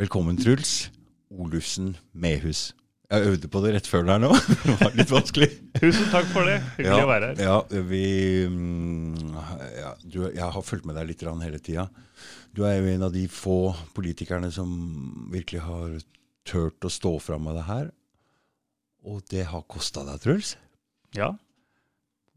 [0.00, 0.90] Velkommen, Truls.
[1.28, 2.70] Olufsen Mehus.
[3.12, 4.30] Jeg øvde på det rett før det her nå.
[4.64, 5.48] Det var litt vanskelig.
[5.76, 6.54] Tusen takk for det.
[6.78, 7.42] Hyggelig ja, å være her.
[7.44, 7.58] Ja,
[7.90, 8.06] vi,
[8.48, 9.36] mm,
[9.76, 11.84] ja, du, jeg har fulgt med deg litt hele tida.
[12.56, 14.72] Du er jo en av de få politikerne som
[15.34, 16.00] virkelig har
[16.48, 17.92] turt å stå fram med det her.
[19.04, 20.56] Og det har kosta deg, Truls?
[21.12, 21.34] Ja.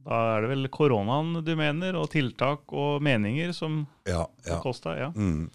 [0.04, 4.58] Da er det vel koronaen du mener, og tiltak og meninger som ja, ja.
[4.58, 5.00] har kosta?
[5.00, 5.14] Ja.
[5.16, 5.48] Mm.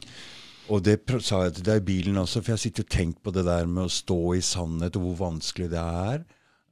[0.70, 3.34] Og det sa jeg til deg i bilen også, for jeg sitter og tenker på
[3.34, 6.24] det der med å stå i sannhet, og hvor vanskelig det er.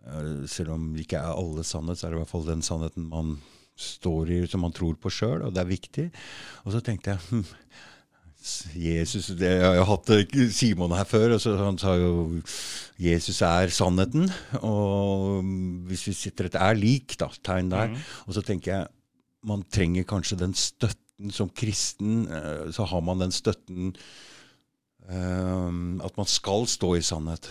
[0.07, 2.65] Eh, selv om det ikke er alle sannhet, så er det i hvert fall den
[2.65, 3.37] sannheten man
[3.79, 6.09] står i, som man tror på sjøl, og det er viktig.
[6.65, 7.45] Og så tenkte jeg hm,
[8.79, 10.13] Jesus, det, Jeg har hatt
[10.55, 12.39] Simon her før, og så, han sa jo
[13.03, 14.31] Jesus er sannheten.
[14.63, 15.43] Og
[15.91, 17.91] hvis vi sitter et er lik, da, tegn der.
[17.91, 18.07] Mm.
[18.27, 18.87] Og så tenker jeg
[19.49, 23.93] man trenger kanskje den støtten som kristen eh, så har man den støtten
[25.09, 27.51] um, at man skal stå i sannhet.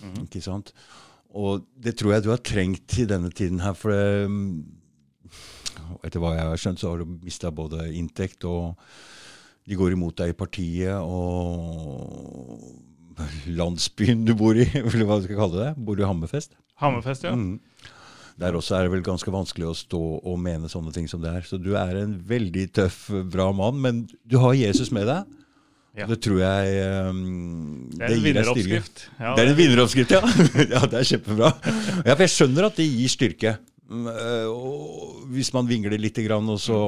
[0.00, 0.24] Mm.
[0.26, 0.72] Ikke sant?
[1.36, 3.74] Og det tror jeg du har trengt i denne tiden her.
[3.78, 4.30] For det,
[6.06, 8.74] etter hva jeg har skjønt, så har du mista både inntekt, og
[9.68, 12.58] de går imot deg i partiet, og
[13.52, 15.70] landsbyen du bor i, eller hva du skal kalle det.
[15.78, 16.56] Bor du i Hammerfest?
[16.80, 17.34] Hammerfest, ja.
[17.36, 17.60] Mm.
[18.40, 21.34] Der også er det vel ganske vanskelig å stå og mene sånne ting som det
[21.34, 21.44] er.
[21.44, 23.02] Så du er en veldig tøff,
[23.32, 25.36] bra mann, men du har Jesus med deg.
[25.98, 26.06] Ja.
[26.06, 29.02] Det tror jeg um, Det er en vinneroppskrift.
[29.18, 30.20] Ja, det er en vinneroppskrift, ja.
[30.76, 30.82] ja.
[30.86, 31.50] Det er kjempebra.
[32.06, 33.54] Ja, for jeg skjønner at det gir styrke.
[33.90, 36.78] Mm, øh, og hvis man vingler litt, og så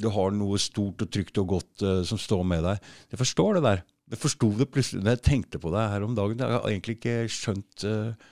[0.00, 2.92] du har noe stort og trygt og godt uh, som står med deg.
[3.10, 3.82] Jeg forstår det der.
[4.10, 6.38] Jeg forsto det plutselig da jeg tenkte på det her om dagen.
[6.38, 8.30] Jeg har egentlig ikke skjønt uh,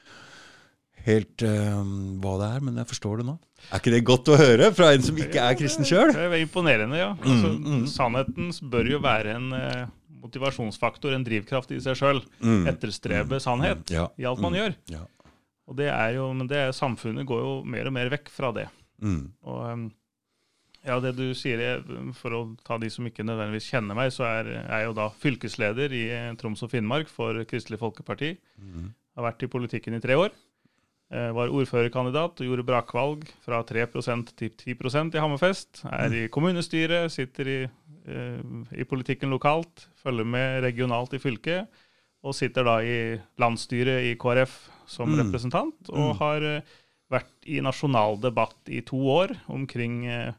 [1.09, 1.83] helt uh,
[2.23, 3.37] hva det er, men jeg forstår det nå.
[3.69, 6.13] Er ikke det godt å høre fra en som ikke er kristen sjøl?
[6.15, 7.11] Det er imponerende, ja.
[7.19, 7.85] Mm, altså, mm, mm.
[7.91, 9.85] Sannheten bør jo være en uh,
[10.23, 12.23] motivasjonsfaktor, en drivkraft i seg sjøl.
[12.41, 14.77] Mm, Etterstrebe mm, sannhet ja, i alt man mm, gjør.
[14.95, 15.05] Ja.
[15.69, 18.69] Og det er jo, Men det, samfunnet går jo mer og mer vekk fra det.
[19.05, 19.89] Og um,
[20.87, 21.61] ja, det du sier,
[22.17, 25.93] For å ta de som ikke nødvendigvis kjenner meg, så er jeg jo da fylkesleder
[25.93, 26.05] i
[26.41, 28.33] Troms og Finnmark for Kristelig Folkeparti.
[29.19, 30.33] Har vært i politikken i tre år.
[31.09, 35.81] Eh, var ordførerkandidat og gjorde brakvalg fra 3% til 10% i Hammerfest.
[35.89, 38.43] Er i kommunestyret, sitter i, eh,
[38.77, 41.81] i, politikken lokalt, følger med regionalt i fylket.
[42.23, 45.19] Og sitter da i landsstyret i KrF som mm.
[45.23, 45.89] representant.
[45.89, 46.15] Og mm.
[46.21, 46.77] har eh,
[47.09, 50.33] vært i nasjonal debatt i to år omkring eh,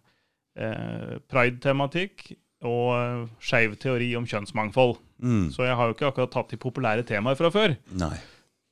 [0.53, 2.36] pride-tematikk
[2.68, 5.00] og skeiv teori om kjønnsmangfold.
[5.18, 5.47] Mm.
[5.56, 7.74] Så jeg har jo ikke akkurat tatt de populære temaer fra før.
[7.97, 8.18] Nei.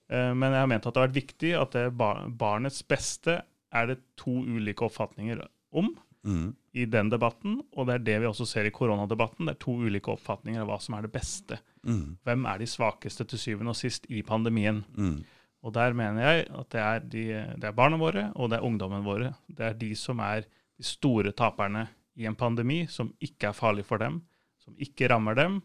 [0.09, 1.77] Eh, men jeg har ment at det har vært viktig at
[2.39, 3.41] barnets beste
[3.75, 5.41] er det to ulike oppfatninger
[5.75, 5.89] om
[6.27, 6.47] mm.
[6.79, 7.59] i den debatten.
[7.75, 9.47] Og det er det vi også ser i koronadebatten.
[9.47, 11.59] Det er to ulike oppfatninger av hva som er det beste.
[11.87, 12.17] Mm.
[12.27, 14.83] Hvem er de svakeste til syvende og sist i pandemien?
[14.97, 15.19] Mm.
[15.65, 17.23] Og der mener jeg at det er, de,
[17.59, 19.33] det er barna våre og det er ungdommen våre.
[19.47, 21.87] Det er de som er de store taperne
[22.17, 24.21] i en pandemi som ikke er farlig for dem,
[24.61, 25.59] som ikke rammer dem.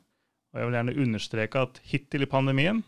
[0.52, 2.82] Og jeg vil gjerne understreke at hittil i pandemien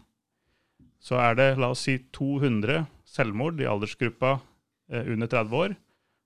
[1.05, 4.39] så er det la oss si 200 selvmord i aldersgruppa
[4.91, 5.75] eh, under 30 år.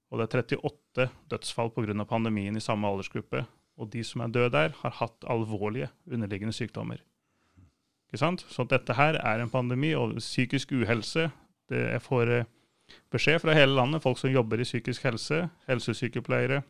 [0.08, 2.04] Og det er 38 dødsfall pga.
[2.04, 3.44] pandemien i samme aldersgruppe.
[3.78, 7.02] Og de som er døde der, har hatt alvorlige underliggende sykdommer.
[8.08, 8.44] Ikke sant?
[8.48, 11.30] Så dette her er en pandemi, og psykisk uhelse
[11.68, 12.46] det Jeg får eh,
[13.12, 16.62] beskjed fra hele landet, folk som jobber i psykisk helse, helsesykepleiere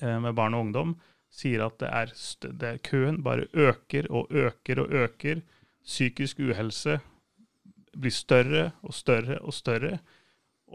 [0.00, 0.94] eh, med barn og ungdom,
[1.28, 2.14] sier at det er,
[2.48, 5.42] det er køen bare øker og øker og øker.
[5.84, 6.96] Psykisk uhelse
[7.96, 9.98] blir større og større og større.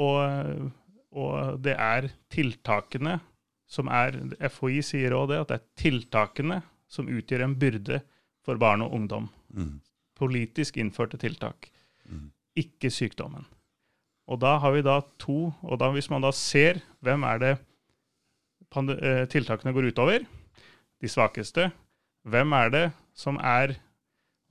[0.01, 0.71] Og,
[1.11, 3.19] og det er tiltakene
[3.71, 4.17] som er
[4.51, 6.59] FHI sier òg det, at det er tiltakene
[6.91, 8.01] som utgjør en byrde
[8.43, 9.29] for barn og ungdom.
[9.55, 9.79] Mm.
[10.19, 11.69] Politisk innførte tiltak,
[12.03, 12.27] mm.
[12.59, 13.45] ikke sykdommen.
[14.31, 17.53] Og da har vi da to, og da hvis man da ser hvem er det
[17.55, 20.27] eh, tiltakene går utover,
[21.01, 21.71] de svakeste,
[22.27, 22.85] hvem er det
[23.17, 23.77] som er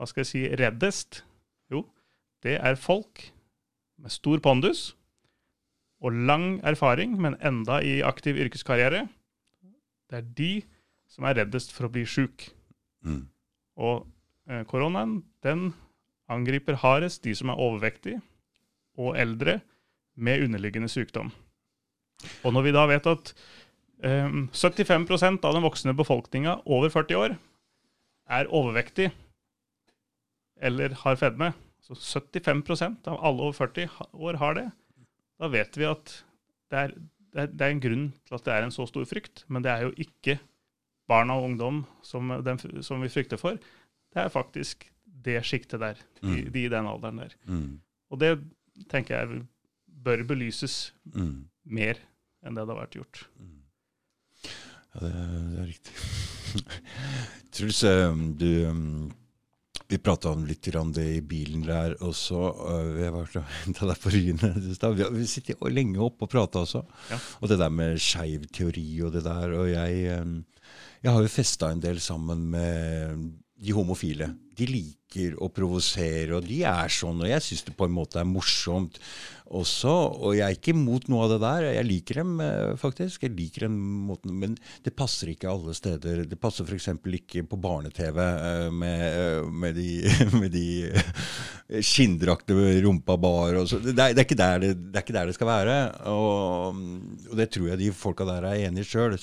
[0.01, 1.21] hva skal jeg si, reddest?
[2.43, 3.27] Det er folk
[4.01, 4.95] med stor pondus
[6.01, 9.05] og lang erfaring, men enda i aktiv yrkeskarriere.
[10.11, 10.53] Det er de
[11.11, 12.49] som er reddest for å bli sjuk.
[13.05, 13.27] Mm.
[13.81, 14.07] Og
[14.49, 15.73] eh, koronaen, den
[16.31, 18.21] angriper hardest de som er overvektige
[19.01, 19.61] og eldre
[20.17, 21.33] med underliggende sykdom.
[22.45, 23.33] Og når vi da vet at
[24.05, 27.37] eh, 75% av den voksne befolkninga over 40 år
[28.31, 29.11] er overvektig
[30.61, 31.53] eller har fedme,
[31.99, 34.67] så 75 av alle over 40 år har det.
[35.41, 36.13] Da vet vi at
[36.71, 36.95] det er,
[37.33, 39.45] det, er, det er, en grunn til at det er en så stor frykt.
[39.49, 40.39] Men det er jo ikke
[41.11, 43.59] barna og ungdom som, den, som vi frykter for.
[44.11, 45.95] det er faktisk det sjiktet der.
[46.21, 46.53] De, Mm.
[46.53, 47.35] de i den alderen der.
[47.47, 47.81] Mm.
[48.11, 48.31] Og det
[48.89, 49.43] tenker jeg
[49.87, 51.49] bør belyses Mm.
[51.65, 51.99] mer
[52.45, 53.27] enn det det har vært gjort.
[54.95, 55.13] Ja, det,
[55.51, 55.95] det er riktig.
[57.55, 59.13] Truls, eh, du um,
[59.91, 62.39] Vi prata om litt om det i bilen der også.
[62.97, 64.53] Vi har vært og henta deg på Ryene.
[64.61, 66.85] Vi har sittet lenge oppe og prata også.
[67.11, 67.19] Ja.
[67.41, 69.57] Og det der med skeiv teori og det der.
[69.59, 70.37] Og jeg, um,
[71.03, 73.25] jeg har jo festa en del sammen med
[73.61, 74.31] de homofile.
[74.57, 77.21] De liker å provosere, og de er sånn.
[77.21, 78.97] Og jeg syns det på en måte er morsomt
[79.51, 79.93] også.
[80.21, 81.67] Og jeg er ikke imot noe av det der.
[81.75, 83.27] Jeg liker dem eh, faktisk.
[83.27, 83.77] Jeg liker den
[84.09, 86.25] måten, Men det passer ikke alle steder.
[86.31, 86.89] Det passer f.eks.
[87.21, 89.91] ikke på barne-TV eh, med, eh, med de,
[90.41, 93.61] med de skinndrakte rumpa bar.
[93.61, 95.79] Det, er, det, er ikke der det, det ikke der det skal være.
[96.15, 96.83] Og,
[97.29, 99.19] og det tror jeg de folka der er enige i sjøl.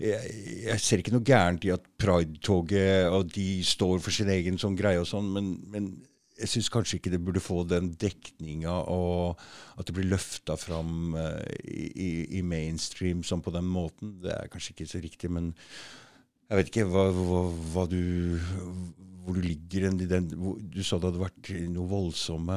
[0.00, 0.30] Jeg,
[0.64, 4.78] jeg ser ikke noe gærent i at Pride-toget og de står for sin egen sånn
[4.78, 5.90] greie og sånn, men, men
[6.40, 9.40] jeg syns kanskje ikke det burde få den dekninga og
[9.76, 14.16] at det blir løfta fram eh, i, i, i mainstream sånn på den måten.
[14.24, 15.52] Det er kanskje ikke så riktig, men
[16.50, 17.42] jeg vet ikke hva, hva,
[17.74, 18.00] hva du
[19.22, 22.56] Hvor du ligger den hvor, Du sa det hadde vært noe voldsomme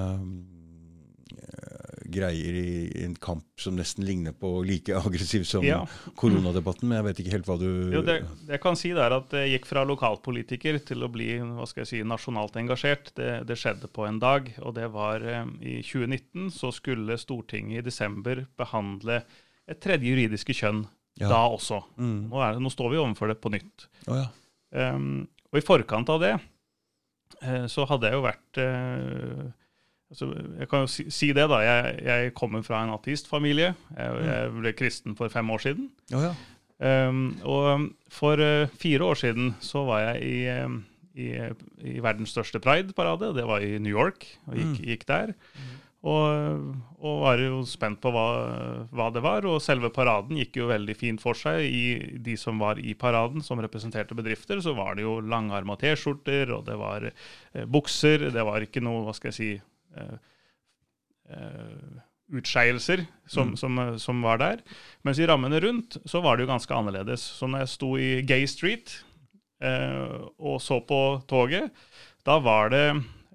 [1.35, 1.72] eh,
[2.13, 5.81] greier i, i en kamp som nesten ligner på like aggressiv som Ja.
[6.19, 9.15] koronadebatten, men jeg vet ikke helt hva du Jo, det, det jeg kan si er
[9.17, 13.11] at det gikk fra lokalpolitiker til å bli hva skal jeg si, nasjonalt engasjert.
[13.17, 17.81] Det, det skjedde på en dag, og det var eh, i 2019 så skulle Stortinget
[17.83, 19.21] i desember behandle
[19.67, 20.85] et tredje juridiske kjønn
[21.21, 21.27] Ja.
[21.29, 21.77] da også.
[22.01, 22.29] Mm.
[22.31, 23.83] Nå, det, nå står vi overfor det på nytt.
[24.09, 24.29] Oh, ja.
[24.73, 26.31] Um, og i forkant av det
[27.43, 29.43] eh, så hadde jeg jo vært eh,
[30.13, 30.29] altså,
[30.59, 31.59] Jeg kan jo si, si det, da.
[31.65, 33.73] Jeg, jeg kommer fra en ateistfamilie.
[33.97, 35.91] Jeg, jeg ble kristen for fem år siden.
[36.13, 36.33] Oh, ja.
[36.83, 40.81] Um, og for uh, fire år siden så var jeg i, um,
[41.15, 41.29] i,
[41.93, 43.31] i verdens største pride-parade.
[43.37, 45.33] Det var i New York, og gikk, gikk der.
[46.03, 48.25] Og, og var jo spent på hva,
[48.91, 49.45] hva det var.
[49.47, 51.63] Og selve paraden gikk jo veldig fint for seg.
[51.63, 56.51] I de som var i paraden, som representerte bedrifter, så var det jo langarma T-skjorter,
[56.57, 58.27] og det var eh, bukser.
[58.35, 59.51] Det var ikke noe, hva skal jeg si
[62.33, 64.61] utskeielser som, som, eh, som var der.
[65.03, 67.23] Mens i rammene rundt så var det jo ganske annerledes.
[67.37, 68.95] Så når jeg sto i Gay Street
[69.63, 71.71] eh, og så på toget,
[72.25, 72.87] da var det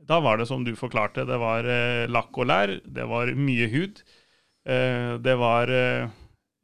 [0.09, 1.27] da var det som du forklarte.
[1.29, 4.01] Det var eh, lakk og lær, det var mye hud.
[4.65, 6.09] Eh, det var eh,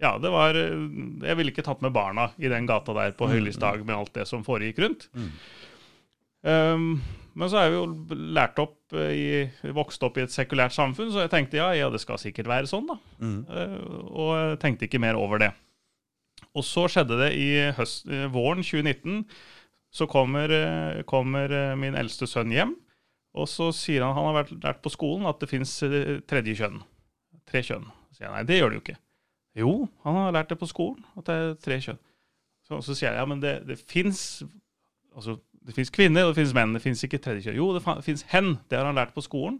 [0.02, 0.80] Ja, det var eh,
[1.24, 3.34] Jeg ville ikke tatt med barna i den gata der på mm.
[3.36, 5.06] høylysdag med alt det som foregikk rundt.
[5.12, 5.28] Mm.
[6.44, 6.88] Um,
[7.34, 11.10] men så er vi jo lært opp eh, i, vokst opp i et sekulært samfunn,
[11.10, 12.96] så jeg tenkte ja, ja, det skal sikkert være sånn, da.
[13.18, 13.40] Mm.
[13.50, 13.76] Eh,
[14.06, 15.50] og jeg tenkte ikke mer over det.
[16.54, 19.24] Og så skjedde det i høst, eh, våren 2019.
[19.94, 20.50] Så kommer,
[21.06, 22.72] kommer min eldste sønn hjem,
[23.38, 25.70] og så sier han han har vært lært på skolen at det fins
[26.26, 26.80] tredje kjønn.
[27.46, 27.86] Tre kjønn.
[28.10, 28.96] Så sier jeg nei, det gjør det jo ikke.
[29.54, 32.00] Jo, han har lært det på skolen, at det er tre kjønn.
[32.66, 34.42] Så, så sier jeg ja, men det, det fins
[35.14, 37.58] altså, det fins kvinner og det fins menn, det fins ikke tredje kjønn.
[37.58, 39.58] Jo, det fins hen, det har han lært på skolen.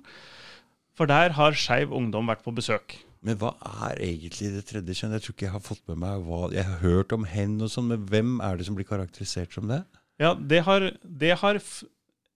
[0.94, 2.98] For der har Skeiv Ungdom vært på besøk.
[3.24, 3.54] Men hva
[3.88, 5.16] er egentlig det tredje kjønn?
[5.16, 7.72] Jeg tror ikke jeg har fått med meg hva Jeg har hørt om hen og
[7.72, 9.80] sånn, men hvem er det som blir karakterisert som det?
[10.20, 11.58] Ja, det har, det har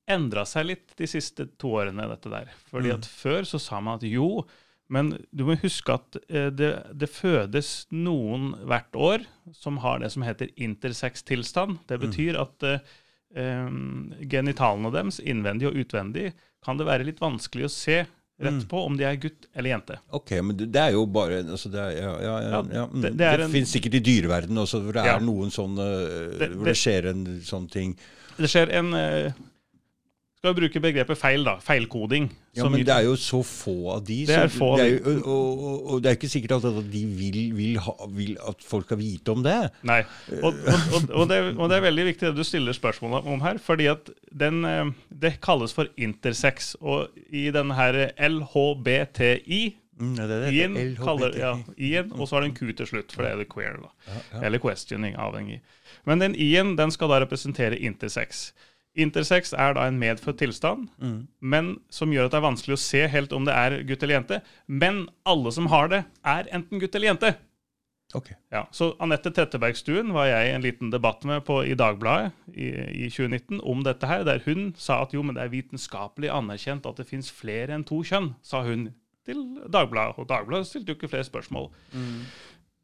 [0.09, 2.49] endra seg litt de siste to årene, dette der.
[2.73, 4.47] Fordi at før så sa man at jo,
[4.89, 10.11] men du må huske at eh, det, det fødes noen hvert år som har det
[10.15, 11.83] som heter intersex-tilstand.
[11.91, 12.97] Det betyr at eh,
[13.35, 16.31] genitalene deres, innvendig og utvendig,
[16.65, 18.05] kan det være litt vanskelig å se
[18.39, 19.97] rett på om de er gutt eller jente.
[20.15, 23.01] Ok, men det, er jo bare altså det, er, ja, ja, ja, Ja, mm.
[23.03, 25.87] det- det, det fins sikkert i dyreverdenen også, hvor det er noen sånne
[26.39, 27.97] Det- Hvor det- skjer en sånn ting.
[28.39, 29.33] Det skjer en eh,
[30.39, 31.57] Skal vi bruke begrepet feil, da.
[31.59, 32.29] Feilkoding.
[32.55, 34.21] Ja, Men det er jo så få av de.
[34.29, 37.01] Det er få det er jo, og, og, og det er ikke sikkert at de
[37.11, 39.57] vil, vil, ha, vil at folk skal vite om det.
[39.91, 39.99] Nei.
[40.39, 40.61] Og,
[41.11, 44.63] og, det, det er veldig viktig det du stiller spørsmål om her, fordi at den,
[44.63, 46.77] eh, det kalles for intersex.
[46.79, 49.63] Og i denne her LHBTI
[49.99, 50.53] Mm, det det.
[50.55, 53.41] I-en, kaller, ja, I-en, og så har det en Q til slutt, for det er
[53.41, 53.81] det queer.
[53.83, 54.45] da.
[54.47, 55.59] Eller questioning, avhengig.
[56.07, 58.53] Men den I-en den skal da representere intersex.
[58.99, 61.27] Intersex er da en medfødt tilstand, Mm.
[61.41, 64.19] men som gjør at det er vanskelig å se helt om det er gutt eller
[64.21, 64.41] jente.
[64.67, 67.37] Men alle som har det, er enten gutt eller jente.
[68.17, 68.31] Ok.
[68.51, 72.71] Ja, så Anette Trettebergstuen var jeg i en liten debatt med på, i Dagbladet i,
[73.05, 76.87] i 2019 om dette her, der hun sa at jo, men det er vitenskapelig anerkjent
[76.89, 78.95] at det fins flere enn to kjønn, sa hun
[79.29, 80.17] til Dagbladet.
[80.19, 81.69] Og Dagbladet stilte jo ikke flere spørsmål.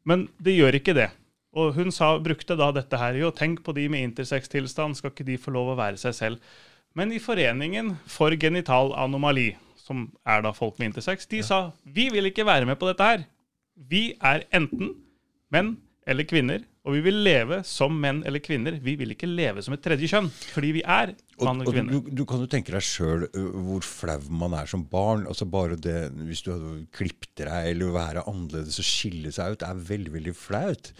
[0.05, 1.09] Men det gjør ikke det.
[1.55, 5.27] Og hun sa, brukte da dette her Jo, tenk på de med intersex-tilstand, skal ikke
[5.27, 6.57] de få lov å være seg selv?
[6.95, 12.09] Men i Foreningen for genital anomali, som er da folk med intersex, de sa vi
[12.11, 13.25] vil ikke være med på dette her.
[13.75, 14.93] Vi er enten
[15.51, 15.75] menn
[16.07, 18.77] eller kvinner, og vi vil leve som menn eller kvinner.
[18.83, 22.21] Vi vil ikke leve som et tredje kjønn, fordi vi er Og, og du, du
[22.23, 25.25] kan jo tenke deg sjøl hvor flau man er som barn.
[25.27, 29.65] altså bare det, Hvis du hadde klippet deg eller være annerledes og skille seg ut,
[29.67, 30.93] er veldig veldig flaut.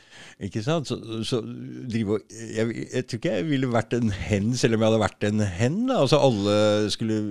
[0.44, 0.92] Ikke sant?
[0.92, 4.84] Så, så drive og jeg, jeg tror ikke jeg ville vært en hen selv om
[4.84, 5.82] jeg hadde vært en hen.
[5.88, 6.02] da.
[6.04, 6.60] Altså alle
[6.92, 7.22] skulle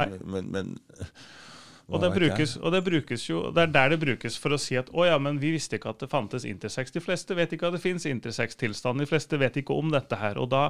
[0.00, 0.08] Nei.
[0.24, 0.76] Men, men
[1.84, 4.76] Og det, brukes, og det brukes jo, det er der det brukes for å si
[4.80, 6.94] at å ja, men vi visste ikke at det fantes intersex.
[6.94, 9.02] De fleste vet ikke at det fins intersex-tilstand.
[9.02, 10.40] De fleste vet ikke om dette her.
[10.40, 10.62] Og da,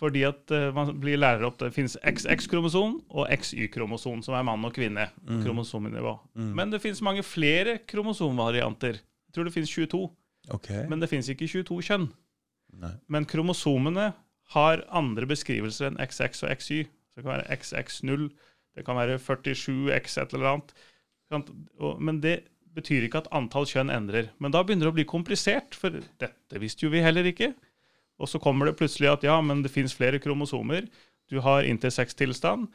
[0.00, 4.64] fordi at eh, man blir lærer opp, det fins XX-kromosom og XY-kromosom, som er mann
[4.64, 5.10] og kvinne.
[5.28, 5.42] Mm.
[5.44, 6.14] kromosomnivå.
[6.56, 9.02] Men det fins mange flere kromosomvarianter.
[9.04, 10.06] Jeg tror det fins 22,
[10.52, 10.82] Okay.
[10.90, 12.08] men det fins ikke 22 kjønn.
[12.80, 12.90] Nei.
[13.08, 14.10] Men kromosomene
[14.52, 16.82] har andre beskrivelser enn XX og XY.
[16.84, 18.26] Så det kan være XX0,
[18.74, 20.74] det kan være 47X et eller annet.
[22.00, 22.40] Men det
[22.74, 24.32] betyr ikke at antall kjønn endrer.
[24.42, 27.52] Men da begynner det å bli komplisert, for dette visste jo vi heller ikke.
[28.22, 30.86] Og så kommer det plutselig at ja, men det fins flere kromosomer.
[31.30, 32.68] Du har intersex-tilstand.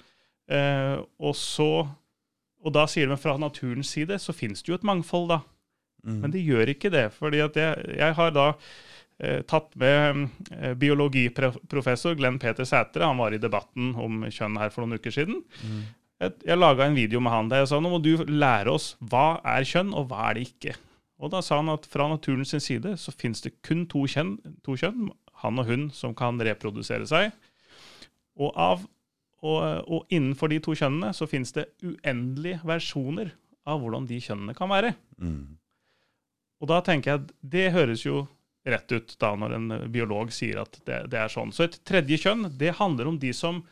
[0.50, 1.88] Eh, og så
[2.60, 5.38] Og da sier de fra naturens side så fins det jo et mangfold, da.
[6.04, 6.18] Mm.
[6.26, 7.06] Men det gjør ikke det.
[7.16, 8.48] fordi at jeg, jeg har da
[9.50, 13.04] tatt med eh, biologiprofessor Glenn Peter Sætre.
[13.04, 15.42] Han var i debatten om kjønn her for noen uker siden.
[16.20, 18.94] Jeg, jeg laga en video med han der jeg sa nå må du lære oss
[19.00, 20.78] hva er kjønn, og hva er det ikke.
[21.20, 24.78] Og da sa han at fra naturens side så fins det kun to kjønn, to
[24.80, 25.12] kjønn,
[25.44, 27.32] han og hun, som kan reprodusere seg.
[28.40, 28.84] Og, av,
[29.44, 33.34] og, og innenfor de to kjønnene så fins det uendelige versjoner
[33.68, 34.94] av hvordan de kjønnene kan være.
[35.20, 35.60] Mm.
[36.60, 38.26] Og da tenker jeg at det høres jo
[38.74, 41.54] rett ut da når en biolog sier at det, det er sånn.
[41.56, 43.64] Så et tredje kjønn, det handler om de som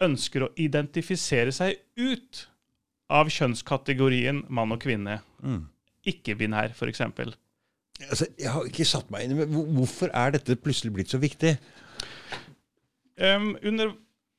[0.00, 2.46] ønsker å identifisere seg ut
[3.10, 5.18] av kjønnskategorien mann og kvinne.
[5.42, 5.64] Mm.
[6.10, 7.02] Ikke-binær, f.eks.
[8.08, 11.56] Altså, jeg har ikke satt meg inn i Hvorfor er dette plutselig blitt så viktig?
[13.20, 13.92] Um, under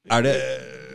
[0.09, 0.35] Er det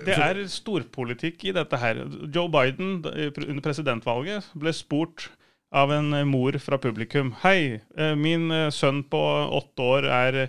[0.06, 2.00] Det er storpolitikk i dette her.
[2.34, 5.28] Joe Biden under presidentvalget ble spurt
[5.70, 7.35] av en eh, mor fra publikum.
[7.42, 9.20] Hei, eh, min eh, sønn på
[9.61, 10.40] åtte år er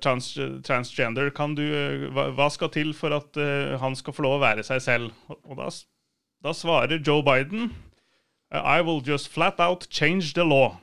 [0.00, 0.30] trans
[0.64, 1.28] transgender.
[1.36, 1.64] Kan du,
[2.16, 3.36] hva, skal til for at
[3.82, 5.10] han skal få lov å være seg selv?
[5.28, 5.66] Og og da,
[6.46, 7.66] da svarer Joe Biden
[8.48, 10.78] I will just flat out change the law.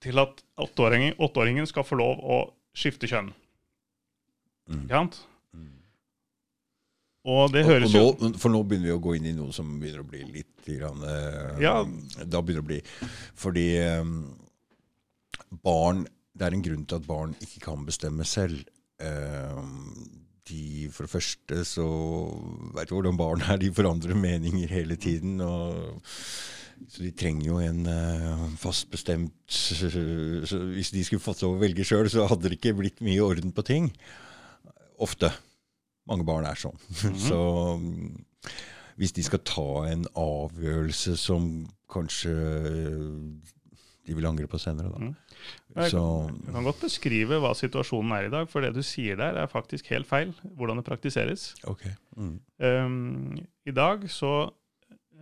[0.00, 2.40] Til at åtteåringen, åtteåringen skal få lov å
[2.72, 3.28] skifte kjønn.
[4.72, 4.86] Mm.
[4.86, 5.20] Ikke sant?
[7.30, 9.54] Og det høres og og nå, For nå begynner vi å gå inn i noe
[9.54, 11.76] som begynner å bli litt grann, eh, Ja.
[12.24, 12.80] Da begynner det å bli
[13.38, 14.10] Fordi eh,
[15.62, 18.64] barn Det er en grunn til at barn ikke kan bestemme selv.
[19.02, 19.62] Eh,
[20.48, 21.84] de, for det første så
[22.74, 23.60] vet du hvordan barn er.
[23.60, 25.38] De forandrer meninger hele tiden.
[25.44, 26.02] og
[26.90, 29.86] så de trenger jo en eh, fast bestemt så
[30.72, 33.52] Hvis de skulle fått lov å velge sjøl, så hadde det ikke blitt mye orden
[33.54, 33.90] på ting.
[35.02, 35.30] Ofte.
[36.10, 36.78] Mange barn er sånn.
[37.28, 37.38] Så
[37.78, 38.16] mm,
[39.00, 41.42] hvis de skal ta en avgjørelse som
[41.92, 42.32] kanskje
[44.02, 44.98] de vil angre på senere, da.
[44.98, 45.14] Mm.
[45.76, 46.00] Jeg Så
[46.46, 49.46] Jeg kan godt beskrive hva situasjonen er i dag, for det du sier der, er
[49.50, 50.30] faktisk helt feil.
[50.58, 51.42] Hvordan det praktiseres.
[51.70, 51.92] Okay.
[52.16, 52.36] Mm.
[52.58, 54.32] Um, I dag så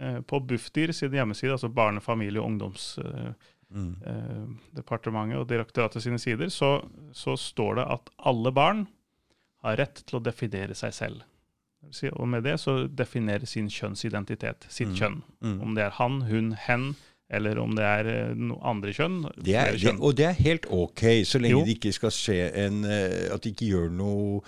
[0.00, 5.40] eh, På Bufdir sin hjemmeside, altså Barne-, familie- og ungdomsdepartementet Mm.
[5.40, 6.80] og direktoratet sine sider, så,
[7.12, 8.86] så står det at alle barn
[9.62, 11.22] har rett til å definere seg selv.
[12.12, 14.96] Og med det så definere sin kjønnsidentitet, sitt Mm.
[14.98, 15.22] kjønn.
[15.40, 15.60] Mm.
[15.64, 16.90] Om det er han, hun, hen,
[17.30, 19.22] eller om det er eh, no andre kjønn.
[19.38, 19.96] Det er, kjønn.
[19.96, 21.64] det, og det er helt ok, så lenge Jo.
[21.64, 24.42] det ikke skal skje en eh, At de ikke gjør noe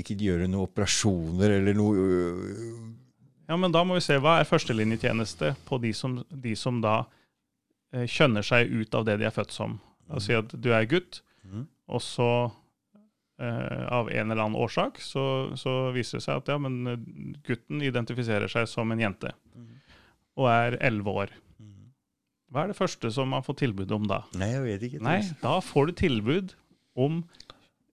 [0.00, 2.88] ikke gjøre noen operasjoner eller noe øh,
[3.48, 7.04] Ja, men da må vi se hva er førstelinjetjeneste på de som, de som da
[7.92, 9.78] eh, kjønner seg ut av det de er født som.
[10.08, 11.64] La oss si at du er gutt, mm.
[11.90, 12.59] og så eh,
[13.40, 15.22] av en eller annen årsak så,
[15.56, 17.04] så viser det seg at ja, men eh,
[17.46, 19.32] gutten identifiserer seg som en jente
[20.40, 21.32] og er 11 år.
[22.50, 24.24] Hva er det første som man får tilbud om da?
[24.38, 25.02] Nei, jeg vet ikke.
[25.06, 26.54] Nei, da får du tilbud
[26.98, 27.20] om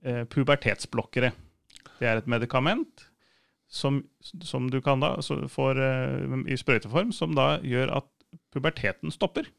[0.01, 1.32] eh, pubertetsblokkere.
[2.00, 3.06] Det er et medikament
[3.70, 5.16] som, som du kan da
[5.54, 8.10] får eh, i sprøyteform, som da gjør at
[8.54, 9.50] puberteten stopper.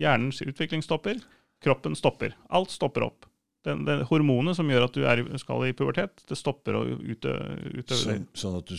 [0.00, 1.20] Hjernens utvikling stopper,
[1.64, 2.36] kroppen stopper.
[2.48, 3.28] Alt stopper opp.
[3.66, 7.56] Den, den, hormonet som gjør at du er, skal i pubertet, det stopper å utøve,
[7.82, 7.96] det.
[7.98, 8.76] Sånn, sånn at du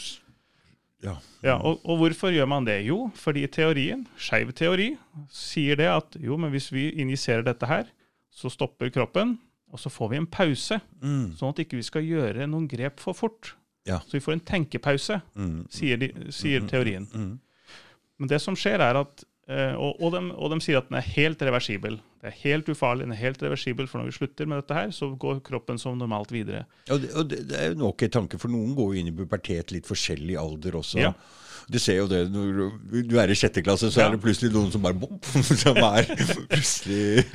[1.04, 1.14] Ja.
[1.44, 2.82] Ja, og, og hvorfor gjør man det?
[2.88, 4.90] Jo, fordi teorien, skeiv teori,
[5.32, 7.88] sier det at jo, men hvis vi injiserer dette her,
[8.32, 9.38] så stopper kroppen,
[9.72, 10.80] og så får vi en pause.
[11.04, 11.36] Mm.
[11.38, 13.54] Sånn at ikke vi skal gjøre noen grep for fort.
[13.88, 14.00] Ja.
[14.08, 15.68] Så vi får en tenkepause, Mm.
[15.72, 17.08] sier, de, sier teorien.
[17.14, 17.40] Mm.
[18.20, 21.06] Men det som skjer, er at og, og, de, og de sier at den er
[21.16, 21.98] helt reversibel.
[22.22, 24.92] Det er helt ufarlig, den er helt reversibel, for når vi slutter med dette her,
[24.94, 26.66] så går kroppen som normalt videre.
[26.90, 29.10] Og, det, og det, det er jo nok en tanke, for noen går jo inn
[29.10, 31.02] i pubertet litt forskjellig alder også.
[31.02, 31.14] Ja.
[31.70, 32.72] Du ser jo det når
[33.06, 34.08] du er i sjette klasse, så Ja.
[34.08, 35.20] er det plutselig noen som bare bom,
[35.64, 36.08] som er
[36.50, 37.26] plutselig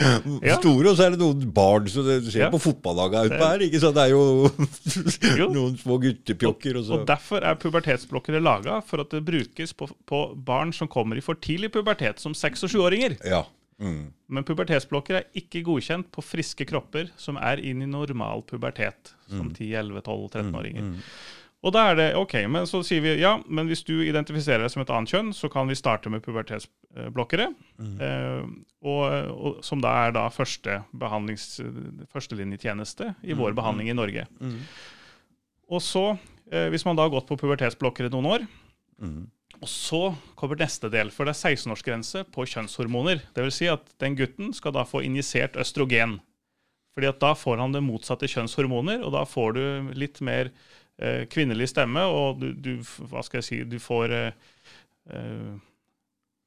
[0.43, 0.57] Ja.
[0.59, 2.51] store, og så er det noen barn som du ser Ja.
[2.51, 3.59] på fotballaga utpå her.
[3.69, 3.95] ikke sant?
[3.95, 4.51] Det er jo,
[5.41, 5.49] Jo.
[5.55, 6.77] noen små guttepjokker.
[6.81, 6.99] Og så.
[7.01, 11.21] Og Derfor er pubertetsblokkene laga for at det brukes på, på barn som kommer i
[11.25, 13.17] for tidlig pubertet, som seks- og sjuåringer.
[13.25, 13.45] ja.
[13.83, 14.13] Mm.
[14.31, 19.51] Men pubertetsblokker er ikke godkjent på friske kropper som er inn i normal pubertet, som
[19.51, 20.93] 10-11-12-13-åringer.
[21.65, 24.73] Og da er det OK, men så sier vi ja, men hvis du identifiserer deg
[24.75, 27.47] som et annet kjønn, så kan vi starte med pubertetsblokkere.
[27.81, 28.43] Eh,
[28.85, 31.47] og, og, som da er da første behandlings,
[32.13, 34.27] førstelinjetjeneste i vår behandling i Norge.
[35.73, 36.05] Og så,
[36.53, 38.47] eh, hvis man da har gått på pubertetsblokkere noen år,
[39.03, 39.27] Mm.
[39.59, 43.23] og så kommer neste del, for det er 16-årsgrense på kjønnshormoner.
[43.35, 46.21] Det vil si at den gutten skal da få injisert østrogen.
[46.95, 50.53] Fordi at da får han det motsatte kjønnshormoner, og da får du litt mer
[51.31, 52.75] kvinnelig stemme, og du, du
[53.11, 54.51] Hva skal jeg si Du får eh,
[55.11, 55.55] eh,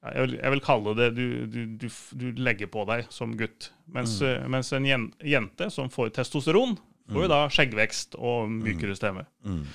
[0.07, 3.71] jeg, vil, jeg vil kalle det du, du, du, du legger på deg som gutt.
[3.91, 6.77] Mens, eh, mens en jen, jente som får testosteron,
[7.11, 9.25] får jo da skjeggvekst og mykere stemme.
[9.43, 9.65] Mm.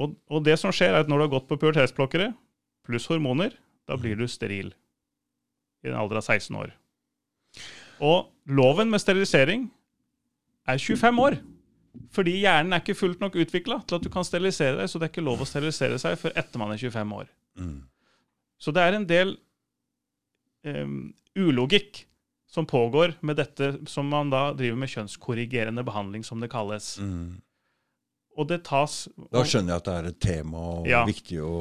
[0.00, 2.30] Og, og det som skjer, er at når du har gått på pubertetsblokkere
[2.86, 3.54] pluss hormoner,
[3.88, 4.72] da blir du steril
[5.82, 6.72] i en alder av 16 år.
[8.02, 9.66] Og loven med sterilisering
[10.70, 11.38] er 25 år.
[12.12, 15.08] Fordi hjernen er ikke fullt nok utvikla til at du kan sterilisere deg, så det
[15.08, 17.28] er ikke lov å sterilisere seg før etter man er 25 år.
[17.60, 17.78] Mm.
[18.62, 19.34] Så det er en del
[20.64, 20.98] um,
[21.36, 22.04] ulogikk
[22.52, 26.94] som pågår med dette som man da driver med kjønnskorrigerende behandling, som det kalles.
[27.00, 27.40] Mm.
[28.36, 31.02] Og det tas Da skjønner jeg at det er et tema og Ja.
[31.08, 31.52] viktig å,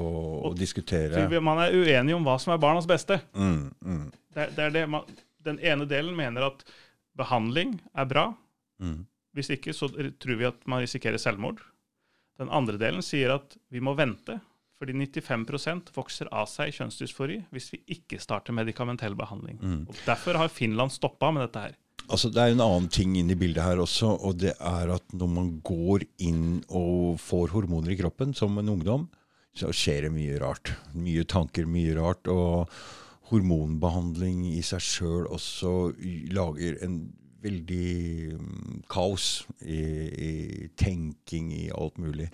[0.47, 1.27] å diskutere.
[1.43, 3.19] Man er uenig om hva som er barnas beste.
[3.35, 3.71] Mm.
[3.83, 4.05] Mm.
[4.35, 5.07] Det, det er det man,
[5.43, 6.63] den ene delen mener at
[7.19, 8.25] behandling er bra.
[8.79, 9.01] Mm.
[9.35, 11.61] Hvis ikke så tror vi at man risikerer selvmord.
[12.41, 14.39] Den andre delen sier at vi må vente,
[14.81, 19.59] fordi 95% vokser av seg kjønnsdysfori hvis vi ikke starter medikamentell behandling.
[19.61, 19.81] Mm.
[19.87, 21.77] Og Derfor har Finland stoppa med dette her.
[22.11, 25.13] Altså, det er en annen ting inn i bildet her også, og det er at
[25.15, 29.05] når man går inn og får hormoner i kroppen som en ungdom,
[29.55, 30.73] så skjer det mye rart.
[30.97, 32.27] Mye tanker, mye rart.
[32.31, 32.71] Og
[33.31, 35.91] hormonbehandling i seg sjøl også
[36.35, 37.03] lager en
[37.41, 40.33] veldig mm, kaos i, i
[40.77, 42.29] tenking, i alt mulig.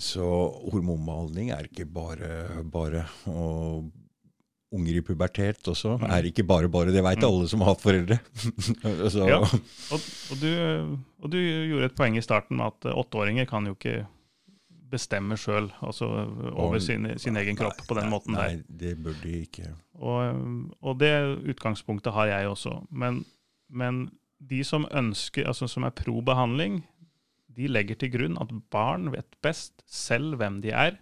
[0.00, 0.24] Så
[0.72, 3.04] hormonbehandling er ikke bare bare.
[3.28, 3.90] Og
[4.70, 6.94] unger i pubertet også er ikke bare bare.
[6.94, 8.20] Det veit alle som har hatt foreldre.
[9.30, 9.40] Ja.
[9.42, 10.50] Og, og, du,
[11.20, 14.04] og du gjorde et poeng i starten med at åtteåringer kan jo ikke
[14.90, 16.06] bestemme sjøl, altså
[16.50, 18.56] over sin, sin egen kropp på den nei, måten der.
[18.56, 19.68] Nei, det burde de ikke.
[20.00, 21.12] Og det
[21.52, 22.80] utgangspunktet har jeg også.
[22.90, 23.22] Men,
[23.68, 24.08] men
[24.40, 26.80] de som ønsker, altså som er pro behandling,
[27.56, 30.96] de legger til grunn at barn vet best selv hvem de er,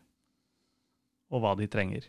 [1.29, 2.09] og hva de trenger.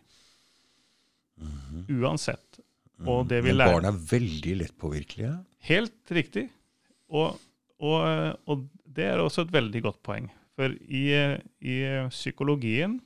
[1.92, 2.62] Uansett.
[3.08, 5.36] Og det vi lærer Men barn er veldig lettpåvirkelige?
[5.70, 6.50] Helt riktig.
[7.16, 7.38] Og,
[7.80, 8.00] og,
[8.50, 10.28] og det er også et veldig godt poeng.
[10.60, 11.06] For i,
[11.64, 11.78] i
[12.12, 12.98] psykologien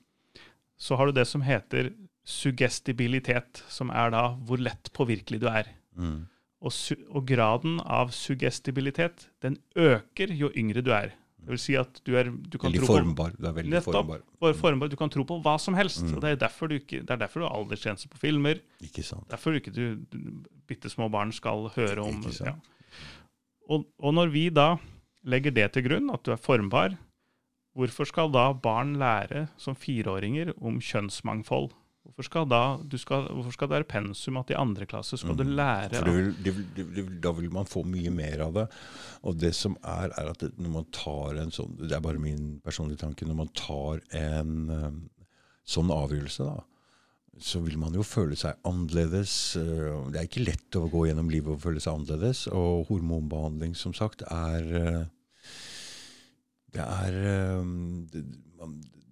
[0.79, 1.91] så har du det som heter
[2.25, 5.69] suggestibilitet, som er da hvor lett påvirkelig du er.
[5.93, 6.23] Mm.
[6.63, 6.71] Og,
[7.11, 11.11] og graden av suggestibilitet, den øker jo yngre du er.
[11.43, 13.33] Det vil si at du, er, du kan Veldig tro på formbar.
[13.35, 13.97] Du er veldig Nettopp.
[13.97, 14.21] formbar.
[14.39, 14.87] bare formbar.
[14.93, 16.05] Du kan tro på hva som helst.
[16.05, 16.13] Mm.
[16.15, 18.61] og Det er derfor du ikke, det er derfor du har aldersgrense på filmer.
[18.79, 19.27] Ikke sant.
[19.33, 22.47] Derfor ikke du, du bitte små barn skal høre om Ikke sant.
[22.53, 22.55] ja.
[23.67, 24.69] og, og når vi da
[25.27, 26.95] legger det til grunn, at du er formbar,
[27.75, 31.73] hvorfor skal da barn lære som fireåringer om kjønnsmangfold?
[32.03, 35.37] Hvorfor skal, da, du skal, hvorfor skal det være pensum at i andre klasse skal
[35.39, 35.53] du Mhm.
[35.55, 36.15] lære For det
[36.53, 38.65] vil, det vil, da vil man få mye mer av det.
[39.23, 42.19] Og det som er, er at det, når man tar en sånn Det er bare
[42.19, 43.25] min personlige tanke.
[43.25, 45.09] Når man tar en um,
[45.65, 46.59] sånn avgjørelse, da,
[47.39, 49.55] så vil man jo føle seg annerledes.
[49.55, 52.45] Uh, Det er ikke lett å gå gjennom livet og føle seg annerledes.
[52.51, 55.05] Og hormonbehandling, som sagt, er uh,
[56.73, 57.11] Det er
[58.11, 58.23] det,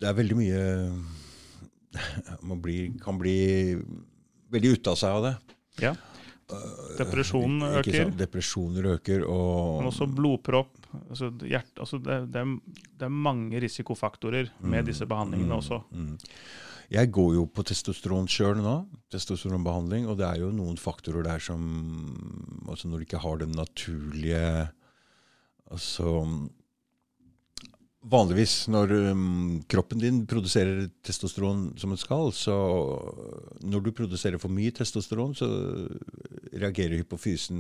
[0.02, 0.62] det er veldig mye
[2.48, 3.76] Man blir, kan bli
[4.52, 5.36] veldig ute av seg av det.
[5.82, 5.94] Ja.
[7.00, 7.98] Depresjonen Ikke øker.
[8.04, 8.18] sant?
[8.20, 10.74] Depresjoner øker, og Men også blodpropp.
[11.10, 15.80] Altså hjert, altså det, det, er, det er mange risikofaktorer med disse behandlingene også.
[15.96, 16.18] Mm.
[16.92, 18.74] Jeg går jo på testosteron sjøl nå,
[19.14, 21.62] testosteronbehandling, og det er jo noen faktorer der som
[22.68, 24.42] altså Når du ikke har den naturlige
[25.72, 26.26] Altså
[28.02, 32.56] Vanligvis når um, kroppen din produserer testosteron som den skal, så
[33.62, 35.50] når du produserer for mye testosteron, så
[36.58, 37.60] reagerer hypofysen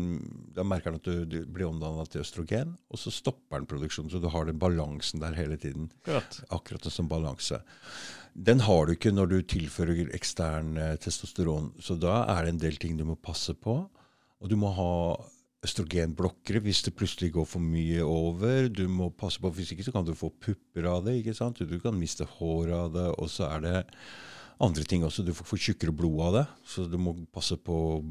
[0.55, 4.09] Da merker den at du, du blir omdannet til østrogen, og så stopper den produksjonen.
[4.09, 5.91] Så du har den balansen der hele tiden.
[6.01, 6.41] Akkurat.
[6.49, 7.61] Akkurat som balanse.
[8.33, 11.69] Den har du ikke når du tilfører ekstern eh, testosteron.
[11.77, 13.83] Så da er det en del ting du må passe på.
[14.41, 14.91] Og du må ha
[15.65, 18.67] østrogenblokkere hvis det plutselig går for mye over.
[18.73, 21.19] Du må passe på, Hvis ikke så kan du få pupper av det.
[21.21, 21.57] ikke sant?
[21.61, 23.07] Du kan miste hår av det.
[23.21, 23.85] Og så er det
[24.61, 25.25] andre ting også.
[25.25, 26.45] Du får, tjukkere blod av det.
[26.65, 28.03] Så du må passe på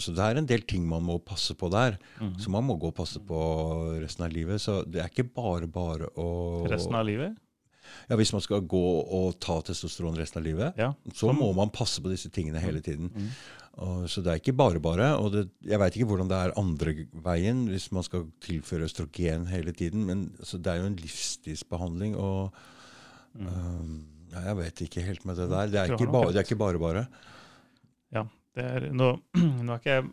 [0.00, 1.98] så det er en del ting man må passe på der.
[2.40, 3.36] Så man må gå og passe på
[4.00, 4.60] resten av livet.
[4.62, 7.36] Så det er ikke bare bare å Resten av livet?
[8.08, 8.80] ja, Hvis man skal gå
[9.12, 10.94] og ta testosteron resten av livet, Ja.
[11.12, 13.10] så må man passe på disse tingene hele tiden.
[13.12, 13.28] Mm.
[13.80, 15.06] Og, så det er ikke bare bare.
[15.16, 16.92] Og det, jeg veit ikke hvordan det er andre
[17.24, 20.04] veien, hvis man skal tilføre østrogen hele tiden.
[20.08, 22.52] Men altså, det er jo en livsstilsbehandling, og
[23.40, 23.94] øhm,
[24.34, 25.66] ja, Jeg vet ikke helt med det der.
[25.72, 26.78] Det er ikke nok bare at- det er ikke bare.
[26.78, 27.06] bare.
[28.12, 28.24] Ja.
[28.54, 29.12] Det er, nå,
[29.64, 30.08] nå er ikke jeg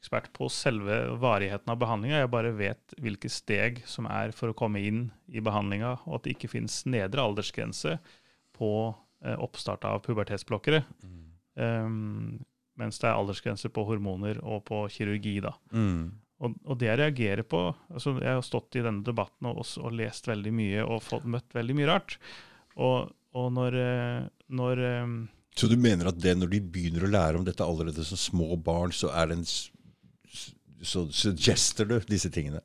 [0.00, 4.56] ekspert på selve varigheten av behandlinga, jeg bare vet hvilke steg som er for å
[4.56, 7.98] komme inn i behandlinga, og at det ikke finnes nedre aldersgrense
[8.56, 8.70] på
[9.24, 10.84] eh, oppstart av pubertetsblokkere.
[11.60, 12.38] Um,
[12.80, 15.38] mens det er aldersgrenser på hormoner og på kirurgi.
[15.44, 15.54] da.
[15.72, 16.12] Mm.
[16.40, 17.58] Og, og det jeg reagerer på
[17.92, 21.26] altså Jeg har stått i denne debatten og, også, og lest veldig mye og fått,
[21.28, 22.16] møtt veldig mye rart.
[22.80, 24.22] Og, og når, eh,
[24.56, 25.12] når eh,
[25.60, 28.56] Så du mener at det når de begynner å lære om dette allerede som små
[28.56, 29.46] barn, så er det en
[30.80, 32.62] så suggester du disse tingene?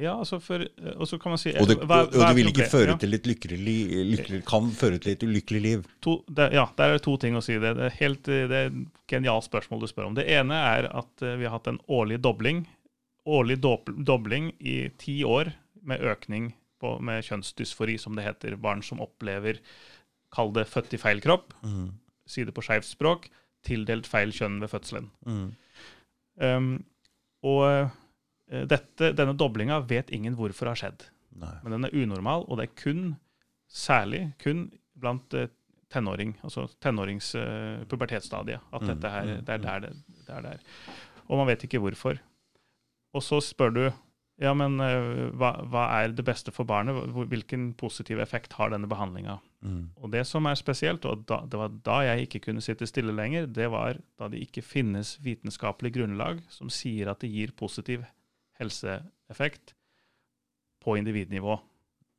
[0.00, 0.62] Ja, altså for
[0.96, 3.26] Og så kan man si Og det, hva- og det vil ikke føre til et
[3.28, 5.82] lykkelig, liv, Kan føre til et ulykkelig liv.
[6.00, 7.58] to, det, ja, der er det to ting å si.
[7.60, 8.78] Det, det er helt det er et
[9.12, 10.14] genialt spørsmål du spør om.
[10.16, 12.64] Det ene er at eh, vi har hatt en årlig dobling.
[13.28, 15.52] Årlig dob dobling i ti år
[15.84, 18.56] med økning på, med kjønnsdysfori, som det heter.
[18.56, 19.60] Barn som opplever,
[20.34, 21.92] kall det født i feil kropp, Mm.
[22.26, 23.28] si det på skeivt språk,
[23.62, 25.10] tildelt feil kjønn ved fødselen.
[25.28, 25.52] Mm.
[26.40, 26.84] Um,
[27.44, 27.88] og eh,
[28.68, 31.06] dette, denne doblinga vet ingen hvorfor har skjedd.
[31.40, 31.54] Nei.
[31.64, 33.02] Men den er unormal, og det er kun,
[33.72, 34.66] særlig kun
[35.00, 35.50] blant eh,
[35.92, 39.90] tenåring, altså tenårings uh, pubertetsstadiet, at Mm, dette her, mm, det er der det,
[40.26, 40.62] det er der.
[41.28, 42.16] Og man vet ikke hvorfor.
[43.12, 43.84] Og så spør du
[44.40, 46.96] ja, men uh, hva, hva er det beste for barnet?
[47.28, 49.36] Hvilken positiv effekt har denne behandlinga?
[49.60, 49.90] Mm.
[49.96, 53.12] Og det som er spesielt, og da, det var da jeg ikke kunne sitte stille
[53.12, 58.08] lenger, det var da det ikke finnes vitenskapelig grunnlag som sier at det gir positiv
[58.62, 59.74] helseeffekt
[60.82, 61.58] på individnivå.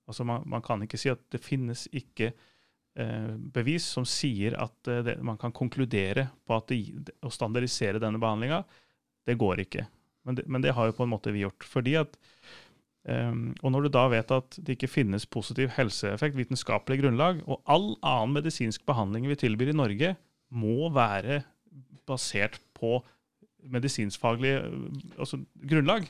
[0.07, 4.91] Altså man, man kan ikke si at det finnes ikke eh, bevis som sier at
[4.91, 8.63] eh, det, man kan konkludere på at det, å standardisere denne behandlinga,
[9.27, 9.87] det går ikke.
[10.27, 11.67] Men det, men det har jo på en måte vi gjort.
[11.67, 12.19] fordi at
[13.03, 17.59] Um, og når du da vet at det ikke finnes positiv helseeffekt, vitenskapelig grunnlag, og
[17.67, 20.13] all annen medisinsk behandling vi tilbyr i Norge,
[20.55, 21.41] må være
[22.07, 23.01] basert på
[23.73, 26.07] medisinskfaglig øh, altså grunnlag,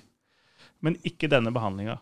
[0.84, 1.98] men ikke denne behandlinga.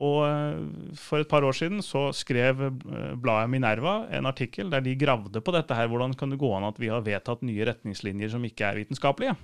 [0.00, 0.60] Og øh,
[0.96, 5.42] for et par år siden så skrev øh, bladet Minerva en artikkel der de gravde
[5.44, 5.90] på dette her.
[5.92, 9.36] Hvordan kan det gå an at vi har vedtatt nye retningslinjer som ikke er vitenskapelige?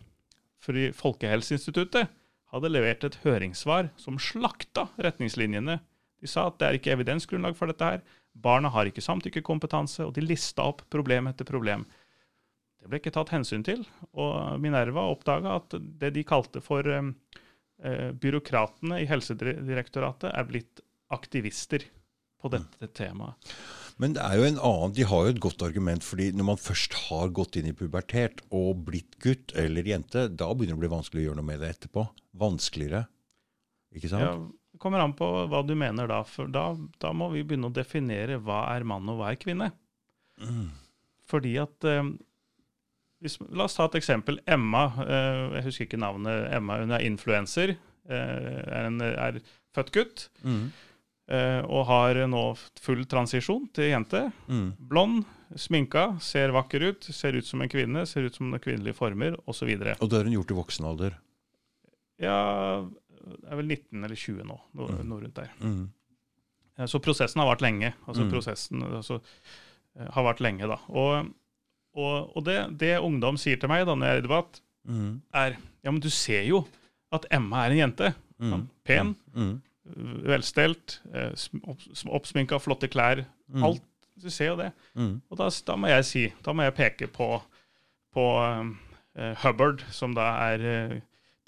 [0.64, 2.08] Fordi Folkehelseinstituttet
[2.54, 5.76] hadde levert et høringssvar som slakta retningslinjene.
[6.22, 8.00] De sa at det er ikke evidensgrunnlag for dette her.
[8.32, 11.84] Barna har ikke samtykkekompetanse, og de lista opp problem etter problem.
[12.80, 13.82] Det ble ikke tatt hensyn til,
[14.14, 17.45] og Minerva oppdaga at det de kalte for eh, eh,
[17.76, 20.80] byråkratene i Helsedirektoratet, er blitt
[21.12, 21.84] aktivister
[22.40, 23.56] på dette temaet.
[23.96, 26.60] Men det er jo en annen, de har jo et godt argument, fordi når man
[26.60, 30.84] først har gått inn i pubertet og blitt gutt eller jente, da begynner det å
[30.84, 32.04] bli vanskelig å gjøre noe med det etterpå.
[32.36, 33.06] Vanskeligere.
[33.96, 34.26] Ikke sant?
[34.26, 34.34] Ja,
[34.76, 36.68] det kommer an på hva du mener da, for da,
[37.00, 39.70] da må vi begynne å definere hva er mann og hva er kvinne.
[40.44, 40.68] Mm.
[41.26, 42.12] Fordi at eh,
[43.22, 44.38] hvis, La oss ta et eksempel.
[44.46, 47.76] Emma, eh, jeg husker ikke navnet, Emma hun er influenser.
[48.08, 49.40] eh, er, en, er
[49.74, 50.28] født gutt.
[50.44, 50.70] Mm.
[51.28, 52.42] eh, og har nå
[52.80, 54.20] full transisjon til jente.
[54.48, 54.68] Mm.
[54.78, 55.24] Blond,
[55.56, 59.68] sminka, ser vakker ut, ser ut som en kvinne, ser ut som kvinnelige former, osv.
[60.00, 61.16] Og det har hun gjort i voksen alder.
[62.22, 62.86] Ja,
[63.26, 65.12] det er vel 19 eller 20 nå, noe, Mm.
[65.24, 65.50] rundt der.
[65.60, 65.90] Mm.
[66.78, 67.94] Eh, Så prosessen har vart lenge.
[68.06, 68.30] Altså Mm.
[68.30, 69.20] prosessen altså,
[69.98, 70.78] har vært lenge, da.
[70.90, 71.32] Og,
[71.96, 75.16] og, og det, det ungdom sier til meg da når jeg er i debatt, Mm.
[75.34, 76.60] er Ja, men du ser jo
[77.14, 78.12] at Emma er en jente.
[78.38, 78.68] Mm.
[78.86, 79.56] Pen, Mm.
[80.26, 81.32] velstelt, eh,
[82.06, 83.24] oppsminka, flotte klær.
[83.50, 83.64] Mm.
[83.66, 83.82] Alt.
[84.22, 84.68] Du ser jo det.
[84.94, 85.20] Mm.
[85.30, 87.28] Og da, da må jeg si, da må jeg peke på,
[88.14, 88.24] på
[89.16, 90.94] eh, Hubbard, som da er uh,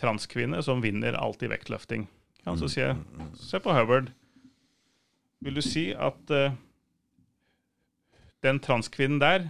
[0.03, 2.09] transkvinne, som vinner alt i vektløfting.
[2.45, 4.11] Ja, så sier jeg, se på Hubbard.
[5.41, 6.51] Vil du si at uh,
[8.45, 9.49] den transkvinnen der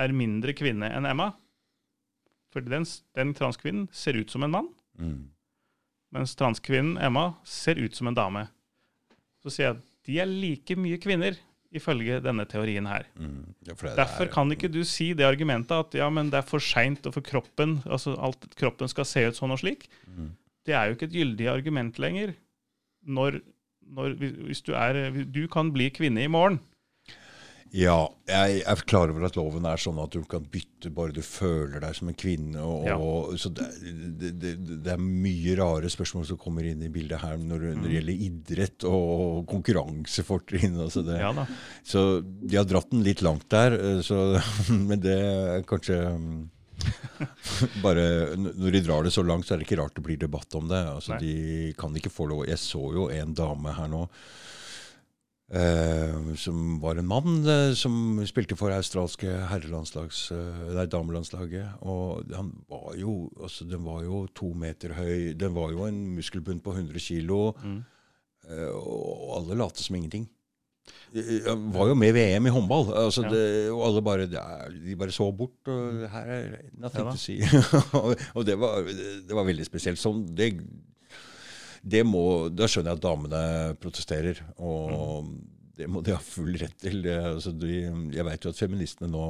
[0.00, 1.30] er mindre kvinne enn Emma?
[2.50, 5.28] For den, den transkvinnen ser ut som en mann, Mm.
[6.12, 8.42] mens transkvinnen Emma ser ut som en dame.
[9.42, 11.38] Så sier jeg at de er like mye kvinner,
[11.72, 13.04] ifølge denne teorien her.
[13.16, 13.54] Mm.
[13.68, 16.58] Ja, Derfor er- kan ikke du si det argumentet at ja, men det er for
[16.58, 19.86] seint og for kroppen altså alt kroppen skal se ut sånn og slik.
[20.08, 20.32] Mm.
[20.66, 22.34] Det er jo ikke et gyldig argument lenger.
[23.06, 23.40] Når,
[23.86, 26.58] når, hvis du er Du kan bli kvinne i morgen.
[27.70, 31.20] Ja, jeg er klar over at loven er sånn at du kan bytte bare du
[31.22, 32.58] føler deg som en kvinne.
[32.66, 32.96] Og, Ja.
[32.98, 33.68] og, så det,
[34.18, 34.52] det, det,
[34.82, 38.24] det er mye rare spørsmål som kommer inn i bildet her når, når det gjelder
[38.26, 40.80] idrett og konkurransefortrinn.
[40.82, 41.04] Altså.
[41.14, 41.30] Ja.
[41.86, 43.78] Så de har dratt den litt langt der.
[43.78, 44.18] eh, Så,
[44.88, 46.40] men det er kanskje mm,
[47.84, 48.04] bare
[48.40, 50.66] Når de drar det så langt, så er det ikke rart det blir debatt om
[50.70, 50.82] det.
[50.96, 54.08] Altså, de kan ikke få lov Jeg så jo en dame her nå
[55.50, 61.80] eh, som var en mann uh, som spilte for australske herrelandslags, eh, nei, damelandslaget.
[61.82, 65.32] Og han var jo altså, Den var jo to meter høy.
[65.38, 67.54] Den var jo en muskelbunt på 100 kilo.
[67.62, 67.80] Mm.
[68.50, 70.24] Og alle lot som ingenting.
[71.46, 73.30] Han var jo med i VM i håndball, altså Ja.
[73.30, 75.68] det, og alle bare, de bare så bort.
[75.68, 77.42] og Her er nothing Ja to see.
[78.36, 78.82] og det, var,
[79.28, 79.98] det var veldig spesielt.
[79.98, 80.52] Sånn, det,
[81.82, 85.30] det må, da skjønner jeg at damene protesterer, og Mm.
[85.76, 87.06] det må de ha full rett til.
[87.08, 87.70] Altså de,
[88.12, 89.24] jeg vet jo at feministene nå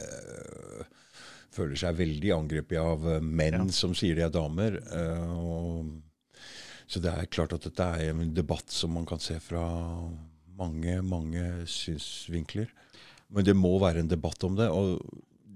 [0.00, 0.84] øh,
[1.54, 3.66] føler seg veldig angrepet av menn Ja.
[3.74, 4.78] som sier de er damer.
[4.92, 6.02] Øh, og
[6.90, 9.64] så det er klart at dette er en debatt som man kan se fra
[10.58, 12.66] mange, mange synsvinkler.
[13.30, 14.68] Men det må være en debatt om det.
[14.68, 14.98] Og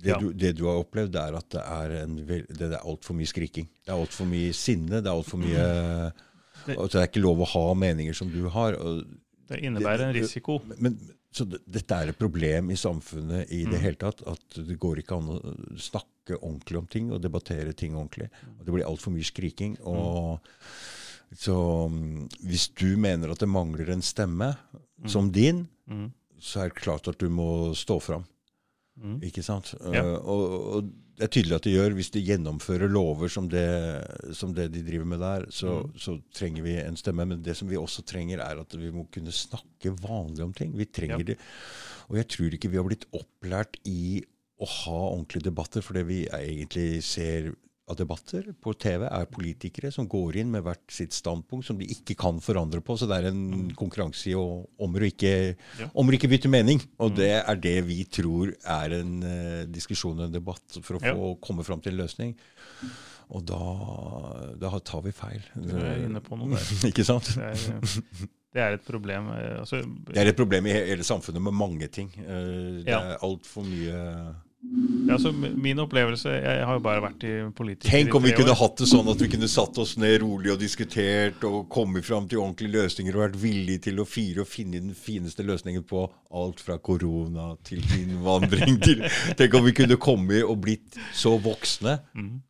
[0.05, 0.19] det, Ja.
[0.21, 3.67] du, det du har opplevd, er at det er, en, det er altfor mye skriking.
[3.85, 5.01] Det er altfor mye sinne.
[5.01, 5.67] Det er altfor mye
[6.65, 8.73] Det- Det er ikke lov å ha meninger som du har.
[9.49, 10.61] Det innebærer en risiko.
[10.79, 10.95] men,
[11.35, 13.81] så det, dette er et problem i samfunnet i det Mm.
[13.83, 14.23] hele tatt.
[14.27, 18.31] At det går ikke an å snakke ordentlig om ting og debattere ting ordentlig.
[18.61, 19.77] Og det blir altfor mye skriking.
[19.85, 20.41] Og,
[21.37, 21.55] så
[21.91, 24.57] mm, hvis du mener at det mangler en stemme
[25.07, 26.13] som din, Mm.
[26.41, 28.25] så er det klart at du må stå fram.
[29.01, 29.17] Mm.
[29.27, 29.75] Ikke sant?
[29.93, 30.03] Ja.
[30.05, 31.95] Uh, og, og det er tydelig at de gjør.
[31.99, 33.65] Hvis de gjennomfører lover som det,
[34.35, 35.93] som det de driver med der, så, Mm.
[35.99, 37.27] så trenger vi en stemme.
[37.27, 40.73] Men det som vi også trenger, er at vi må kunne snakke vanlig om ting.
[40.79, 41.25] Vi trenger Ja.
[41.35, 41.39] det.
[42.09, 44.23] Og jeg tror ikke vi har blitt opplært i
[44.61, 47.55] å ha ordentlige debatter, for det vi egentlig ser
[47.87, 51.85] av debatter på TV, er politikere som går inn med hvert sitt standpunkt, som de
[51.93, 52.97] ikke kan forandre på.
[52.97, 55.89] Så det er en konkurranse i om å ikke, Ja.
[55.93, 56.81] ikke bytte mening.
[56.99, 61.03] Og det er det vi tror er en uh, diskusjon og en debatt for å
[61.05, 61.15] Ja.
[61.45, 62.35] komme fram til en løsning.
[63.35, 63.61] Og da,
[64.61, 65.43] da tar vi feil.
[65.55, 66.65] Du er inne på noe der.
[66.91, 67.35] ikke sant?
[67.37, 68.01] Det er,
[68.55, 69.29] det er et problem.
[69.37, 72.09] eh, Altså, Det er et problem i hele samfunnet med mange ting.
[72.17, 73.01] Uh, Det Ja.
[73.13, 74.35] er altfor mye
[75.09, 78.55] ja, så min opplevelse Jeg har jo bare vært i politiker Tenk om vi kunne
[78.55, 78.61] år.
[78.63, 82.27] hatt det sånn at vi kunne satt oss ned rolig og diskutert og kommet fram
[82.31, 86.07] til ordentlige løsninger og vært villige til å fire og finne den fineste løsningen på
[86.35, 89.05] alt fra korona til innvandring til
[89.39, 91.99] Tenk om vi kunne kommet og blitt så voksne.
[92.17, 92.41] Mhm.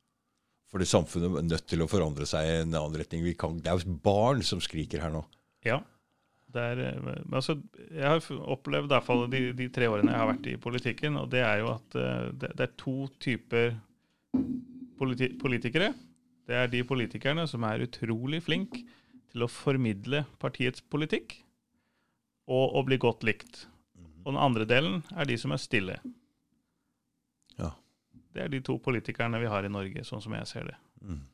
[0.75, 3.21] For det samfunnet er nødt til å forandre seg i en annen retning.
[3.23, 5.21] Vi kan, det er jo barn som skriker her nå.
[5.63, 5.77] Ja.
[6.55, 7.59] Er, eh, altså,
[7.91, 11.19] jeg har opplevd i hvert fall de, de tre årene jeg har vært i politikken,
[11.21, 13.75] og det er jo at eh, det, det er to typer
[14.99, 15.93] politi politikere.
[16.45, 18.85] Det er de politikerne som er utrolig flinke
[19.33, 21.39] til å formidle partiets politikk
[22.51, 23.65] og å bli godt likt.
[24.25, 25.97] Og den andre delen er de som er stille.
[27.59, 27.73] Ja.
[28.35, 30.77] Det er de to politikerne vi har i Norge, sånn som jeg ser det.
[31.05, 31.25] Mm.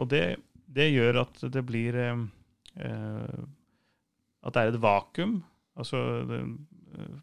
[0.00, 0.24] Og det,
[0.66, 2.22] det gjør at det blir eh,
[2.86, 3.42] eh,
[4.42, 5.36] At det er et vakuum.
[5.78, 6.40] Altså det,
[6.98, 7.20] eh,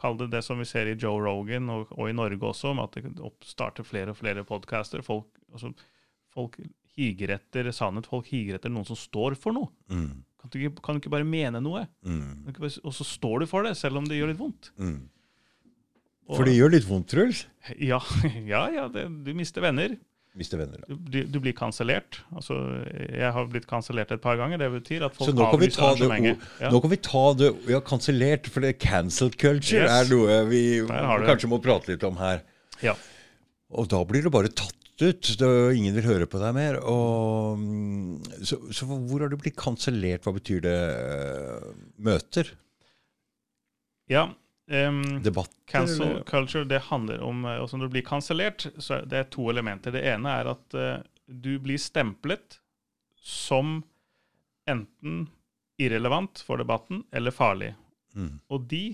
[0.00, 2.78] Kall det det som vi ser i Joe Rogan og, og i Norge også, om
[2.80, 3.10] at det
[3.44, 5.02] starter flere og flere podcaster.
[5.04, 5.74] Folk, altså,
[6.32, 6.56] folk
[6.96, 8.08] higer etter sannhet.
[8.08, 9.68] Folk higer etter noen som står for noe.
[9.92, 10.22] Mm.
[10.40, 11.82] Kan du ikke, kan du ikke bare mene noe?
[12.06, 12.46] Mm.
[12.48, 14.70] Bare- Og så står du for det, selv om det gjør litt vondt.
[14.80, 15.02] Mm.
[16.30, 17.42] For det gjør litt vondt, Truls.
[17.76, 17.98] Ja,
[18.52, 19.98] ja, ja det, du mister venner.
[20.38, 20.78] Mister venner.
[20.88, 22.20] Du, du blir kansellert.
[22.38, 22.54] Altså,
[23.10, 24.60] jeg har blitt kansellert et par ganger.
[24.62, 26.44] Det betyr at folk vi avlyser ta arrangementet.
[26.62, 26.70] Ja.
[26.70, 29.90] nå kan vi ta det Ja, kansellert, for det cancel culture Yes.
[29.96, 32.44] er noe vi har kanskje må prate litt om her.
[32.84, 32.94] Ja.
[33.74, 35.32] Og da blir det bare tatt ut.
[35.40, 36.78] Det, ingen vil høre på deg mer.
[36.86, 40.22] Og, mm, så, så hvor har du blitt kansellert?
[40.26, 40.78] Hva betyr det?
[40.94, 42.54] eh, Møter?
[44.10, 44.28] Ja,
[44.70, 45.50] em, Debatt?
[45.70, 46.22] Cancel eller?
[46.28, 49.94] culture det handler om eh, altså Når du blir kansellert, så er det to elementer.
[49.94, 52.60] Det ene er at uh, du blir stemplet
[53.20, 53.82] som
[54.70, 55.26] enten
[55.80, 57.74] irrelevant for debatten eller farlig.
[58.14, 58.84] Mm, Og de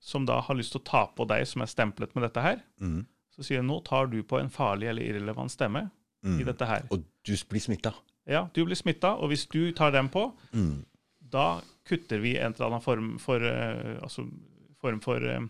[0.00, 2.58] som da har lyst til å ta på deg som er stemplet med dette her,
[2.80, 5.86] mm, så sier de, nå tar du på en farlig eller irrelevant stemme
[6.24, 6.40] mm.
[6.40, 6.84] i dette her.
[6.92, 7.94] Og du blir smitta?
[8.28, 10.84] Ja, du blir smitta, og hvis du tar den på, Mm.
[11.20, 14.26] da kutter vi en eller annen form for, uh, altså,
[14.84, 15.40] form for eh,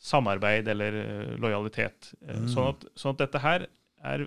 [0.00, 2.14] samarbeid eller eh, lojalitet.
[2.24, 2.48] Eh, Mm.
[2.54, 3.66] sånn, at, sånn at dette her
[4.02, 4.26] er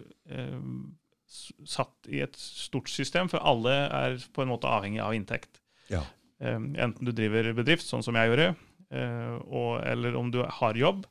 [1.66, 5.60] satt i et stort system, for alle er på en måte avhengig av inntekt.
[5.90, 6.04] Ja.
[6.44, 8.52] Enten du driver bedrift, sånn som jeg gjorde,
[8.94, 11.06] eh, og, eller om du har jobb.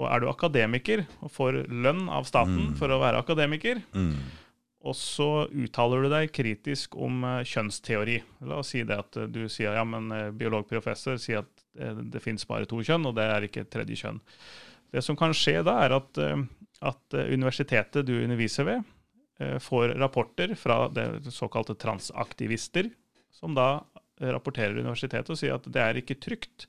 [0.00, 2.76] Og er du akademiker og får lønn av staten Mm.
[2.80, 4.16] for å være akademiker, Mm.
[4.82, 8.16] Og så uttaler du deg kritisk om eh, kjønnsteori.
[8.48, 12.20] La oss si det at eh, du sier ja, men eh, biologprofessor sier at det
[12.20, 14.18] finnes bare to kjønn, og det er ikke et tredje kjønn.
[14.92, 16.18] Det som kan skje da, er at,
[16.84, 18.90] at universitetet du underviser ved,
[19.64, 22.90] får rapporter fra det såkalte transaktivister,
[23.32, 23.70] som da
[24.20, 26.66] rapporterer universitetet og sier at det er ikke trygt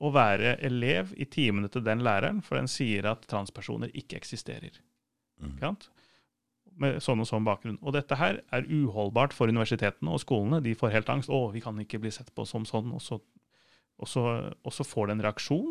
[0.00, 4.80] å være elev i timene til den læreren, for den sier at transpersoner ikke eksisterer.
[5.36, 5.52] Mm.
[5.52, 5.90] Ikke sant?
[6.76, 7.78] Med sånn og sånn bakgrunn.
[7.80, 10.60] Og dette her er uholdbart for universitetene og skolene.
[10.60, 11.30] De får helt angst.
[11.32, 13.16] 'Å, vi kan ikke bli sett på som sånn.' Og så,
[13.96, 14.24] og så,
[14.60, 15.70] og så får det en reaksjon.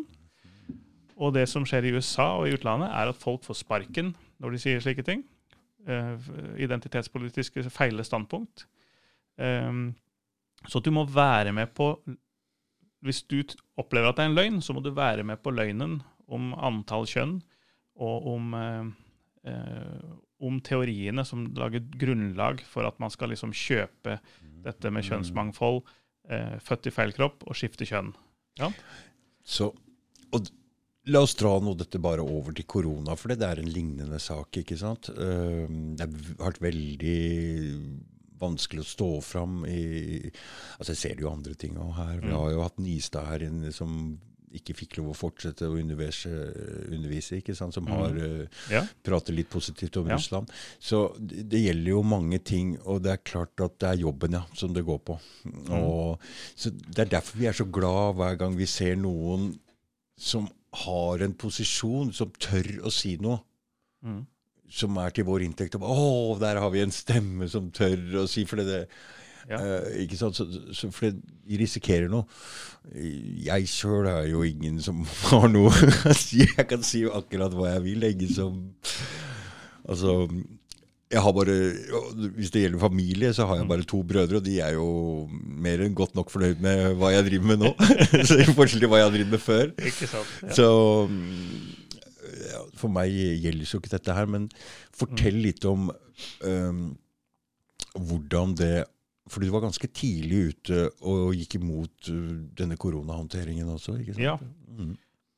[1.16, 4.56] Og det som skjer i USA og i utlandet, er at folk får sparken når
[4.56, 5.22] de sier slike ting.
[5.86, 6.18] Uh,
[6.58, 8.66] identitetspolitiske feile standpunkt.
[9.38, 9.94] Um,
[10.66, 11.94] så du må være med på
[13.04, 13.42] Hvis du
[13.76, 17.06] opplever at det er en løgn, så må du være med på løgnen om antall
[17.06, 17.36] kjønn
[18.02, 18.86] og om, eh,
[19.52, 24.18] eh, om teoriene som lager grunnlag for at man skal liksom kjøpe
[24.66, 25.82] dette med kjønnsmangfold,
[26.28, 28.12] eh, født i feil kropp og skifte kjønn.
[29.44, 29.70] Så,
[30.32, 30.48] og
[31.06, 34.50] la oss dra nå dette bare over til korona, for det er en lignende sak.
[34.58, 35.06] ikke sant?
[35.14, 37.18] Det har vært veldig
[38.40, 40.30] vanskelig å stå fram i
[40.78, 42.20] Altså, jeg ser det jo andre ting òg her.
[42.20, 42.36] Vi Mm.
[42.36, 44.18] har jo hatt Nistad her inne som
[44.58, 46.30] ikke fikk lov å fortsette å undervise,
[46.92, 47.74] undervise ikke sant?
[47.76, 48.82] som har eh, Ja.
[49.06, 50.16] prater litt positivt om Ja.
[50.16, 50.50] Russland.
[50.80, 54.32] Så det, det gjelder jo mange ting, og det er klart at det er jobben
[54.38, 55.18] ja, som det går på.
[55.70, 56.18] Og,
[56.56, 59.52] så Det er derfor vi er så glad hver gang vi ser noen
[60.18, 60.48] som
[60.86, 63.38] har en posisjon, som tør å si noe.
[64.04, 64.24] Mm.
[64.68, 65.76] Som er til vår inntekt.
[65.78, 68.80] Og, Å, der har vi en stemme som tør å si For det, det
[69.50, 69.60] Ja.
[69.60, 70.36] eh, ikke sant?
[70.38, 72.26] Så, så, for de risikerer noe.
[73.46, 75.72] Jeg sjøl er jo ingen som har noe.
[76.34, 78.10] Jeg kan si jo akkurat hva jeg vil.
[78.10, 78.62] Ingen som
[79.86, 80.26] Altså
[81.06, 81.54] jeg har bare,
[82.34, 85.84] Hvis det gjelder familie, så har jeg bare to brødre, og de er jo mer
[85.84, 87.70] enn godt nok fornøyd med hva jeg driver med nå.
[88.26, 89.70] så I forskjell til hva jeg har drevet med før.
[89.78, 90.32] Ikke sant?
[90.42, 90.56] Ja.
[90.58, 90.66] Så
[91.10, 91.86] mm,
[92.50, 94.50] ja, For meg gjelder jo ikke dette her, men
[94.96, 95.92] fortell litt om
[96.42, 96.82] um,
[97.94, 98.74] hvordan det
[99.28, 104.22] For du var ganske tidlig ute og gikk imot øh, denne koronahåndteringen også, ikke sant?
[104.22, 104.36] Ja.
[104.68, 104.94] Mm.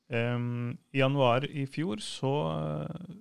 [0.09, 3.17] Um, I januar i fjor så eh,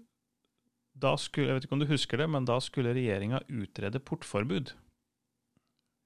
[0.98, 4.74] da skulle, Jeg vet ikke om du husker det, men da skulle regjeringa utrede portforbud.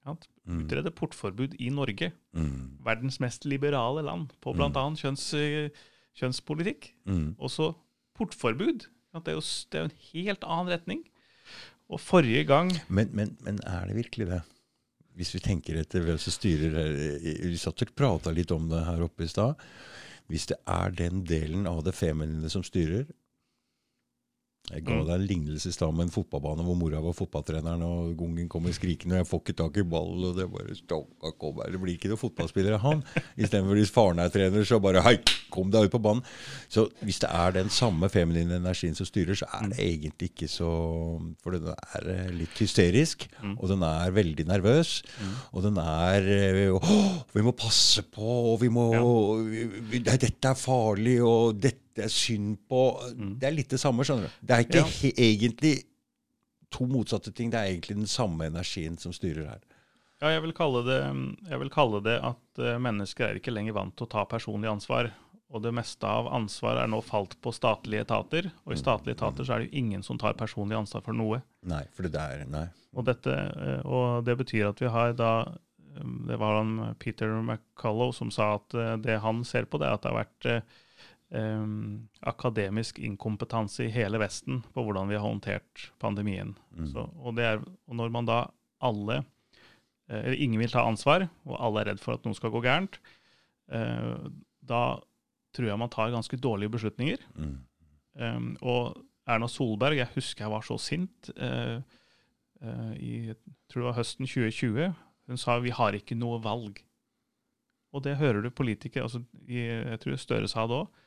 [0.06, 0.68] Ja, Mm.
[0.98, 2.78] portforbud i Norge, Mm.
[2.84, 4.70] verdens mest liberale land, på bl.a.
[4.98, 5.70] Kjønns, eh,
[6.18, 6.94] kjønnspolitikk.
[7.06, 7.36] Mm.
[7.40, 7.74] Og så
[8.18, 8.88] portforbud.
[9.14, 11.04] Ja, Det er jo det er jo en helt annen retning.
[11.92, 14.42] Og forrige gang Men, men, men er det virkelig det?
[15.20, 18.86] Hvis vi tenker etter hvem som styrer her Vi satt og prata litt om det
[18.88, 19.60] her oppe i stad.
[20.32, 23.10] Hvis det er den delen av det feminine som styrer
[24.72, 25.06] Jeg ga Mm.
[25.08, 28.72] deg en lignelse i stad med en fotballbane hvor mora var fotballtreneren, og gungen kommer
[28.72, 31.82] skrikende, og jeg får ikke tak i ball, og det bare «Stakka, kom her, Det
[31.82, 33.04] blir ikke noen fotballspillere han.
[33.38, 35.18] Istedenfor hvis faren er trener, så bare Hei,
[35.52, 36.24] kom deg ut på banen.
[36.70, 40.48] Så hvis det er den samme feminine energien som styrer, så er det egentlig ikke
[40.48, 40.72] så
[41.44, 43.58] For den er eh, litt hysterisk, Mm.
[43.60, 45.02] og den er veldig nervøs,
[45.54, 48.22] og den er eh, Å, vi må passe på,
[48.54, 48.88] og vi må
[49.92, 52.82] Dette er farlig, og dette er synd på
[53.40, 54.46] Det er litt det samme, skjønner du.
[54.48, 55.12] Det er ikke Ja.
[55.18, 55.84] egentlig
[56.72, 57.50] to motsatte ting.
[57.52, 59.60] Det er egentlig den samme energien som styrer her.
[60.22, 61.00] Ja, jeg vil det,
[61.50, 64.70] jeg vil kalle det at eh, mennesker er ikke lenger vant til å ta personlig
[64.70, 65.10] ansvar.
[65.52, 68.52] Og det meste av ansvar er nå falt på statlige etater.
[68.66, 71.42] Og i statlige etater så er det jo ingen som tar personlig ansvar for noe.
[71.68, 72.68] Nei, for det der Nei.
[72.94, 77.34] Og, dette, eh, og det betyr at vi har da eh, Det var han Peter
[77.42, 80.50] McCullough som sa at det han ser på, det er at det har vært
[81.32, 86.54] um, akademisk inkompetanse i hele Vesten på hvordan vi har håndtert pandemien.
[86.76, 86.90] Mm.
[86.92, 88.42] Så, og, det er, og når man da
[88.82, 89.22] alle
[90.10, 92.64] eh, Eller ingen vil ta ansvar, og alle er redd for at noe skal gå
[92.66, 92.98] gærent,
[93.72, 94.28] uh,
[94.62, 95.00] da
[95.56, 97.24] tror jeg man tar ganske dårlige beslutninger.
[97.36, 97.58] Mm.
[98.20, 98.98] Um, og
[99.30, 101.80] Erna Solberg, jeg husker jeg var så sint uh,
[102.64, 103.38] uh, i jeg
[103.70, 104.90] tror det var høsten 2020.
[105.30, 106.82] Hun sa vi har ikke noe valg.
[107.96, 111.01] Og det hører du politikere altså, Jeg tror Støre sa det òg.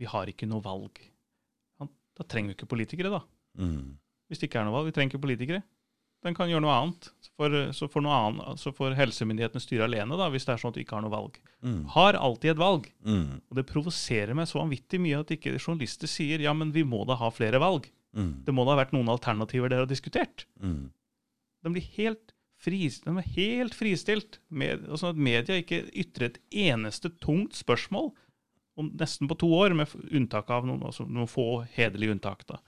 [0.00, 0.98] Vi har ikke noe valg.
[2.14, 3.22] Da trenger vi ikke politikere, da.
[3.58, 3.96] Mm.
[4.28, 4.88] Hvis det ikke er noe valg.
[4.88, 5.64] Vi trenger ikke politikere.
[6.24, 7.10] Den kan gjøre noe annet.
[7.34, 10.72] For, så, får noe annet, så får helsemyndighetene styre alene, da, hvis det er sånn
[10.72, 11.40] at du ikke har noe valg.
[11.66, 11.80] Mm.
[11.96, 12.86] Har alltid et valg.
[13.04, 13.40] Mm.
[13.50, 17.02] Og det provoserer meg så vanvittig mye at ikke journalister sier ja, men vi må
[17.08, 17.90] da ha flere valg.
[18.16, 18.30] Mm.
[18.46, 20.46] Det må da ha vært noen alternativer dere har diskutert.
[20.62, 20.86] Mm.
[21.64, 22.32] De blir helt,
[22.64, 24.38] de er helt fristilt.
[24.48, 26.40] Med, altså at media ikke ytrer et
[26.70, 28.14] eneste tungt spørsmål
[28.80, 32.46] om nesten på to år, med unntak av noen, altså noen få hederlige unntak.
[32.48, 32.58] da.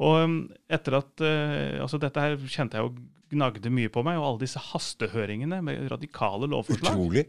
[0.00, 0.36] Og um,
[0.70, 2.94] etter at uh, altså Dette her kjente jeg jo
[3.30, 6.96] gnagde mye på meg, og alle disse hastehøringene med radikale lovforslag.
[6.96, 7.28] Utrolig.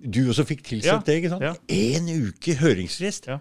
[0.00, 1.44] Du også fikk tilsendt Ja, det, ikke sant?
[1.44, 1.54] ja.
[1.68, 3.28] En uke høringsfrist.
[3.30, 3.38] Ja.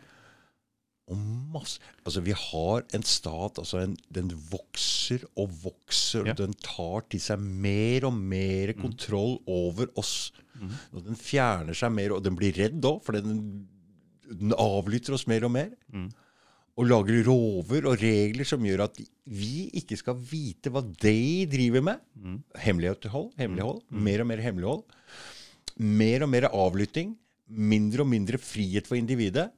[1.07, 1.19] Og
[1.53, 7.05] masse Altså, vi har en stat altså en, Den vokser og vokser, og den tar
[7.11, 10.33] til seg mer og mer kontroll over oss.
[10.59, 10.77] Mhm.
[10.93, 13.67] Og den fjerner seg mer, og den blir redd òg, for den,
[14.27, 15.69] den avlytter oss mer og mer.
[15.93, 16.09] Mm.
[16.77, 21.81] Og lager rover og regler som gjør at vi ikke skal vite hva de driver
[21.81, 22.03] med.
[22.19, 22.43] Mhm.
[22.65, 24.83] Hemmelighold, hemmelighold, mer og mer hemmelighold.
[25.77, 27.15] Mer og mer avlytting.
[27.47, 29.49] Mindre og mindre frihet for individet.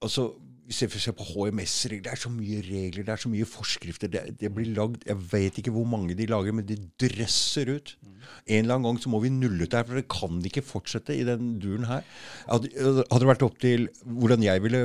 [0.00, 0.30] Altså,
[0.66, 4.10] hvis jeg ser på HMS-regler, det er så mye regler, det er så mye forskrifter.
[4.10, 7.94] Det, det blir lagd, Jeg vet ikke hvor mange de lager, men de drøsser ut.
[8.50, 10.64] En eller annen gang så må vi nulle ut det her, for det kan ikke
[10.66, 12.02] fortsette i den duren her.
[12.48, 14.82] Hadde, hadde det vært opp til hvordan jeg ville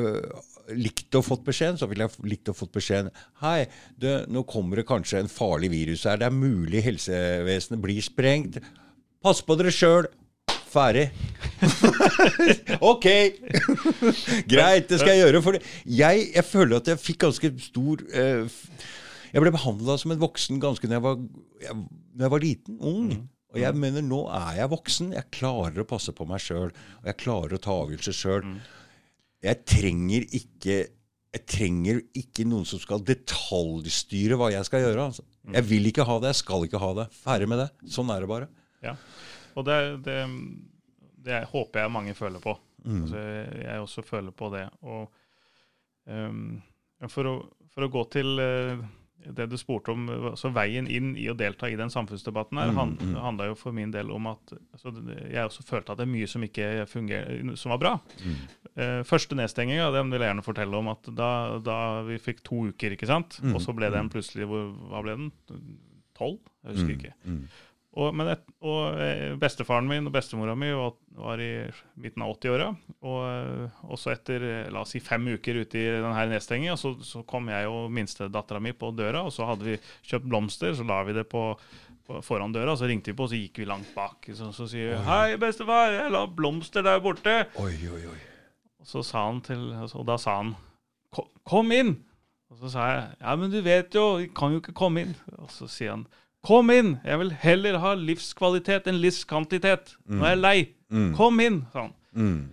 [0.77, 3.09] likt å fått beskjeden, så ville jeg likt å fått beskjeden
[3.41, 3.65] Hei,
[3.97, 6.21] du, nå kommer det kanskje en farlig virus her.
[6.21, 8.61] Det er mulig helsevesenet blir sprengt.
[9.21, 10.07] Pass på dere sjøl.
[10.71, 11.09] Ferdig.
[12.91, 13.07] ok!
[14.47, 15.41] Greit, det skal jeg gjøre.
[15.43, 18.61] For jeg, jeg føler at jeg fikk ganske stor eh,
[19.33, 21.19] Jeg ble behandla som en voksen ganske når jeg var,
[21.65, 21.77] jeg,
[22.15, 22.79] når jeg var liten.
[22.79, 23.11] Ung.
[23.51, 25.11] Og jeg mener, nå er jeg voksen.
[25.17, 26.71] Jeg klarer å passe på meg sjøl.
[26.71, 28.49] Og jeg klarer å ta avgjørelser sjøl.
[29.43, 30.81] Jeg trenger ikke
[31.31, 35.03] jeg trenger ikke noen som skal detaljstyre hva jeg skal gjøre.
[35.07, 35.23] Altså.
[35.55, 37.05] Jeg vil ikke ha det, jeg skal ikke ha det.
[37.21, 37.67] Ferdig med det.
[37.93, 38.49] Sånn er det bare.
[38.83, 38.97] Ja.
[39.55, 40.19] Og det, det,
[41.25, 42.55] det håper jeg mange føler på.
[42.85, 43.01] Mm.
[43.03, 43.25] Altså,
[43.61, 44.65] jeg også føler på det.
[44.81, 45.11] Og
[46.05, 46.61] um,
[47.09, 47.35] for, å,
[47.73, 48.81] for å gå til uh,
[49.21, 52.77] det du spurte om, altså veien inn i å delta i den samfunnsdebatten her, Mm,
[52.79, 53.15] han, mm.
[53.21, 54.93] handla jo for min del om at altså,
[55.29, 57.93] jeg også følte at det er mye som ikke fungerer, som var bra.
[58.23, 58.39] Mm.
[58.71, 61.31] Eh, første nedstenginga den vil jeg gjerne fortelle om at da,
[61.61, 61.77] da
[62.07, 65.13] vi fikk to uker, ikke sant, Mm, og så ble den plutselig hvor, Hva ble
[65.17, 65.29] den?
[66.17, 66.39] Tolv?
[66.65, 67.13] Jeg husker ikke.
[67.91, 71.51] Og, men et, og eh, bestefaren min og bestemora mi var, var i
[71.99, 72.69] midten av 80-åra.
[73.03, 76.93] Og eh, også etter eh, la oss si fem uker ute i denne nedstenginga, så,
[77.03, 80.85] så kom jeg og minstedattera mi på døra, og så hadde vi kjøpt blomster, så
[80.87, 81.43] la vi det på,
[82.07, 84.31] på foran døra, så ringte vi på, og så gikk vi langt bak.
[84.39, 87.41] Så, så sier vi 'Hei, bestefar, jeg la blomster der borte'.
[87.59, 88.19] Oi, oi, oi.
[88.81, 90.55] Og så sa han til, og da sa han
[91.43, 91.97] 'Kom inn'.
[92.51, 95.15] Og så sa jeg 'Ja, men du vet jo, vi kan jo ikke komme inn'.
[95.43, 96.07] Og så sier han
[96.41, 99.95] 'Kom inn, jeg vil heller ha livskvalitet enn livskvantitet'.
[100.09, 100.59] Nå er jeg lei.
[100.89, 101.11] Mm.
[101.15, 101.93] Kom inn', sa han.
[102.15, 102.49] Mm.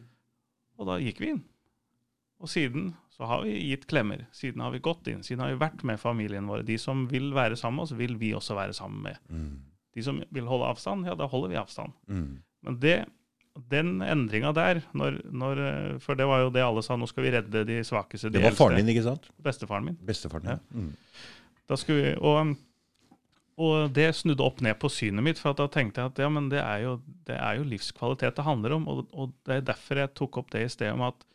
[0.79, 1.45] Og da gikk vi inn.
[2.39, 4.27] Og siden så har vi gitt klemmer.
[4.31, 5.25] Siden har vi gått inn.
[5.27, 6.63] Siden har vi vært med familien vår.
[6.69, 9.17] De som vil være sammen med oss, vil vi også være sammen med.
[9.33, 9.57] Mm.
[9.97, 11.97] De som vil holde avstand, ja, da holder vi avstand.
[12.07, 12.37] Mm.
[12.69, 12.99] Men det,
[13.73, 15.65] den endringa der, når, når,
[16.05, 18.45] for det var jo det alle sa, nå skal vi redde de svakeste, de Det
[18.45, 19.27] var faren din, ikke sant?
[19.43, 19.99] Bestefaren min.
[20.07, 20.59] Bestefaren ja.
[20.71, 20.93] Mm.
[21.69, 22.55] Da skulle vi, og,
[23.59, 26.29] og det snudde opp ned på synet mitt, for at da tenkte jeg at ja,
[26.31, 26.93] men det er jo,
[27.27, 28.87] det er jo livskvalitet det handler om.
[28.93, 31.27] Og, og det er derfor jeg tok opp det i sted om at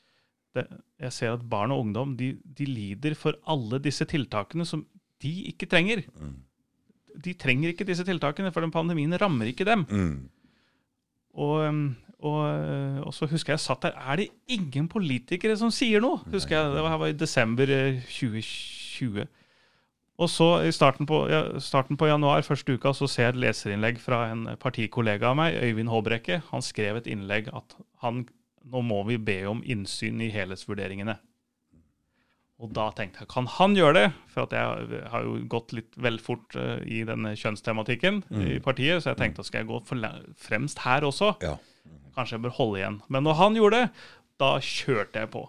[0.55, 0.63] det,
[1.03, 4.85] jeg ser at barn og ungdom de, de lider for alle disse tiltakene som
[5.23, 6.05] de ikke trenger.
[6.15, 6.37] Mm.
[7.25, 9.83] De trenger ikke disse tiltakene, for den pandemien rammer ikke dem.
[9.91, 10.15] Mm.
[11.43, 11.85] Og, um,
[12.23, 12.39] og,
[13.03, 13.99] og så husker jeg satt der.
[13.99, 16.23] Er det ingen politikere som sier noe?
[16.31, 19.27] Husker jeg, Det var, var i desember eh, 2020.
[20.21, 23.41] Og så i starten på, ja, starten på januar, første uka, så ser jeg et
[23.47, 26.43] leserinnlegg fra en partikollega av meg, Øyvind Håbrekke.
[26.51, 27.73] Han skrev et innlegg at
[28.05, 28.27] han,
[28.69, 31.17] nå må vi be om innsyn i helhetsvurderingene.
[32.63, 34.05] Og da tenkte jeg, kan han gjøre det?
[34.31, 39.01] For at jeg har jo gått litt vel fort uh, i denne kjønnstematikken i partiet,
[39.01, 39.81] så jeg tenkte, skal jeg gå
[40.39, 41.33] fremst her også?
[41.43, 41.57] Ja.
[42.15, 43.01] Kanskje jeg bør holde igjen.
[43.11, 44.05] Men når han gjorde det,
[44.39, 45.47] da kjørte jeg på.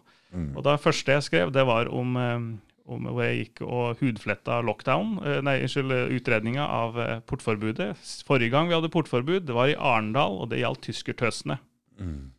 [0.57, 2.49] Og det første jeg skrev, det var om, uh, om
[2.85, 7.95] hvor jeg gikk og hudfletta lockdown, eh, nei, unnskyld, utredninga av eh, portforbudet.
[8.29, 11.59] Forrige gang vi hadde portforbud, det var i Arendal, og det gjaldt tyskertøsene.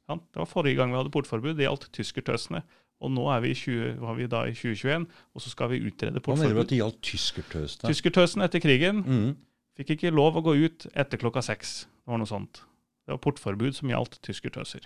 [0.05, 2.61] Ja, det var forrige gang vi hadde portforbud, det gjaldt tyskertøsene.
[3.03, 6.21] Og nå er vi, 20, var vi da i 2021, og så skal vi utrede
[6.23, 7.89] Hva mener du at det gjaldt tyskertøsene?
[7.91, 9.35] Tyskertøsene etter krigen Mm.
[9.77, 11.85] fikk ikke lov å gå ut etter klokka seks.
[12.05, 12.61] Det var noe sånt.
[13.05, 14.85] Det var portforbud som gjaldt tyskertøser.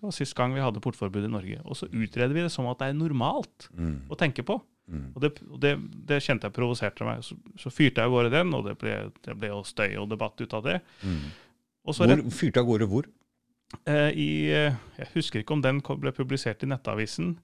[0.00, 1.58] Det var sist gang vi hadde portforbud i Norge.
[1.68, 4.06] Og så utreder vi det som at det er normalt Mm.
[4.08, 4.56] å tenke på.
[4.90, 5.12] Mm.
[5.14, 5.30] Og det,
[5.62, 5.74] det,
[6.08, 7.20] det kjente jeg provoserte meg.
[7.22, 10.08] Så, så fyrte jeg av gårde den, og det ble, det ble jo støy og
[10.10, 10.78] debatt ut av det.
[11.04, 11.20] Mm.
[11.86, 13.06] Og så rett, fyrte av gårde hvor?
[13.86, 17.36] eh, i eh, Jeg husker ikke om den ble publisert i Nettavisen,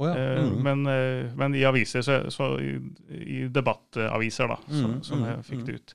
[0.00, 0.14] Oh, ja.
[0.16, 0.62] eh, Mm.
[0.64, 2.78] men, eh, men i aviser, så, så i,
[3.12, 5.94] i debattaviser, da, så, Mm, som mm, jeg fikk det ut.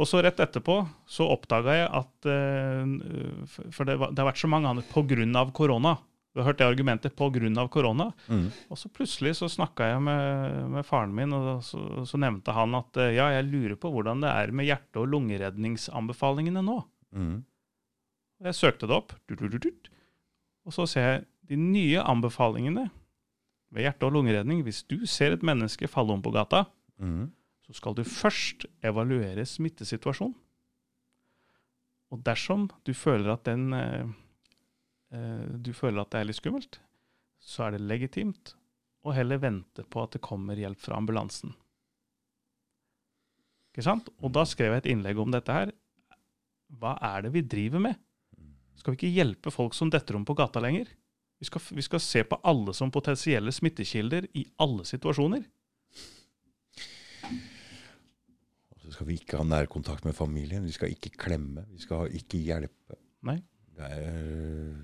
[0.00, 0.78] Og så rett etterpå
[1.10, 4.86] så oppdaga jeg at eh, For det, var, det har vært så mange andre
[5.36, 5.98] av korona.
[6.32, 7.12] Du har hørt det argumentet
[7.60, 8.06] av korona.
[8.32, 8.46] Mm.
[8.72, 12.72] Og så plutselig så snakka jeg med, med faren min, og så, så nevnte han
[12.78, 16.78] at eh, ja, jeg lurer på hvordan det er med hjerte- og lungeredningsanbefalingene nå.
[17.12, 17.34] Mm.
[18.48, 19.12] Jeg søkte det opp,
[20.62, 21.20] og så ser jeg
[21.52, 22.88] de nye anbefalingene
[23.72, 24.64] ved hjerte- og lungeredning.
[24.64, 26.64] Hvis du ser et menneske falle om på gata,
[27.02, 27.30] Mm.
[27.72, 30.34] Så skal du først evaluere smittesituasjonen.
[32.12, 34.10] Og dersom du føler at den eh,
[35.16, 36.76] eh, du føler at det er litt skummelt,
[37.40, 38.52] så er det legitimt
[39.02, 41.54] å heller vente på at det kommer hjelp fra ambulansen.
[43.72, 44.12] Ikke sant?
[44.20, 45.72] Og da skrev jeg et innlegg om dette her.
[46.76, 47.96] Hva er det vi driver med?
[48.76, 50.92] Skal vi ikke hjelpe folk som detter om på gata lenger?
[51.40, 55.48] Vi skal, vi skal se på alle som potensielle smittekilder i alle situasjoner.
[58.72, 60.66] Og så skal vi ikke ha nærkontakt med familien.
[60.68, 61.64] Vi skal ikke klemme.
[61.72, 62.98] Vi skal ikke hjelpe.
[63.24, 63.38] Nei.
[63.72, 64.74] Det er,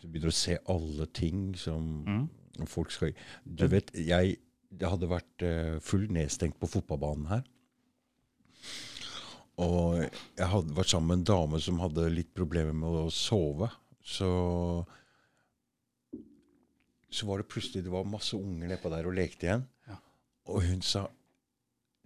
[0.00, 2.28] du begynner å se alle ting som Mm.
[2.66, 3.12] folk skal
[3.44, 4.38] Du vet, jeg
[4.72, 7.44] Det hadde vært eh, full nedstengt på fotballbanen her.
[9.58, 13.70] Og jeg hadde vært sammen med en dame som hadde litt problemer med å sove.
[14.04, 14.86] Så
[17.10, 19.64] så var det plutselig det var masse unger nedpå der og lekte igjen.
[19.88, 19.96] Ja.
[20.52, 21.06] Og hun sa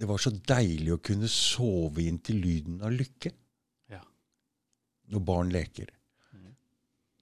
[0.03, 3.31] det var så deilig å kunne sove inn til lyden av lykke
[3.93, 4.01] Ja.
[5.15, 5.93] når barn leker.
[6.33, 6.57] Mhm.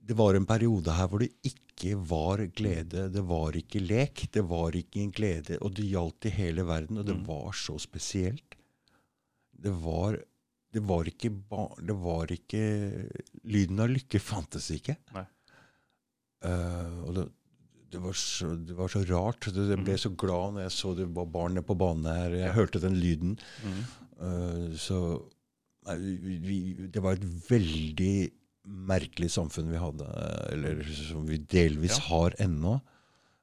[0.01, 3.11] Det var en periode her hvor det ikke var glede.
[3.13, 4.25] Det var ikke lek.
[4.33, 5.59] Det var ikke en glede.
[5.61, 7.27] Og det gjaldt i hele verden, og det mm.
[7.27, 8.57] var så spesielt.
[9.53, 10.17] Det var,
[10.73, 11.85] det var ikke barn...
[11.85, 12.65] Det var ikke
[13.45, 14.97] Lyden av lykke fantes ikke.
[15.13, 15.27] Nei.
[16.41, 17.29] Uh, og det,
[17.91, 19.47] det, var så, det var så rart.
[19.51, 19.99] Jeg ble Mhm.
[19.99, 22.31] så glad når jeg så det var barn på banen her.
[22.31, 23.39] Jeg hørte den lyden.
[23.65, 23.81] Mm.
[24.21, 24.99] Uh, så
[25.89, 25.97] nei,
[26.45, 26.59] vi,
[26.93, 28.31] det var et veldig
[28.71, 30.07] merkelig samfunn vi hadde,
[30.53, 32.05] eller som vi delvis Ja.
[32.11, 32.81] har ennå.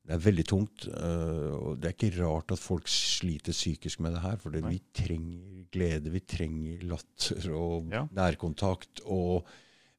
[0.08, 0.86] Det er veldig tungt.
[0.88, 4.38] Uh, og det er ikke rart at folk sliter psykisk med det her.
[4.38, 8.06] For vi trenger glede, vi trenger latter og Ja.
[8.16, 9.44] nærkontakt og,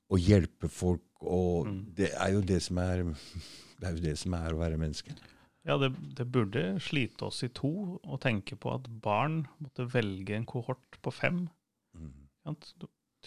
[0.09, 1.03] og hjelpe folk.
[1.21, 1.85] Og Mm.
[1.95, 3.03] det er jo det som er
[3.79, 5.15] det er jo det som er å være menneske.
[5.69, 10.37] Ja, det, det burde slite oss i to å tenke på at barn måtte velge
[10.37, 11.47] en kohort på fem.
[11.97, 12.15] Mm.
[12.47, 12.55] Ja,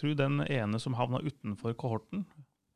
[0.00, 2.24] Tro den ene som havna utenfor kohorten.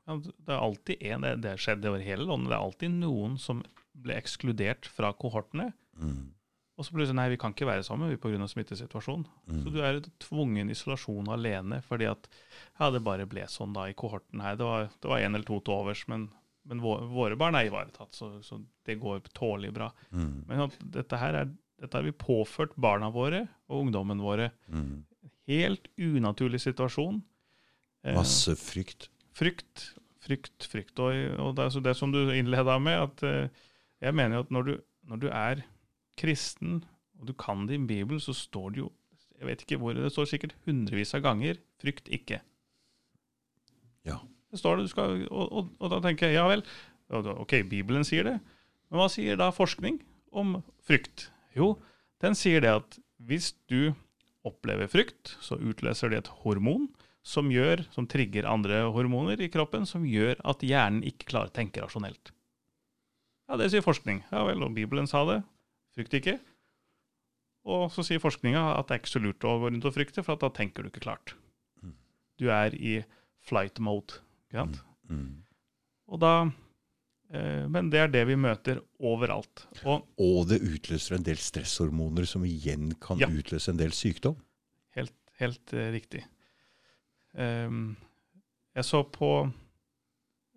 [0.06, 3.38] Ja, Det er alltid en, det, det skjedde over hele landet, det er alltid noen
[3.40, 3.62] som
[3.96, 5.70] ble ekskludert fra kohortene.
[5.96, 6.36] Mm.
[6.76, 8.46] Og så plutselig nei, vi kan ikke være sammen vi pga.
[8.52, 9.24] smittesituasjonen.
[9.48, 9.60] Mm.
[9.64, 12.28] Så du er i tvungen isolasjon alene fordi at
[12.76, 14.58] ja, det bare ble sånn da i kohorten her.
[14.60, 16.28] Det var, det var en eller to til overs, men,
[16.66, 19.90] men våre, våre barn er ivaretatt, så, så det går tålelig bra.
[20.10, 20.44] Mm.
[20.48, 20.64] Men
[20.94, 24.50] dette her er, dette har vi påført barna våre og ungdommen våre.
[24.72, 25.04] Mm.
[25.50, 27.22] Helt unaturlig situasjon.
[28.06, 29.08] Eh, Masse frykt.
[29.36, 29.90] Frykt,
[30.24, 30.98] frykt, frykt.
[31.02, 33.64] Og, og det det som du innleda med, at eh,
[34.02, 35.64] jeg mener at når du, når du er
[36.18, 36.82] kristen,
[37.16, 38.92] og du kan din bibel, så står det jo
[39.36, 42.40] jeg vet ikke hvor, det står sikkert hundrevis av ganger 'frykt ikke'.
[44.06, 44.16] Ja.
[44.56, 46.64] Det står det, du skal, og, og, og da tenker jeg ja vel,
[47.12, 48.38] ok, Bibelen sier det,
[48.88, 50.00] men hva sier da forskning
[50.32, 51.28] om frykt?
[51.56, 51.74] Jo,
[52.24, 52.96] den sier det at
[53.28, 53.92] hvis du
[54.46, 56.88] opplever frykt, så utløser det et hormon
[57.26, 61.56] som gjør, som trigger andre hormoner i kroppen, som gjør at hjernen ikke klarer å
[61.56, 62.30] tenke rasjonelt.
[63.50, 64.22] Ja, det sier forskning.
[64.30, 65.40] Ja vel, og Bibelen sa det.
[65.94, 66.36] Frykt ikke.
[67.66, 70.22] Og så sier forskninga at det er ikke så lurt å gå rundt og frykte,
[70.22, 71.34] for at da tenker du ikke klart.
[71.82, 71.96] Mm.
[72.38, 73.00] Du er i
[73.46, 74.22] flight mode.
[74.46, 74.80] Ikke sant?
[75.10, 75.42] Mm.
[76.08, 76.32] Og da,
[77.34, 79.66] eh, men det er det vi møter overalt.
[79.84, 83.26] Og Og det utløser en del stresshormoner som igjen kan Ja.
[83.28, 84.36] utløse en del sykdom.
[84.94, 86.24] helt, helt eh, riktig.
[87.36, 87.96] Ehm,
[88.74, 89.52] jeg så på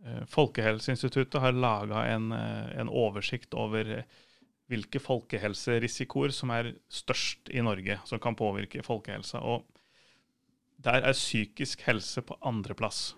[0.05, 4.05] eh, Folkehelseinstituttet har laga en, en oversikt over
[4.69, 9.41] hvilke folkehelserisikoer som er størst i Norge, som kan påvirke folkehelsa.
[9.41, 9.65] Og
[10.79, 13.15] der er psykisk helse på andreplass.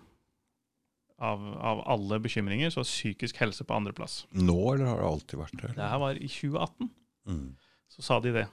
[1.22, 4.24] Av, av alle bekymringer så er psykisk helse på andreplass.
[4.34, 5.68] Nå, eller har det alltid vært det?
[5.76, 6.88] Det her var i 2018,
[7.30, 7.44] Mm.
[7.88, 8.48] så sa de det.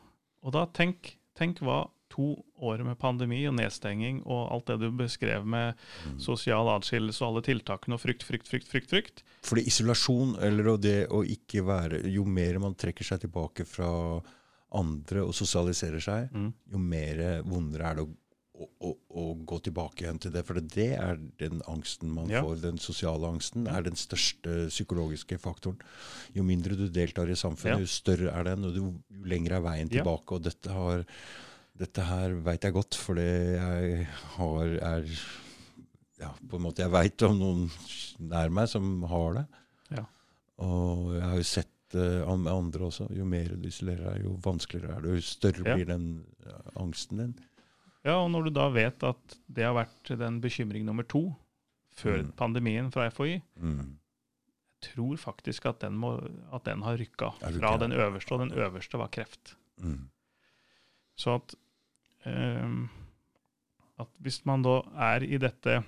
[0.46, 4.92] Og da tenk, tenk hva to år med pandemi og nedstenging og alt det du
[4.98, 5.76] beskrev med
[6.22, 9.24] sosial atskillelse og alle tiltakene og frykt, frykt, frykt, frykt, frykt.
[9.46, 13.90] Fordi isolasjon, eller det å ikke være Jo mer man trekker seg tilbake fra
[14.78, 16.54] andre og sosialiserer seg, Mm.
[16.72, 18.10] jo mer vondere er det å,
[18.60, 20.44] å, å, gå tilbake igjen til det.
[20.48, 22.42] For det er den angsten man Ja.
[22.44, 25.80] får, den sosiale angsten, er den største psykologiske faktoren.
[26.36, 27.80] Jo mindre du deltar i samfunnet, Ja.
[27.80, 30.04] jo større er den, og jo, jo lengre er veien Ja.
[30.04, 30.32] tilbake.
[30.36, 31.06] Og dette, har,
[31.78, 33.30] dette her veit jeg godt, for det
[33.60, 34.08] jeg
[34.38, 35.06] har er
[36.20, 37.72] ja, på en måte Jeg veit om noen
[38.20, 39.48] nær meg som har det.
[39.96, 40.06] Ja.
[40.60, 43.08] Og jeg har jo sett med andre også.
[43.16, 45.14] Jo mer du isolerer deg, jo vanskeligere er det.
[45.16, 45.76] Jo større Ja.
[45.76, 47.36] blir den ja, angsten din.
[48.06, 51.36] Ja, og når du da vet at det har vært den bekymring nummer to
[52.00, 52.32] før Mm.
[52.40, 53.98] pandemien fra FHI, Mm.
[54.82, 56.14] jeg tror faktisk at den, må,
[56.54, 59.56] at den har rykka fra den øverste, og den øverste var kreft.
[59.84, 60.10] Mm.
[61.18, 61.56] Så at,
[62.26, 62.90] ehm,
[64.00, 65.84] at hvis man da er i dette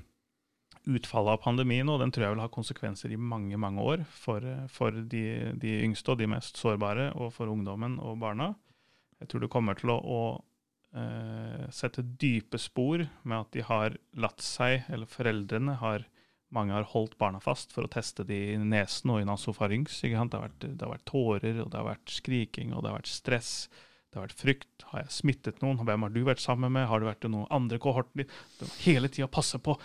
[0.88, 4.42] utfallet av pandemien, og den tror jeg vil ha konsekvenser i mange mange år for,
[4.68, 8.56] for de, de yngste og de mest sårbare, og for ungdommen og barna.
[9.22, 10.44] Jeg tror det kommer til å, å
[10.96, 16.06] eh, sette dype spor med at de har latt seg, eller foreldrene har
[16.52, 20.02] mange har holdt barna fast for å teste de i nesen og i nasofarynx.
[20.04, 22.98] Det har, vært, det har vært tårer, og det har vært skriking, og det har
[23.00, 23.54] vært stress.
[24.12, 24.84] Det har vært frykt.
[24.92, 25.78] Har jeg smittet noen?
[25.88, 26.90] Hvem har du vært sammen med?
[26.92, 28.34] Har det vært noen andre i kohorten din?
[28.60, 29.78] Det hele tida passe på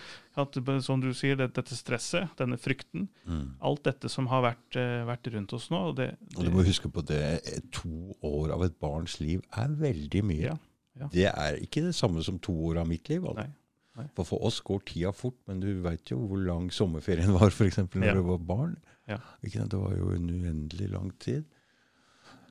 [0.42, 3.54] at, som du sier, det, dette stresset, denne frykten, Mm.
[3.62, 5.78] alt dette som har vært, eh, vært rundt oss nå.
[5.90, 7.22] og Det, Og du må huske på det,
[7.70, 10.42] to år av et barns liv er veldig mye.
[10.50, 10.56] Ja,
[11.00, 11.08] ja.
[11.12, 13.24] Det er ikke det samme som to år av mitt liv.
[13.24, 13.44] Altså.
[13.46, 14.06] Nei, nei.
[14.16, 17.64] For for oss går tida fort, men du veit jo hvor lang sommerferien var for
[17.68, 18.14] eksempel, når Ja.
[18.14, 18.76] du var barn.
[19.08, 19.18] Ja.
[19.42, 21.44] Det var jo en uendelig lang tid.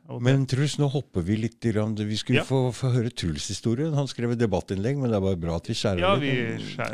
[0.07, 1.57] Det, Men Truls, nå hopper vi litt.
[1.65, 2.43] Vi skulle Ja.
[2.45, 3.89] få, få høre Truls' historie.
[3.95, 6.31] Han skrev et debattinnlegg, men det er bare bra at vi skjærer ja, vi,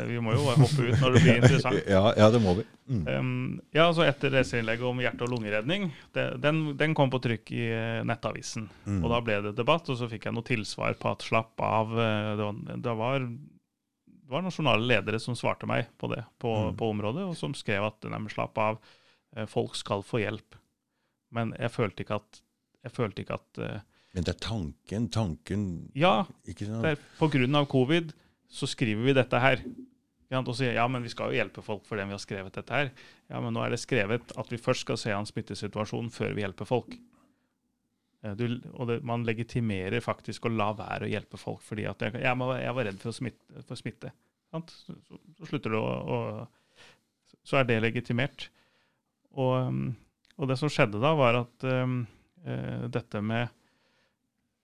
[0.08, 1.82] vi må jo hoppe ut når det blir interessant.
[1.92, 2.64] Ja, ja, det må vi.
[2.88, 3.02] Mm.
[3.06, 7.52] Um, ja, altså Etter leserinnlegget om hjerte- og lungeredning, det, den, den kom på trykk
[7.52, 8.68] i eh, Nettavisen.
[8.86, 9.02] Mm.
[9.04, 11.92] Og Da ble det debatt, og så fikk jeg noe tilsvar på at slapp av.
[11.98, 16.48] eh, Det var, det var, det var nasjonale ledere som svarte meg på det på,
[16.72, 16.76] Mm.
[16.80, 18.78] på området, og som skrev at nei, slapp av,
[19.36, 20.56] eh, folk skal få hjelp.
[21.32, 22.40] Men jeg følte ikke at,
[22.82, 23.78] jeg følte ikke at uh,
[24.16, 25.62] Men det er tanken, tanken
[25.98, 26.82] Ja, ikke sant?
[26.84, 28.12] det er av covid
[28.52, 29.62] så skriver vi dette her.
[30.32, 32.76] Og sier ja, men vi skal jo hjelpe folk for dem vi har skrevet dette
[32.76, 32.90] her.
[33.28, 36.44] Ja, men nå er det skrevet at vi først skal se an smittesituasjonen før vi
[36.44, 36.94] hjelper folk.
[38.24, 42.04] Eh, Du, og det, man legitimerer faktisk å la være å hjelpe folk fordi at
[42.04, 43.64] jeg, jeg, var, jeg var redd for smitte.
[43.68, 44.12] For smitte
[44.52, 44.72] sant?
[44.86, 48.48] Så, så, så slutter det å, å Så er det legitimert.
[49.32, 49.84] Og, um,
[50.36, 52.02] og det som skjedde da, var at um,
[52.44, 53.48] dette med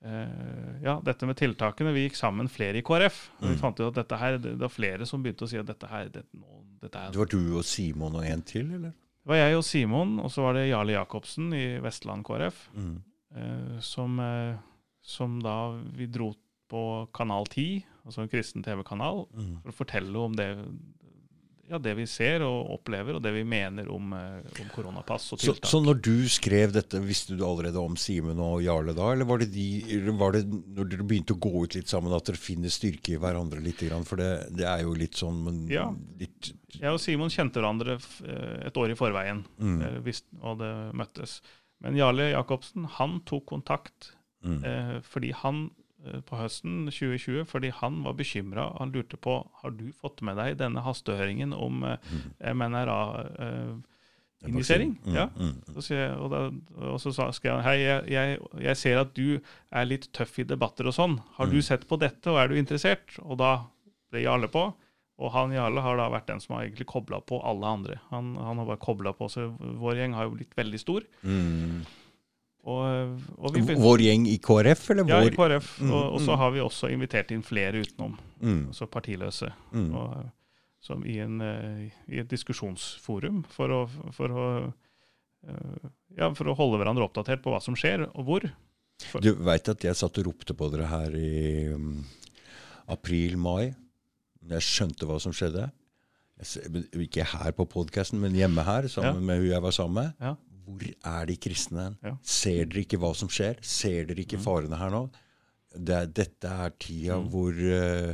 [0.01, 1.91] Eh, ja, dette med tiltakene.
[1.93, 3.31] Vi gikk sammen flere i KrF.
[3.41, 3.59] og Vi Mm.
[3.59, 6.09] fant ut at dette her, det, var flere som begynte å si at dette her
[6.09, 8.91] det, nå, dette er, Det var du og Simon og en til, eller?
[8.93, 13.03] Det var jeg og Simon, og så var det Jarle Jacobsen i Vestland KrF, Mm.
[13.35, 14.57] eh, som, eh,
[15.03, 16.33] som da vi dro
[16.71, 19.63] på Kanal 10, altså en kristen TV-kanal, Mm.
[19.63, 20.65] for å fortelle om det,
[21.69, 25.41] ja, det vi ser og opplever, og det vi mener om, eh, om koronapass og
[25.43, 25.69] tiltak.
[25.69, 29.11] så når du skrev dette, visste du allerede om Simen og Jarle da?
[29.13, 29.67] Eller var det, de,
[29.99, 33.15] eller var det når dere begynte å gå ut litt sammen, at dere finner styrke
[33.15, 33.85] i hverandre litt?
[34.09, 35.87] For det, det er jo litt sånn men Ja.
[36.19, 39.45] litt, Jeg og Simon kjente hverandre eh, et år i forveien.
[39.61, 39.81] Mm.
[39.83, 41.41] eh, og det møttes.
[41.85, 44.13] Men Jarle Jacobsen han tok kontakt
[44.43, 44.65] mm.
[44.65, 45.69] eh, fordi han
[46.29, 48.65] på høsten 2020 fordi han var bekymra.
[48.79, 51.99] Han lurte på har du fått med deg denne hastehøringen om eh,
[52.53, 54.93] MNRA-injisering.
[55.05, 55.27] Mm, ja.
[55.35, 55.75] mm, mm.
[56.19, 56.29] Og,
[56.95, 58.27] og så skrev han hei, jeg, jeg,
[58.69, 61.15] jeg ser at du er litt tøff i debatter og sånn.
[61.39, 63.09] Har du sett på dette, og er du interessert?
[63.25, 63.51] Og da
[64.13, 64.63] ble Jarle på.
[65.19, 67.97] Og han Jarle har da vært den som har egentlig kobla på alle andre.
[68.13, 71.03] Han, han har bare kobla på, så Vår gjeng har jo blitt veldig stor.
[71.27, 71.83] Mm.
[72.69, 75.79] Og, og vi, Vår gjeng i KrF, eller ja, i KrF.
[75.81, 76.39] Mm, Og, og så mm.
[76.43, 79.53] har vi også invitert inn flere utenom, mm, altså partiløse.
[79.73, 79.95] mm.
[79.95, 80.27] Og,
[80.81, 83.81] som i, en, eh, i et diskusjonsforum for å,
[84.15, 85.89] for å eh,
[86.19, 88.47] ja, for å holde hverandre oppdatert på hva som skjer, og hvor.
[89.23, 92.01] Du veit at jeg satt og ropte på dere her i um,
[92.91, 93.75] april-mai,
[94.43, 95.69] når jeg skjønte hva som skjedde.
[96.39, 99.27] jeg Ikke her på podkasten, men hjemme her, sammen Ja.
[99.31, 100.15] med hun jeg var sammen med.
[100.23, 100.35] Ja.
[100.69, 101.87] Hvor er de kristne?
[102.05, 102.15] Ja.
[102.23, 103.59] Ser dere ikke hva som skjer?
[103.65, 105.07] Ser dere ikke farene her nå?
[105.73, 108.13] Det, dette er tida hvor uh,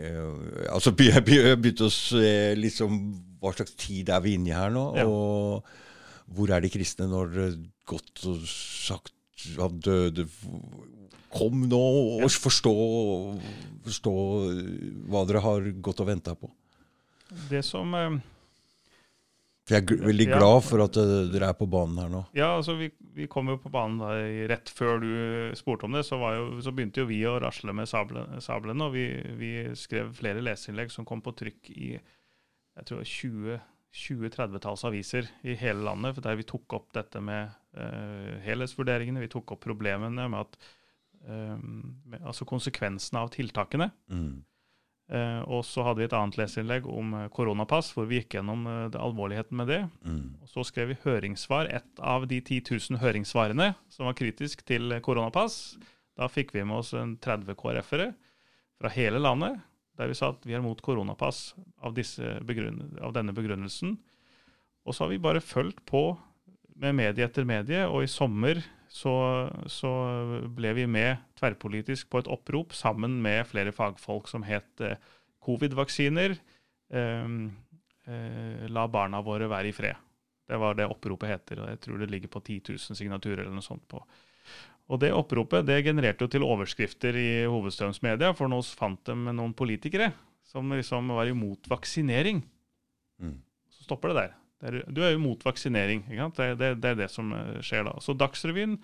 [0.00, 3.00] uh, Altså, jeg begynte å se liksom
[3.40, 4.84] hva slags tid er vi inne i her nå?
[4.96, 5.04] Ja.
[5.08, 7.58] Og hvor er de kristne når
[7.88, 9.12] godt og sagt
[9.58, 10.24] han døde
[11.34, 11.80] Kom nå
[12.22, 12.72] og forstå,
[13.82, 14.12] forstå
[15.10, 16.46] hva dere har gått og venta på.
[17.50, 18.20] Det som eh,
[19.64, 22.22] For jeg er veldig glad for at eh, dere er på banen her nå.
[22.36, 24.12] Ja, altså vi, vi kom jo på banen da,
[24.50, 25.12] rett før du
[25.56, 26.04] spurte om det.
[26.04, 28.42] Så, var jo, så begynte jo vi å rasle med sablene.
[28.44, 29.06] sablene, og vi,
[29.40, 31.94] vi skrev flere leseinnlegg som kom på trykk i
[32.74, 33.62] jeg tror 20
[33.94, 39.22] 20-30-talls aviser i hele landet, der vi tok opp dette med uh, helhetsvurderingene.
[39.22, 40.58] Vi tok opp problemene med at
[41.28, 43.92] uh, med, Altså konsekvensene av tiltakene.
[44.10, 44.42] Mm.
[45.12, 48.64] Eh, og så hadde vi et annet leserinnlegg om eh, koronapass, hvor vi gikk gjennom
[48.70, 49.80] eh, alvorligheten med det.
[50.06, 50.22] Mm.
[50.40, 54.96] Og så skrev vi høringssvar, ett av de 10 000 høringssvarene som var kritisk til
[55.04, 55.76] koronapass.
[56.16, 58.12] Da fikk vi med oss en 30 KrF-ere
[58.80, 59.60] fra hele landet,
[59.98, 61.52] der vi sa at vi er mot koronapass
[61.84, 63.98] av, disse begrunn av denne begrunnelsen.
[64.84, 66.14] Og så har vi bare fulgt på
[66.80, 68.58] med medie etter medie, og i sommer
[68.94, 69.12] så,
[69.66, 69.90] så
[70.54, 75.00] ble vi med tverrpolitisk på et opprop sammen med flere fagfolk som het eh,
[75.42, 76.36] covid-vaksiner.
[76.94, 77.32] Eh,
[78.06, 79.98] eh, la barna våre være i fred.
[80.46, 83.56] Det var det oppropet heter, og jeg tror det ligger på 10 000 signaturer eller
[83.56, 83.98] noe sånt på.
[84.92, 89.56] Og det oppropet det genererte jo til overskrifter i hovedstrømsmedia, for nå fant de noen
[89.56, 90.12] politikere
[90.44, 92.44] som liksom var imot vaksinering.
[93.18, 93.38] Mm.
[93.72, 94.34] Så stopper det der.
[94.64, 96.06] Er, du er jo mot vaksinering.
[96.08, 97.98] Det, det, det er det som eh, skjer da.
[98.00, 98.78] Så Dagsrevyen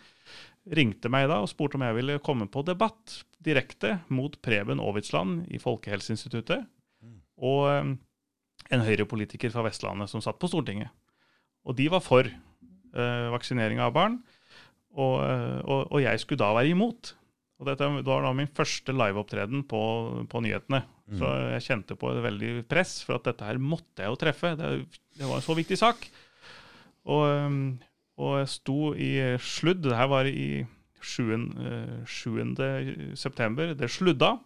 [0.77, 5.47] ringte meg da og spurte om jeg ville komme på debatt direkte mot Preben Aavitsland
[5.49, 6.67] i Folkehelseinstituttet
[7.41, 7.95] og eh,
[8.77, 10.93] en Høyre-politiker fra Vestlandet som satt på Stortinget.
[11.65, 14.21] Og de var for eh, vaksinering av barn,
[14.91, 17.13] og, og, og jeg skulle da være imot.
[17.61, 19.81] Og dette var da min første liveopptreden på,
[20.33, 20.81] på nyhetene.
[21.19, 24.53] Så jeg kjente på et veldig press, for at dette her måtte jeg jo treffe.
[24.59, 24.69] Det,
[25.21, 26.07] det var en så viktig sak.
[27.05, 27.79] Og, um,
[28.21, 29.11] og jeg sto i
[29.41, 29.83] sludd.
[29.85, 30.65] Det her var i
[31.01, 31.57] 7.
[31.61, 32.57] eh, 7.
[33.17, 33.75] september.
[33.75, 34.37] Det sludda.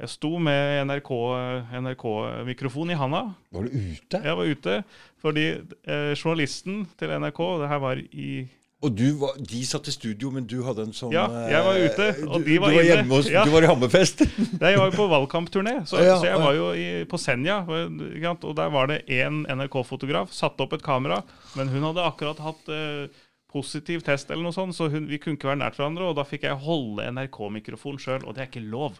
[0.00, 3.20] Jeg sto med NRK-mikrofon i handa.
[3.52, 4.20] Var du ute?
[4.24, 4.78] Jeg var ute
[5.22, 8.48] fordi eh, journalisten til NRK Det her var i
[8.82, 11.76] Og du var, de satt i studio, men du hadde en sånn Ja, jeg var
[11.78, 12.96] ute, eh, og de var du var inne.
[12.96, 13.44] hjemme hos, Ja.
[13.46, 14.24] Du var i Hammerfest.
[14.60, 17.60] Nei, Jeg var jo på valgkampturné, så, Ja, så jeg var jo i, på Senja.
[17.68, 21.20] Og der var det én NRK-fotograf, satte opp et kamera,
[21.54, 23.06] men hun hadde akkurat hatt eh,
[23.52, 26.10] positiv test, eller noe sånt, så hun, vi kunne ikke være nært hverandre.
[26.10, 28.98] Og da fikk jeg holde NRK-mikrofonen sjøl, og det er ikke lov.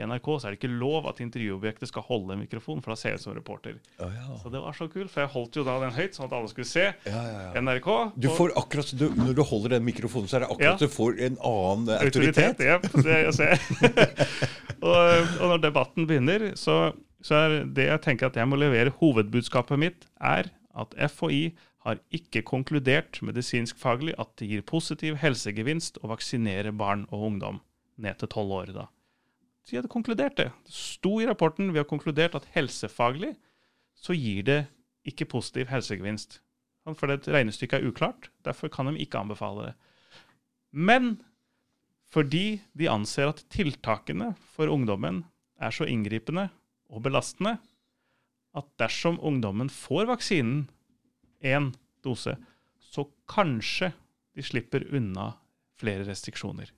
[0.00, 2.98] I NRK så er det ikke lov at intervjuobjektet skal holde en mikrofon, for da
[2.98, 3.76] ser jeg ut som reporter.
[3.98, 4.38] Ja, ja.
[4.40, 6.52] Så det var så kult, for jeg holdt jo da den høyt, sånn at alle
[6.52, 6.86] skulle se.
[7.04, 7.50] Ja, ja, ja.
[7.60, 7.90] NRK.
[8.16, 11.20] Du får akkurat, du, når du holder den mikrofonen, så er det akkurat du får
[11.28, 12.64] en annen autoritet.
[12.64, 13.28] Autoritet,
[14.88, 16.78] og, og når debatten begynner, så,
[17.24, 20.48] så er det jeg tenker at jeg må levere hovedbudskapet mitt, er
[20.80, 21.50] at FHI
[21.84, 27.60] har ikke konkludert medisinskfaglig at det gir positiv helsegevinst å vaksinere barn og ungdom
[28.00, 28.72] ned til tolv år.
[28.76, 28.86] da.
[29.68, 30.50] De hadde konkludert det.
[30.66, 33.34] Det sto i rapporten vi har konkludert at helsefaglig
[33.98, 34.60] så gir det
[35.08, 36.40] ikke positiv helsegevinst.
[36.96, 39.74] For det regnestykket er uklart, derfor kan de ikke anbefale det.
[40.72, 41.18] Men
[42.10, 45.22] fordi de anser at tiltakene for ungdommen
[45.60, 46.48] er så inngripende
[46.90, 47.58] og belastende
[48.56, 50.64] at dersom ungdommen får vaksinen,
[51.40, 51.70] én
[52.04, 52.34] dose,
[52.80, 53.92] så kanskje
[54.34, 55.30] de slipper unna
[55.80, 56.72] flere restriksjoner.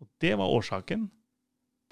[0.00, 1.08] Og Det var årsaken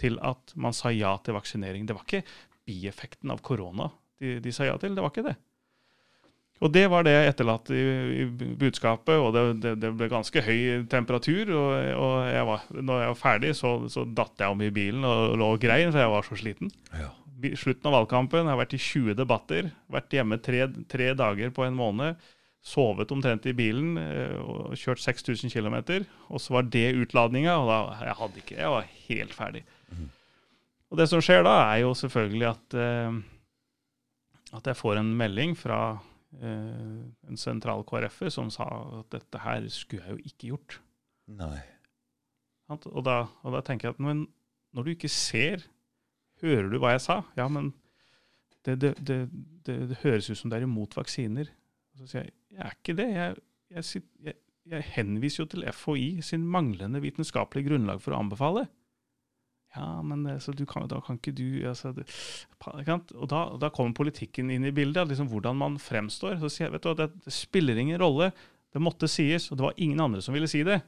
[0.01, 1.87] til at man sa ja til vaksinering.
[1.87, 2.25] Det var ikke
[2.69, 3.91] bieffekten av korona
[4.23, 5.39] de, de sa ja til, det var ikke det.
[6.63, 7.87] Og det var det jeg etterlatte i,
[8.23, 8.27] i
[8.59, 11.51] budskapet, og det, det, det ble ganske høy temperatur.
[11.59, 15.09] Og, og jeg var, når jeg var ferdig, så, så datt jeg om i bilen
[15.09, 16.71] og lå og grein, for jeg var så sliten.
[16.95, 17.11] Ja.
[17.59, 21.67] Slutten av valgkampen jeg har vært i 20 debatter, vært hjemme tre, tre dager på
[21.67, 22.31] en måned,
[22.63, 25.81] sovet omtrent i bilen eh, og kjørt 6000 km.
[26.31, 29.65] Og så var det utladninga, og da jeg hadde ikke Jeg var helt ferdig.
[30.93, 33.21] Og det som skjer da, er jo selvfølgelig at, eh,
[34.59, 35.81] at jeg får en melding fra
[36.37, 38.69] eh, en sentral KrF-er som sa
[39.01, 40.81] at dette her skulle jeg jo ikke gjort.
[41.39, 41.61] Nei.
[42.73, 44.27] Og da, og da tenker jeg at men
[44.73, 45.65] når du ikke ser,
[46.45, 47.19] hører du hva jeg sa?
[47.37, 47.73] Ja, men
[48.65, 49.19] det, det, det,
[49.67, 51.51] det, høres ut som det er imot vaksiner.
[51.93, 53.09] Og så sier jeg jeg er ikke det.
[53.17, 53.37] Jeg,
[53.73, 54.35] jeg, jeg,
[54.69, 58.67] jeg henviser jo til FHI sin manglende vitenskapelige grunnlag for å anbefale.
[59.73, 62.05] Ja, men så du kan, da kan ikke du altså, det,
[62.61, 65.09] Og da, da, kommer politikken inn i bildet.
[65.09, 66.37] Liksom hvordan man fremstår.
[66.43, 68.33] Så sier vet du, det, det spiller ingen rolle.
[68.73, 70.81] Det måtte sies, og det var ingen andre som ville si det.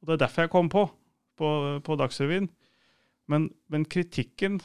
[0.00, 0.88] Og Det er derfor jeg kom på
[1.38, 2.48] på, på Dagsrevyen.
[3.28, 4.60] Men, men kritikken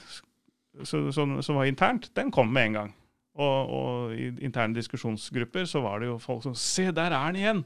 [0.84, 2.96] som var internt, den kom med en gang.
[3.40, 7.36] Og, og, i interne diskusjonsgrupper så var det jo folk som Se, der er han
[7.40, 7.64] igjen!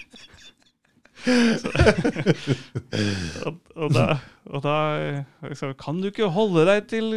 [3.46, 4.04] og, og, da,
[4.48, 4.76] og da
[5.44, 7.10] liksom, Kan du ikke holde deg til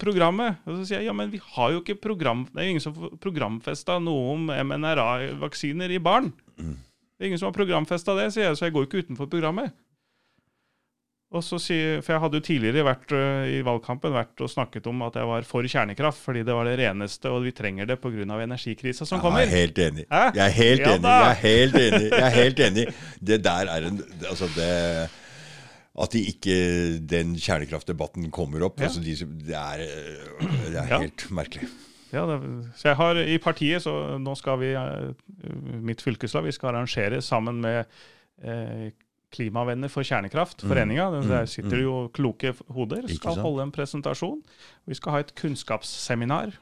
[0.00, 0.60] programmet?
[0.66, 2.84] Og så sier jeg ja, men vi har jo ikke program Det er jo ingen
[2.84, 6.32] som programfesta noe om MNRA-vaksiner i barn.
[6.60, 6.76] Mm.
[6.76, 9.72] Det er ingen som har programfesta det, sier jeg, så jeg går ikke utenfor programmet.
[11.32, 14.88] Og så sier, For jeg hadde jo tidligere vært uh, i valgkampen vært og snakket
[14.90, 17.98] om at jeg var for kjernekraft, fordi det var det reneste, og vi trenger det
[18.02, 18.26] pga.
[18.44, 19.46] energikrisa som kommer.
[19.46, 20.06] Jeg er helt enig.
[20.10, 20.22] Hæ?
[20.36, 21.14] Jeg er helt ja, enig.
[21.14, 22.06] Jeg er helt enig.
[22.10, 22.86] Jeg er helt enig.
[23.20, 25.10] Det der er en Altså, det
[26.02, 26.54] At de ikke
[27.04, 28.88] den kjernekraftdebatten kommer opp, ja.
[28.88, 29.12] altså de,
[29.44, 29.82] det er,
[30.40, 31.68] det er helt merkelig.
[32.12, 32.38] Ja, det,
[32.76, 35.12] så jeg har i partiet, så nå skal vi, eh,
[35.80, 37.84] mitt fylkeslag, vi skal arrangere sammen med
[38.44, 38.90] eh,
[39.32, 40.68] Klimavenner for kjernekraft, mm.
[40.68, 41.06] foreninga.
[41.14, 41.30] Mm.
[41.30, 43.06] Der sitter det jo kloke hoder.
[43.10, 44.42] Skal holde en presentasjon.
[44.88, 46.52] Vi skal ha et kunnskapsseminar.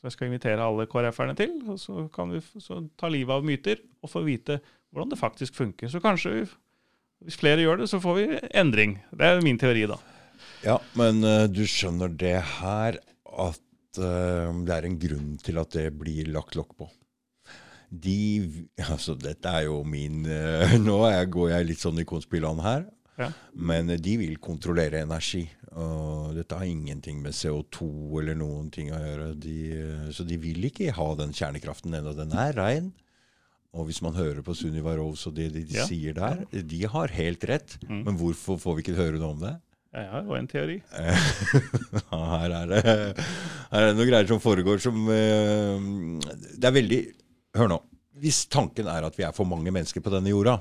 [0.00, 1.54] Så jeg skal invitere alle KrF-erne til.
[1.68, 4.60] og Så kan vi så ta livet av myter og få vite
[4.92, 5.90] hvordan det faktisk funker.
[5.90, 6.46] Så kanskje,
[7.24, 8.98] hvis flere gjør det, så får vi endring.
[9.12, 9.98] Det er min teori, da.
[10.64, 15.74] Ja, men uh, du skjønner det her at uh, det er en grunn til at
[15.76, 16.88] det blir lagt lokk på
[18.02, 18.18] de
[18.94, 22.88] Altså, dette er jo min uh, Nå jeg, går jeg litt sånn i konspiland her.
[23.20, 23.30] Ja.
[23.54, 25.44] Men de vil kontrollere energi.
[25.78, 27.86] Og dette har ingenting med CO2
[28.20, 29.30] eller noen ting å gjøre.
[29.38, 29.56] De,
[30.14, 32.14] så de vil ikke ha den kjernekraften ennå.
[32.18, 32.92] Den er rein.
[33.74, 35.86] Og hvis man hører på Sunniva Rose og det de, de ja.
[35.88, 37.76] sier der, de har helt rett.
[37.88, 38.04] Mm.
[38.06, 39.54] Men hvorfor får vi ikke høre noe om det?
[39.94, 40.76] Jeg har jo en teori.
[42.10, 45.84] her, er det, her er det noen greier som foregår som uh,
[46.58, 46.98] Det er veldig
[47.54, 47.80] Hør nå.
[48.22, 50.60] Hvis tanken er at vi er for mange mennesker på denne jorda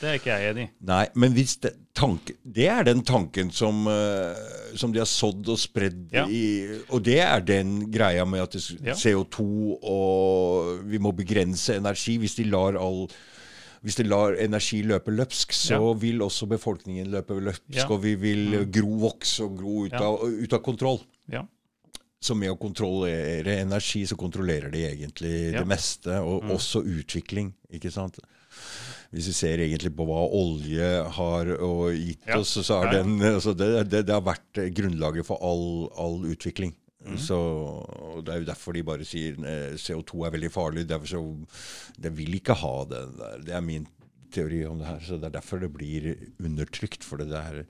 [0.00, 0.70] Det er ikke jeg enig i.
[0.90, 4.34] Nei, men hvis det, tanke, det er den tanken som, uh,
[4.78, 6.26] som, de har sådd og spredd ja.
[6.26, 8.94] i Og det er den greia med at det, ja.
[8.98, 9.46] CO2
[9.80, 12.18] og Vi må begrense energi.
[12.22, 13.06] Hvis de lar all
[13.80, 15.92] hvis de lar energi løpe løpsk, så ja.
[16.02, 18.66] vil også befolkningen løpe løpsk, og vi vil mm.
[18.76, 21.00] gro, vokse og gro ut, av, ut av kontroll.
[21.32, 21.46] Ja.
[22.20, 25.62] Så med å kontrollere energi, så kontrollerer de egentlig ja.
[25.62, 26.52] det meste, og mm.
[26.52, 27.54] også utvikling.
[27.72, 28.20] ikke sant?
[29.10, 31.48] Hvis vi ser egentlig på hva olje har
[31.96, 32.38] gitt ja.
[32.38, 36.76] oss, så er den, altså det, det, det, har vært grunnlaget for all, all utvikling.
[37.00, 37.16] Mm.
[37.16, 37.38] Så
[38.24, 40.84] Det er jo derfor de bare sier eh, CO2 er veldig farlig.
[40.88, 41.22] Derfor så,
[41.96, 43.46] De vil ikke ha det der.
[43.46, 43.88] Det er min
[44.30, 45.00] teori om det her.
[45.06, 47.06] så Det er derfor det blir undertrykt.
[47.06, 47.64] For det der,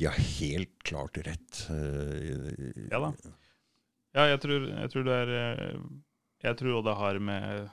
[0.00, 1.66] de har helt klart rett.
[1.70, 3.12] Eh, ja da.
[4.16, 5.82] Ja, jeg tror, jeg tror det er eh,
[6.42, 7.68] Jeg tror det har med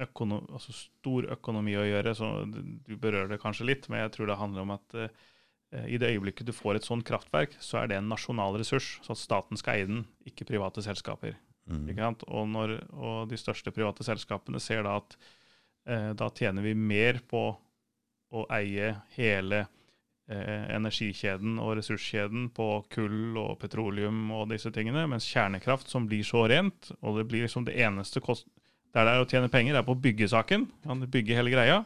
[0.00, 2.14] økonom, altså stor økonomi å gjøre.
[2.16, 5.10] så Du berører det kanskje litt, men jeg tror det handler om at uh,
[5.84, 8.94] i det øyeblikket du får et sånt kraftverk, så er det en nasjonal ressurs.
[9.04, 11.36] Så at staten skal eie den, ikke private selskaper.
[11.68, 11.92] Mm.
[12.26, 17.20] Og, når, og, de største private selskapene ser da at uh, da tjener vi mer
[17.28, 17.44] på
[18.30, 19.66] å eie hele
[20.30, 26.44] energikjeden og ressurskjeden på kull og petroleum og disse tingene, mens kjernekraft, som blir så
[26.50, 28.46] rent, og det blir liksom det eneste kost
[28.94, 30.66] der det er å tjene penger, er på byggesaken.
[30.82, 31.84] Kan bygge hele greia.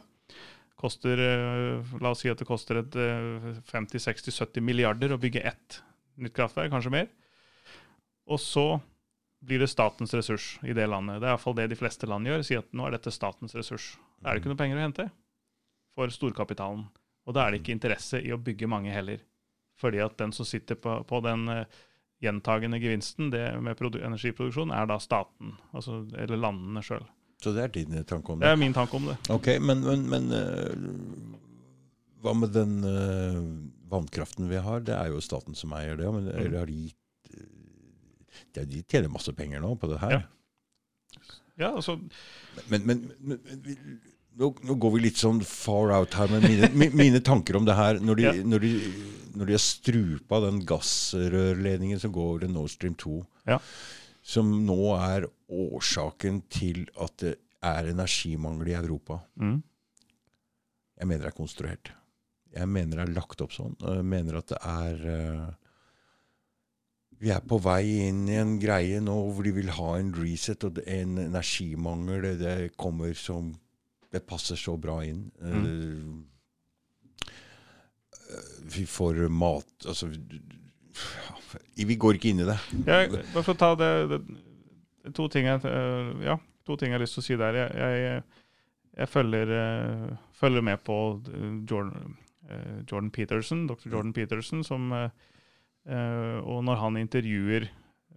[0.75, 5.81] Koster, eh, La oss si at det koster 50-60-70 eh, milliarder å bygge ett
[6.17, 7.07] nytt kraftverk, kanskje mer.
[8.25, 8.81] Og så
[9.45, 11.21] blir det statens ressurs i det landet.
[11.21, 12.41] Det er iallfall det de fleste land gjør.
[12.41, 13.93] Sier at nå er dette statens ressurs.
[14.17, 15.09] Da er det ikke noe penger å hente
[15.95, 16.87] for storkapitalen.
[17.25, 19.23] Og da er det ikke interesse i å bygge mange heller.
[19.81, 21.65] Fordi at den som sitter på, på den uh,
[22.23, 27.03] gjentagende gevinsten det med energiproduksjon, er da staten, altså, eller landene sjøl.
[27.43, 28.47] Så det er din tanke om det?
[28.47, 29.17] Det er min tanke om det.
[29.33, 30.71] Ok, Men, men, men uh,
[32.23, 33.41] hva med den uh,
[33.91, 34.85] vannkraften vi har?
[34.85, 36.07] Det er jo staten som eier det.
[36.13, 36.55] Men mm.
[36.55, 36.79] har de,
[38.63, 40.15] de tjener masse penger nå på det her.
[40.15, 40.23] Ja,
[41.65, 41.99] ja altså...
[42.71, 43.43] Men, men, men
[44.39, 47.77] nå, nå, går vi litt sånn far out her, men mine, mine tanker om det
[47.77, 48.33] her Når de, ja.
[48.43, 48.93] når, de,
[49.35, 53.19] når de, har strupa den gassrørledningen som går over Nord Stream 2,
[53.51, 53.59] ja.
[54.25, 59.59] som nå er årsaken til at det er energimangel i Europa mm.
[60.95, 61.89] Jeg mener det er konstruert.
[62.55, 63.73] Jeg mener det er lagt opp sånn.
[63.83, 65.49] Jeg mener at det er uh,
[67.19, 70.63] vi er på vei inn i en greie nå hvor de vil ha en reset
[70.67, 72.29] og en energimangel.
[72.39, 73.53] Det kommer som
[74.15, 75.27] det passer så bra inn.
[75.41, 76.25] Mm.
[78.75, 80.07] vi får mat Altså
[81.75, 82.57] Vi går ikke inn i det.
[82.87, 84.21] Jeg, bare for å ta det, det
[85.15, 85.61] To ting jeg,
[86.25, 87.57] ja, to ting jeg har lyst til å si der.
[87.59, 88.23] Jeg, jeg,
[88.97, 89.51] jeg følger,
[90.33, 90.95] følger, med på
[91.69, 92.15] Jordan,
[92.89, 93.85] Jordan Peterson, dr.
[93.91, 97.69] Jordan Peterson, som Og når han intervjuer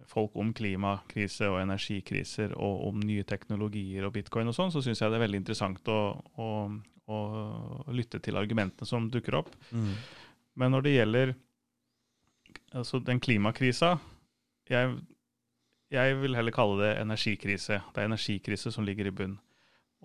[0.09, 5.01] folk om klimakrise og energikriser og om nye teknologier og bitcoin og sånn, så syns
[5.01, 5.99] jeg det er veldig interessant å,
[6.41, 6.49] å,
[7.09, 7.19] å,
[7.93, 9.53] lytte til argumentene som dukker opp.
[9.69, 9.93] Mm.
[10.59, 11.35] Men når det gjelder
[12.79, 13.95] altså den klimakrisa
[14.69, 14.97] jeg,
[15.89, 17.79] jeg, vil heller kalle det energikrise.
[17.93, 19.31] Det er energikrise som ligger i bunn.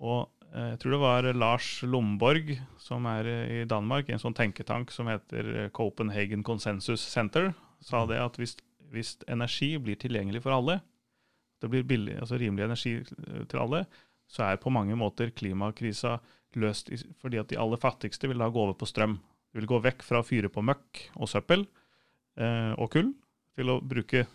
[0.01, 4.37] Og eh, jeg tror det var Lars Lomborg, som er i Danmark, i en sånn
[4.37, 7.51] tenketank som heter Copenhagen Consensus Center,
[7.85, 8.57] sa det at hvis
[8.95, 10.79] hvis energi blir tilgjengelig for alle,
[11.61, 13.85] det blir billig, altså rimelig energi eh, til alle,
[14.27, 16.17] så er på mange måter klimakrisa
[16.59, 16.91] løst
[17.21, 19.17] fordi at de aller fattigste vil da gå over på strøm.
[19.51, 21.65] De vil gå vekk fra å fyre på møkk og søppel
[22.39, 23.11] eh, og kull
[23.55, 24.25] til å bruke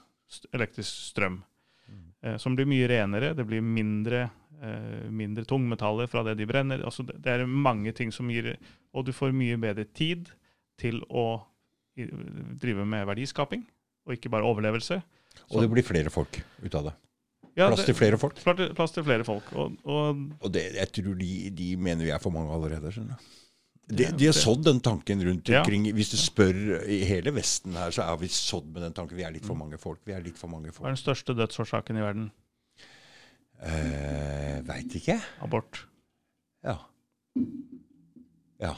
[0.55, 1.41] elektrisk strøm.
[1.89, 2.05] Mm.
[2.23, 4.29] Eh, som blir mye renere, det blir mindre,
[4.61, 6.85] eh, mindre tungmetaller fra det de brenner.
[6.87, 8.55] Altså det, det, er mange ting som gir
[8.93, 10.33] Og du får mye bedre tid
[10.81, 11.45] til å
[11.95, 13.63] drive med verdiskaping
[14.07, 15.01] og ikke bare overlevelse.
[15.37, 16.97] Så, og det blir flere folk ut av det.
[17.59, 18.39] Ja, plass til flere folk.
[18.77, 19.51] Plass til flere folk.
[19.59, 22.93] Og, og, og det, jeg tror de, de, mener vi er for mange allerede.
[22.95, 23.37] skjønner du.
[23.91, 25.89] De, de, har sådd den tanken rundt omkring.
[25.89, 25.95] Ja.
[25.97, 29.19] Hvis du spør i hele Vesten her, så er vi sådd med den tanken.
[29.19, 29.65] Vi er litt for mm.
[29.65, 29.99] mange folk.
[30.07, 30.85] Vi er litt for mange folk.
[30.85, 32.29] Hva er den største dødsårsaken i verden?
[33.67, 35.19] Eh, Veit ikke.
[35.43, 35.83] Abort.
[36.65, 36.79] Ja.
[38.63, 38.77] Ja.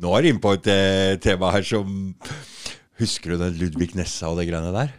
[0.00, 1.94] Nå er vi inne på et eh, tema her som
[3.00, 4.92] Husker du den Ludvig Nessa og det greiene der?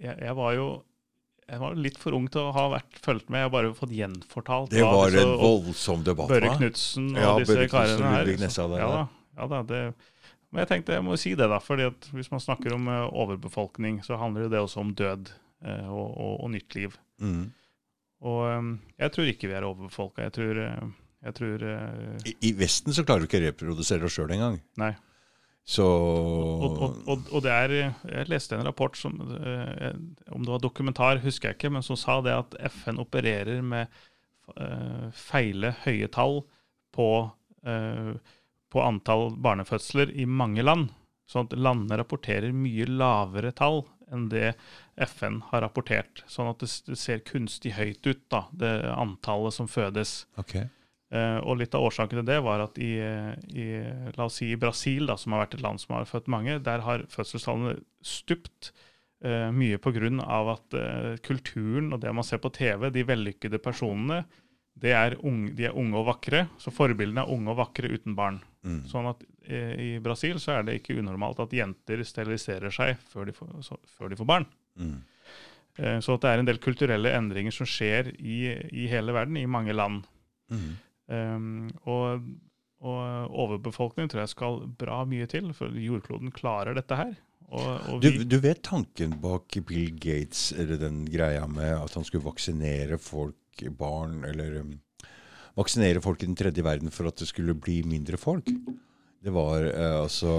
[0.00, 0.66] Jeg, jeg, var jo
[1.46, 3.42] jeg var litt for ung til å ha vært fulgt med.
[3.42, 4.72] Jeg har bare fått gjenfortalt.
[4.74, 6.30] Det var en voldsom debatt.
[6.32, 8.30] Børre Knutsen og ja, disse Børre karene her.
[8.40, 9.02] Nessa, ja, da,
[9.38, 9.82] ja da, det,
[10.50, 11.60] men jeg tenkte jeg må si det, da.
[11.62, 15.30] fordi at hvis man snakker om uh, overbefolkning, så handler det også om død
[15.66, 16.98] uh, og, og, og, nytt liv.
[17.22, 17.48] Mm.
[18.26, 20.26] Og um, jeg tror ikke vi er overbefolka.
[20.26, 20.94] Jeg tror, uh,
[21.26, 24.58] jeg tror I, I, Vesten så klarer du ikke å reprodusere oss sjøl engang.
[24.80, 24.94] Nei.
[25.66, 29.96] Så og, og, og, og, det er Jeg leste en rapport som eh,
[30.30, 33.90] Om det var dokumentar, husker jeg ikke, men som sa det at FN opererer med
[34.54, 36.44] eh, feile høye tall
[36.94, 37.08] på,
[37.66, 38.14] eh,
[38.70, 40.94] på antall barnefødsler i mange land.
[41.26, 43.82] Sånn at landene rapporterer mye lavere tall
[44.14, 44.52] enn det
[45.02, 46.22] FN har rapportert.
[46.30, 50.20] Sånn at det, det ser kunstig høyt ut, da, det antallet som fødes.
[50.38, 50.70] Okay.
[51.16, 52.96] Uh, og litt av årsaken til det var at i,
[53.54, 53.66] i,
[54.16, 56.58] la oss si i Brasil, da, som har vært et land som har født mange,
[56.64, 58.72] der har fødselstallene stupt.
[59.24, 60.10] Uh, mye pga.
[60.52, 64.24] at uh, kulturen og det man ser på TV, de vellykkede personene,
[64.84, 66.42] er unge, de er unge og vakre.
[66.60, 68.42] Så forbildene er unge og vakre uten barn.
[68.66, 68.82] Mm.
[68.90, 73.32] Sånn at i Brasil så er det ikke unormalt at jenter steriliserer seg før de
[73.32, 74.44] får, så, før de får barn.
[74.76, 74.98] Mm.
[76.04, 79.48] så at det er en del kulturelle endringer som skjer i, i hele verden, i
[79.48, 80.04] mange land.
[80.52, 80.74] Mm.
[81.06, 82.24] Um, og,
[82.82, 87.14] og, overbefolkning tror jeg skal bra mye til, for jordkloden klarer dette her.
[87.46, 92.06] Og, og du, du, vet tanken bak Bill Gates, eller den greia med at han
[92.06, 94.74] skulle vaksinere folk, barn, eller um,
[95.56, 98.50] vaksinere folk i den tredje verden for at det skulle bli mindre folk?
[99.22, 100.34] Det var uh, altså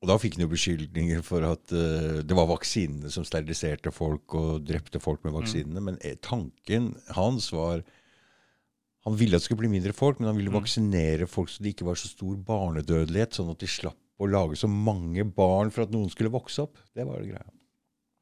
[0.00, 4.32] og da fikk han jo beskyldninger for at uh, det var vaksinene som steriliserte folk
[4.38, 5.38] og drepte folk med mm.
[5.42, 5.80] vaksinene.
[5.80, 5.88] Mm.
[5.90, 7.82] Men eh, tanken hans var
[9.06, 10.58] han ville at det skulle bli mindre folk, men han ville mm.
[10.58, 14.58] vaksinere folk så det ikke var så stor barnedødelighet, sånn at de slapp å lage
[14.60, 16.76] så mange barn for at noen skulle vokse opp.
[16.92, 17.50] Det var det greia.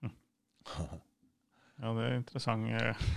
[0.07, 0.17] Mm.
[1.79, 2.65] Ja, det er interessant.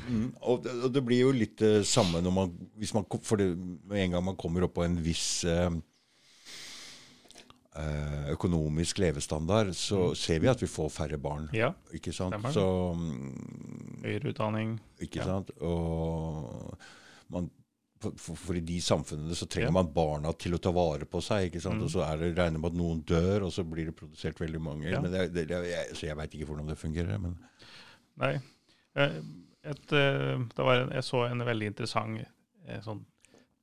[0.05, 3.07] Mm, og, det, og, det, blir jo litt det uh, samme når man, hvis man
[3.25, 5.73] For det, med en gang man kommer opp på en viss uh,
[8.29, 10.19] økonomisk levestandard, så mm.
[10.21, 11.49] ser vi at vi får færre barn.
[11.57, 12.37] Ja, ikke sant?
[12.53, 13.33] Så, um,
[14.05, 14.77] Høyere utdanning.
[15.01, 15.31] Ikke ja.
[15.31, 15.49] sant?
[15.57, 16.77] Og
[17.31, 17.49] man,
[18.01, 19.75] for, for, i de samfunnene så trenger ja.
[19.75, 21.49] man barna til å ta vare på seg.
[21.49, 21.81] ikke sant?
[21.81, 21.85] Mm.
[21.87, 24.63] Og så er det regner med at noen dør, og så blir det produsert veldig
[24.63, 24.89] mange.
[24.89, 25.01] Ja.
[25.03, 27.21] Men det, det, jeg, så jeg veit ikke hvordan det fungerer.
[27.21, 27.37] men...
[28.21, 28.35] Nei.
[28.97, 33.05] Et, det var, jeg så en veldig interessant eh, sånn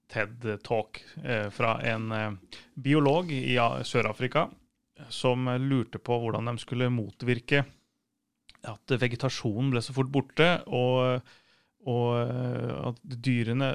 [0.08, 2.38] TED-talk eh, fra en
[2.80, 4.46] biolog i Sør-Afrika
[5.12, 7.66] som lurte på hvordan de skulle motvirke
[8.66, 10.48] at vegetasjonen ble så fort borte.
[10.66, 11.20] og
[11.88, 13.70] og eh, at dyrene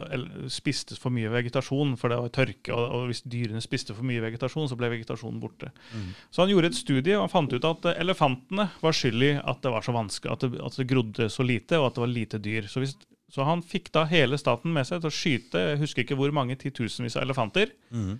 [0.52, 2.76] spiste for mye vegetasjon, for det var tørke.
[2.76, 5.72] Og, hvis dyrene spiste for mye vegetasjon, så ble vegetasjonen borte.
[5.94, 6.12] Mm.
[6.30, 9.66] Så han gjorde et studie og han fant ut at elefantene var skyld i at
[9.66, 12.14] det var så vanskelig, at det, at det, grodde så lite, og at det var
[12.14, 12.70] lite dyr.
[12.70, 12.96] Så, hvis,
[13.34, 16.34] Så han fikk da hele staten med seg til å skyte jeg husker ikke hvor
[16.36, 17.74] mange titusenvis av elefanter.
[17.90, 18.18] Mm.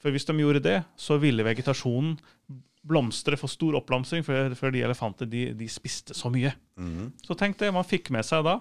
[0.00, 2.16] For hvis de gjorde det, så ville vegetasjonen
[2.84, 6.52] blomstre for stor oppblomstring, for, for de elefanter de, de spiste så mye.
[6.76, 7.14] Mm.
[7.24, 8.58] Så tenk det, man fikk med seg da,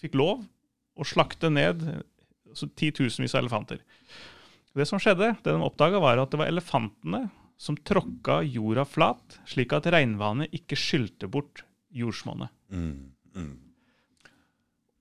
[0.00, 0.44] fikk lov,
[1.00, 1.82] å slakte ned
[2.50, 3.82] altså, titusenvis av elefanter.
[4.76, 7.24] Det som skjedde, det de oppdaga, var at det var elefantene
[7.60, 12.52] som tråkka jorda flat, slik at regnvannet ikke skylte bort jordsmonnet.
[12.72, 13.56] Mm, mm.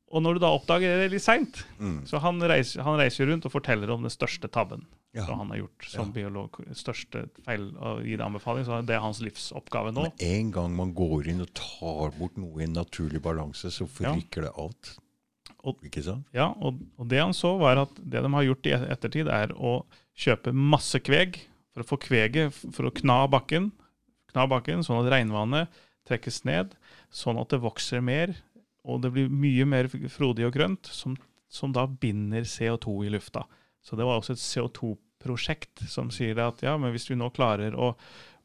[0.09, 2.01] Og når du da oppdager det litt seint, mm.
[2.09, 5.25] så han reiser, han reiser rundt og forteller om den største tabben Ja.
[5.25, 6.13] som han har gjort som Ja.
[6.13, 6.59] biolog.
[6.77, 10.03] Største feil å gi det anbefaling, så det er hans livsoppgave nå.
[10.03, 13.87] Men en gang man går inn og tar bort noe i en naturlig balanse, så
[13.89, 14.97] forrykker det alt.
[15.65, 16.25] Og- Ikke sant?
[16.31, 19.47] Ja, og, og det han så, var at det de har gjort i ettertid, er
[19.57, 19.83] å
[20.15, 21.39] kjøpe masse kveg
[21.73, 23.71] for å få kveget for å kna bakken,
[24.31, 25.67] kna bakken sånn at regnvannet
[26.07, 26.75] trekkes ned,
[27.11, 28.35] sånn at det vokser mer,
[28.85, 31.17] og det blir mye mer frodig og grønt, som,
[31.49, 33.43] som da binder CO2 i lufta.
[33.85, 37.77] Så det var også et CO2-prosjekt som sier at ja, men hvis vi nå klarer
[37.77, 37.93] å,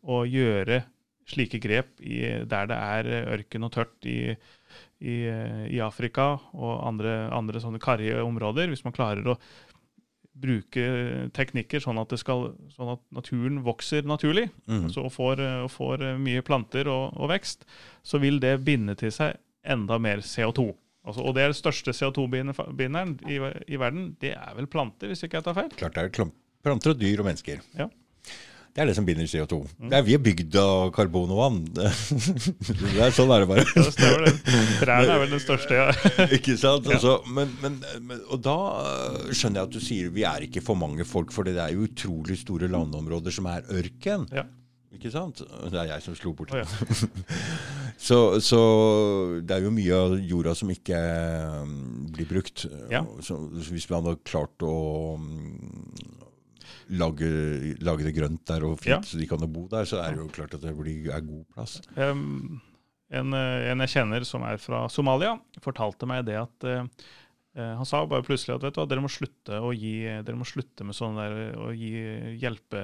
[0.06, 0.84] å gjøre
[1.28, 4.34] slike grep i, der det er ørken og tørt i,
[5.00, 5.14] i,
[5.72, 9.38] i Afrika og andre, andre sånne karrige områder, hvis man klarer å
[10.34, 10.84] bruke
[11.34, 14.86] teknikker sånn at, det skal, sånn at naturen vokser naturlig, mm.
[14.88, 17.64] altså, og, får, og får mye planter og, og vekst,
[18.04, 20.72] så vil det binde til seg enda mer CO2.
[21.04, 23.36] Altså, og det er den største CO2-binderen i,
[23.68, 24.14] i verden.
[24.20, 25.70] Det er vel planter, hvis ikke jeg tar feil?
[25.76, 26.32] Klart det er
[26.64, 27.60] planter og dyr og mennesker.
[27.76, 27.90] Ja.
[28.74, 29.60] Det er det som binder CO2.
[29.86, 31.58] Det er, vi er bygd av karbon og vann.
[31.76, 33.66] Det er, sånn er det bare.
[33.76, 34.32] Det stemmer det.
[34.80, 35.92] Trærne er vel den største, ja.
[36.40, 36.88] ikke sant?
[36.90, 40.64] Altså, men, men, men, og da øh, skjønner jeg at du sier vi er ikke
[40.64, 44.26] for mange folk, for det er jo utrolig store landområder som er ørken.
[44.34, 44.48] Ja.
[44.94, 45.42] Ikke sant?
[45.42, 46.52] Det er jeg som slo bort.
[46.54, 46.66] Oh, ja.
[48.08, 48.60] så, så
[49.42, 50.98] det er jo mye av jorda som ikke
[51.68, 52.66] mm, blir brukt.
[52.92, 53.02] Ja.
[53.24, 53.38] Så,
[53.70, 54.74] hvis man hadde klart å
[55.20, 56.20] mm,
[57.00, 57.30] lage,
[57.84, 59.02] lage det grønt der og fint, Ja.
[59.02, 61.44] så de kan bo der, så er det jo klart at det blir, er god
[61.54, 61.80] plass.
[61.96, 62.60] Um,
[63.14, 66.86] en, eh, en jeg kjenner som er fra Somalia, fortalte meg det at eh,
[67.54, 70.82] Han sa bare plutselig at vet du dere må slutte å gi, dere må slutte
[70.82, 71.92] med sånn der, å gi
[72.42, 72.80] hjelpe,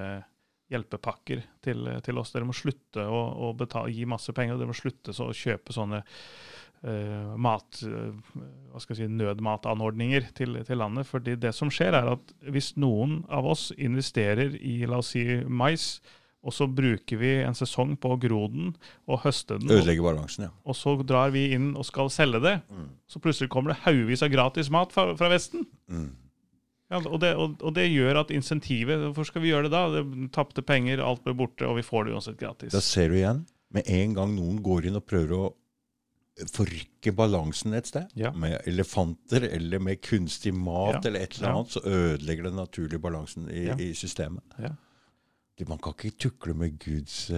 [0.71, 2.33] hjelpepakker til, til oss.
[2.35, 4.55] Dere må slutte å, å betale, gi masse penger.
[4.55, 10.81] og Dere må slutte så, å kjøpe sånne uh, mat, uh, si, nødmatanordninger til, til
[10.83, 11.09] landet.
[11.11, 15.27] fordi det som skjer, er at hvis noen av oss investerer i la oss si,
[15.49, 15.97] mais,
[16.41, 18.71] og så bruker vi en sesong på å gro den
[19.11, 20.55] og høste den, Ødelegge balansen, ja.
[20.65, 22.55] og så drar vi inn og skal selge det,
[23.11, 25.67] så plutselig kommer det haugevis av gratis mat fra, fra Vesten.
[25.93, 26.09] Mm.
[26.91, 29.85] Ja, og, det, og, og det gjør at insentivet Hvorfor skal vi gjøre det da?
[29.95, 32.73] Det Tapte penger, alt ble borte, og vi får det uansett gratis.
[32.75, 35.45] Da ser du igjen, med en gang noen går inn og prøver å
[36.51, 38.31] forrykke balansen et sted, Ja.
[38.33, 41.09] med elefanter eller med kunstig mat Ja.
[41.11, 44.43] eller et eller annet, så ødelegger den naturlige balansen i, i systemet.
[44.59, 44.71] Ja.
[45.69, 47.37] Man kan ikke tukle med Guds uh,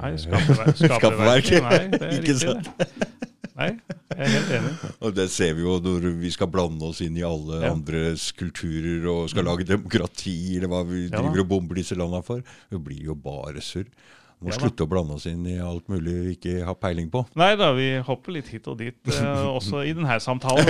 [0.00, 0.76] Nei, skaperverk.
[0.80, 1.44] skaperverk.
[1.44, 1.50] skaperverk.
[1.62, 2.38] Nei, det er Ikke riktig.
[2.40, 2.70] sant?
[2.78, 3.27] Det.
[3.58, 3.72] Nei,
[4.14, 4.72] jeg er helt enig.
[5.04, 7.72] Og det ser vi jo når vi skal blande oss inn i alle Ja.
[7.74, 12.22] andres kulturer og skal lage demokrati, eller hva vi Ja driver og bomber disse landene
[12.24, 12.44] for.
[12.70, 13.88] Det blir jo bare surr.
[14.38, 17.24] Må Ja slutte å blande oss inn i alt mulig vi ikke har peiling på.
[17.34, 20.62] Nei da, vi hopper litt hit og dit, eh, også i denne samtalen.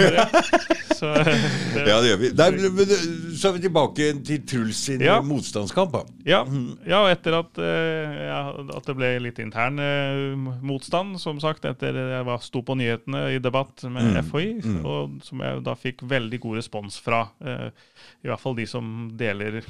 [0.98, 1.28] Så, eh,
[1.74, 2.30] det, Ja, det gjør vi.
[2.34, 2.92] Men,
[3.38, 5.20] så er vi tilbake til Truls sin Ja.
[5.22, 5.92] motstandskamp.
[5.94, 6.02] da.
[6.26, 6.40] Ja,
[6.88, 8.40] ja og etter at, eh, ja,
[8.76, 13.24] at det ble litt intern eh, motstand, som sagt, etter jeg var, sto på nyhetene
[13.36, 14.80] i debatt med Mm, FHI, mm.
[14.88, 17.28] og som jeg da fikk veldig god respons fra.
[17.44, 17.68] eh,
[18.24, 19.60] I hvert fall de som deler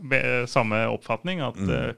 [0.46, 1.70] samme oppfatning, at, Mm.
[1.70, 1.92] eh,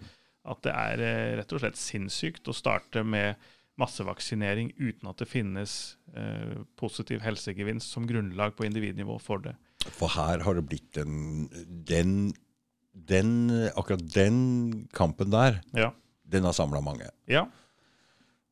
[0.49, 3.37] at det er eh, rett og slett sinnssykt å starte med
[3.79, 9.55] massevaksinering uten at det finnes eh, positiv helsegevinst som grunnlag på individnivå for det.
[9.95, 11.49] For her har det blitt en
[11.87, 12.33] den,
[12.93, 13.31] den
[13.77, 15.93] Akkurat den kampen der, Ja.
[16.29, 17.09] den har samla mange.
[17.29, 17.47] ja.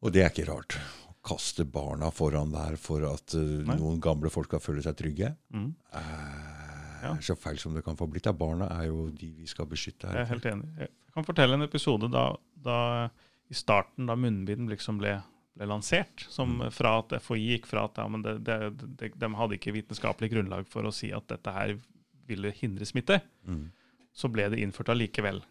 [0.04, 0.76] Og det er ikke rart.
[1.08, 5.30] Å kaste barna foran der for at uh, noen gamle folk skal føle seg trygge,
[5.52, 5.74] Mm.
[5.92, 7.14] er Ja.
[7.20, 8.26] så feil som det kan få blitt.
[8.26, 10.26] av barna er jo de vi skal beskytte Jeg er her.
[10.26, 10.68] helt enig.
[10.78, 13.08] Jeg kan fortelle en episode da, da
[13.50, 15.20] i starten, da munnbind liksom ble,
[15.56, 16.24] ble lansert.
[16.28, 16.70] Som Mm.
[16.72, 18.58] fra at FHI gikk fra at ja, men det, det,
[18.98, 21.76] det, de hadde ikke vitenskapelig grunnlag for å si at dette her
[22.26, 23.70] ville hindre smitte, Mm.
[24.14, 25.42] så ble det innført allikevel.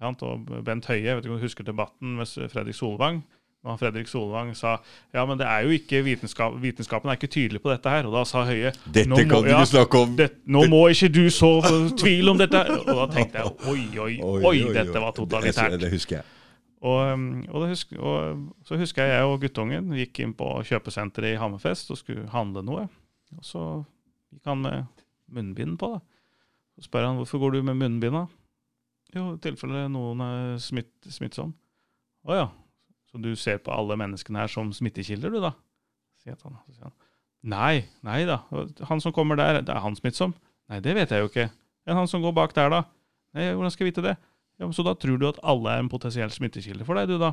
[0.00, 3.22] Ja, og Bent Høie, vet ikke om du husker debatten med Fredrik Solvang.
[3.62, 4.78] Og Fredrik Solvang sa
[5.12, 8.06] ja, men det er jo ikke vitenskap, vitenskapen er ikke tydelig på dette her.
[8.08, 10.16] Og da sa Høie Dette "Nå må- kan du ja, snakke om!
[10.16, 11.60] det, nå må ikke du så
[11.98, 12.56] tvil om dette.
[12.56, 15.78] Og da tenkte jeg oi, oi, oi, dette var Det, totalitært.
[15.78, 16.24] det husker jeg.
[16.80, 21.34] Og, um, og, husk, og så husker jeg jeg og guttungen gikk inn på kjøpesenteret
[21.34, 22.86] i Hammerfest og skulle handle noe.
[23.36, 23.64] Og så
[24.32, 25.92] gikk han med munnbind på.
[25.96, 26.00] da.
[26.78, 28.16] Så spør han hvorfor går du med munnbind.
[28.16, 28.24] da?
[29.12, 31.52] Jo, i tilfelle noen er smitt, smittsom.
[32.24, 32.48] Å ja,
[33.10, 35.52] så du ser på alle menneskene her som smittekilder, du da?
[36.22, 36.58] Sier han.
[36.64, 36.96] Så sier han.
[37.50, 37.74] Nei,
[38.06, 38.42] nei da.
[38.88, 40.34] Han som kommer der, det er han smittsom?
[40.70, 41.48] Nei, det vet jeg jo ikke.
[41.88, 42.82] Men han som går bak der, da?
[43.36, 44.16] Nei, hvordan skal jeg vite det?
[44.60, 47.32] Ja, Så da tror du at alle er en potensiell smittekilde for deg, du da?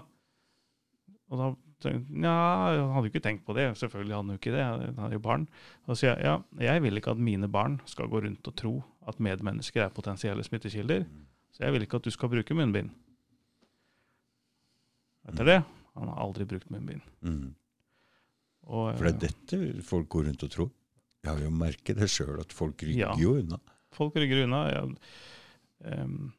[1.28, 1.48] Og da
[1.84, 2.36] tenkte jeg, ja,
[2.72, 3.66] han hadde jo ikke tenkt på det.
[3.78, 4.64] Selvfølgelig hadde han jo ikke det.
[4.64, 5.44] Han hadde jo barn.
[5.86, 6.38] Og så sier jeg ja,
[6.72, 8.72] jeg vil ikke at mine barn skal gå rundt og tro
[9.08, 11.04] at medmennesker er potensielle smittekilder.
[11.52, 12.90] Så jeg vil ikke at du skal bruke munnbind.
[15.28, 15.60] Etter det
[15.98, 17.02] han har aldri brukt munnbind.
[17.26, 17.54] Mm.
[18.68, 20.70] Og, For det er dette folk går rundt og tror.
[21.26, 23.14] Jeg har jo merket det sjøl, at folk rygger Ja.
[23.20, 23.58] jo unna.
[23.95, 24.60] Folk rygger unna.
[24.72, 24.84] Ja.
[25.91, 26.32] Em,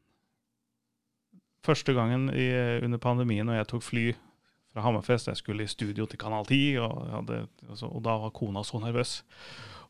[1.67, 2.49] første gangen i,
[2.85, 4.07] under pandemien når jeg tok fly
[4.73, 8.35] fra Hammerfest, jeg skulle i studio til Kanal 10, og, hadde, altså, og da var
[8.37, 9.19] kona så nervøs.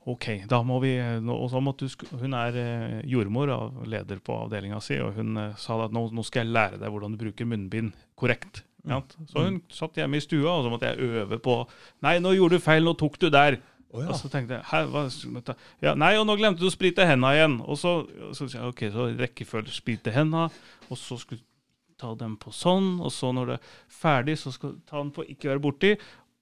[0.08, 0.94] Ok, da må vi
[1.28, 5.36] og så måtte du, Hun er eh, jordmor og leder på avdelinga si, og hun
[5.36, 8.62] eh, sa at nå, nå skal jeg lære deg hvordan du bruker munnbind korrekt.
[8.88, 9.02] Ja.
[9.28, 11.58] Så hun satt hjemme i stua, og så måtte jeg øve på
[12.06, 13.58] Nei, nå gjorde du feil, nå tok du der.
[13.88, 14.12] Oh, ja.
[14.12, 15.04] Og så tenkte jeg hva,
[15.84, 17.58] ja, Nei, og nå glemte du å sprite henda igjen.
[17.64, 17.98] Og så,
[18.36, 20.46] så så ok, så rekkefølge sprite henda,
[20.88, 21.44] og så skulle
[21.98, 23.68] ta dem på sånn, og så når det er
[24.00, 25.92] ferdig, så skal du ta den på ikke være borti,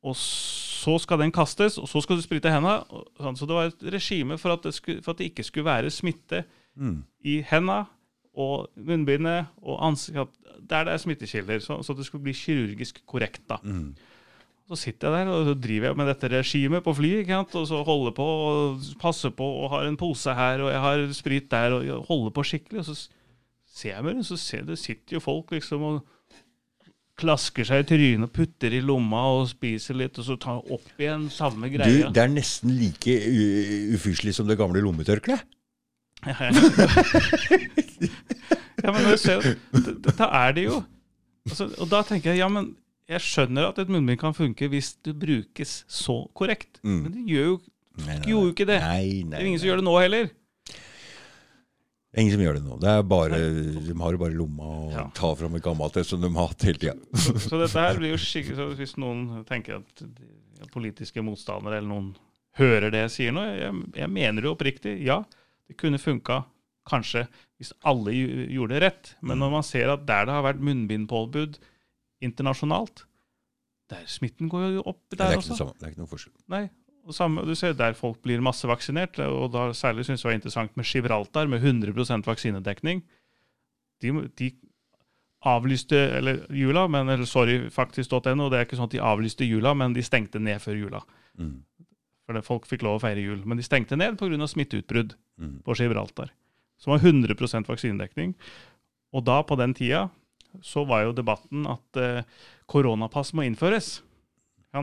[0.07, 2.85] og så skal den kastes, og så skal du sprite henda.
[3.19, 3.37] sånn.
[3.37, 5.91] Så det var et regime for at det, skulle, for at det ikke skulle være
[5.91, 6.45] smitte
[6.77, 7.05] Mm.
[7.25, 7.87] i henda
[8.37, 10.29] og munnbindet og ansikt,
[10.69, 13.41] der det er smittekilder, så, så det skulle bli kirurgisk korrekt.
[13.49, 13.57] da.
[13.65, 13.95] Mm.
[14.69, 17.31] Så sitter jeg der og så driver jeg med dette regimet på flyet.
[17.55, 21.13] Og så holder på og passer på og har en pose her og jeg har
[21.15, 22.83] sprit der og holder på skikkelig.
[22.83, 23.09] Og så
[23.77, 25.99] ser jeg meg så ser det sitter jo folk liksom og
[27.17, 31.31] klasker seg i trynet putter i lomma og spiser litt, og så tar opp igjen
[31.33, 32.11] samme Du, greia.
[32.13, 33.15] det er nesten like
[33.97, 35.41] ufyselig som det gamle lommetørkleet.
[36.27, 36.51] ja,
[38.93, 39.41] men jeg ser,
[40.17, 40.79] da er det jo
[41.47, 42.71] altså, Og da tenker jeg ja, men
[43.07, 46.81] jeg skjønner at et munnbind kan funke hvis det brukes så korrekt.
[46.83, 47.01] Mm.
[47.05, 47.57] Men det gjør jo
[47.97, 48.79] Nei, nei, gjorde jo ikke det.
[48.83, 50.25] Nei, Det er ingen som gjør det nå heller.
[52.17, 52.77] Det ingen som gjør det nå.
[52.81, 53.39] Det er bare,
[53.85, 55.03] de har det bare i lomma og Ja.
[55.13, 56.95] tar fram et gammelt et som de har hatt hele tida.
[57.13, 60.05] Så, så dette her blir jo skikkelig så Hvis noen tenker at
[60.73, 62.15] politiske motstandere eller noen
[62.57, 65.19] hører det jeg sier nå Jeg, jeg mener jo oppriktig, ja,
[65.69, 66.41] det kunne funka
[66.89, 67.27] kanskje
[67.61, 69.13] hvis alle gjorde det rett.
[69.21, 71.59] Men når man ser at der det har vært munnbindpåbud
[72.25, 73.05] internasjonalt,
[73.93, 75.69] der smitten går jo opp der er også.
[75.79, 76.35] Det er ikke noe forskjell.
[76.53, 76.65] Nei.
[77.15, 80.77] Samme, du ser der folk blir massevaksinert, og da særlig syns jeg det var interessant
[80.77, 83.03] med Gibraltar, med 100 vaksinedekning.
[84.03, 84.51] De, de
[85.47, 88.49] avlyste eller jula, men, eller sorry, faktisk.no.
[88.51, 91.03] Det er ikke sånn at de avlyste jula, men de stengte ned før jula.
[91.39, 91.61] Mm.
[92.27, 93.45] For folk fikk lov å feire jul.
[93.47, 94.47] Men de stengte ned pga.
[94.51, 95.59] smitteutbrudd Mm.
[95.63, 96.31] på Gibraltar.
[96.81, 98.35] Som var 100% vaksinedekning.
[99.13, 100.09] Og da, på den tida,
[100.65, 102.23] så var jo debatten at eh,
[102.67, 104.01] koronapass må innføres.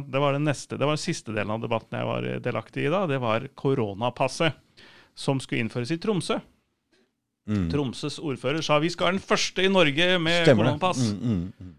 [0.01, 2.89] Det var den neste, det var den siste delen av debatten jeg var delaktig i
[2.93, 3.05] da.
[3.09, 4.53] Det var koronapasset,
[5.15, 6.39] som skulle innføres i Tromsø.
[7.49, 7.65] Mm.
[7.71, 11.01] Tromsøs ordfører sa vi skal være den første i Norge med Stemmer koronapass.
[11.11, 11.73] Mm, mm, mm.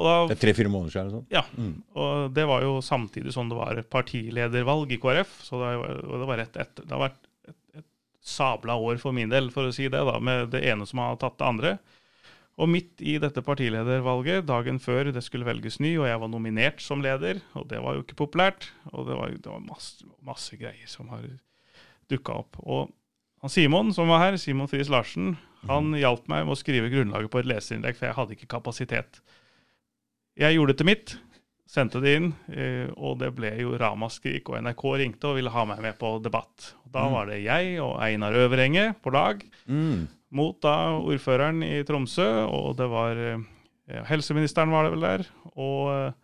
[0.00, 1.10] Og da Det er tre-fire måneder siden.
[1.12, 1.26] sånn.
[1.30, 1.82] ja, Mm.
[1.94, 5.34] og det var jo samtidig som det var partiledervalg i KrF.
[5.44, 6.86] Så det var, og det var rett etter.
[6.86, 7.84] Det har vært et, et
[8.24, 11.16] sabla år for min del, for å si det, da, med det ene som har
[11.20, 11.78] tatt det andre.
[12.62, 16.82] Og midt i dette partiledervalget, dagen før det skulle velges ny, og jeg var nominert
[16.84, 20.54] som leder, og det var jo ikke populært, og det var, det var masse, masse
[20.60, 21.24] greier som har
[22.12, 22.60] dukka opp.
[22.62, 22.92] Og
[23.42, 25.34] han Simon som var her, Simon Friis Larsen,
[25.66, 29.20] han hjalp meg med å skrive grunnlaget på et leserinnlegg, for jeg hadde ikke kapasitet.
[30.38, 31.16] Jeg gjorde det til mitt,
[31.72, 34.48] sendte det inn, eh, og det ble jo ramaskrik.
[34.52, 36.74] Og NRK ringte og ville ha meg med på debatt.
[36.84, 37.12] Og da Mm.
[37.12, 40.08] var det jeg og Einar Øverenge på lag Mm.
[40.32, 43.42] Mot da ordføreren i Tromsø, og det var eh,
[44.08, 46.14] helseministeren var det vel der, og,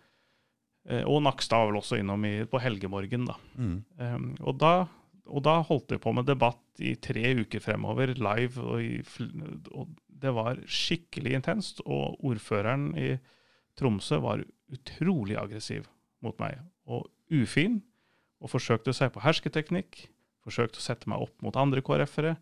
[0.89, 3.37] eh, og Nakstad var vel også innom i, på helgemorgen, da.
[3.59, 3.77] Mm.
[4.01, 4.73] Um, og, da,
[5.29, 9.03] og da holdt vi på med debatt i tre uker fremover, live, og, i,
[9.75, 11.83] og det var skikkelig intenst.
[11.87, 13.17] Og ordføreren i
[13.79, 15.87] Tromsø var utrolig aggressiv
[16.25, 16.59] mot meg,
[16.89, 17.81] og ufin,
[18.39, 20.07] og forsøkte seg på hersketeknikk,
[20.47, 22.37] forsøkte å sette meg opp mot andre KrF-ere,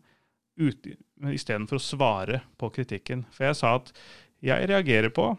[0.57, 3.25] istedenfor å svare på kritikken.
[3.33, 3.91] For jeg sa at
[4.43, 5.31] jeg reagerer på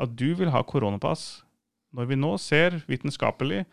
[0.00, 1.42] at du vil ha koronapass
[1.96, 3.64] når vi nå ser vitenskapelig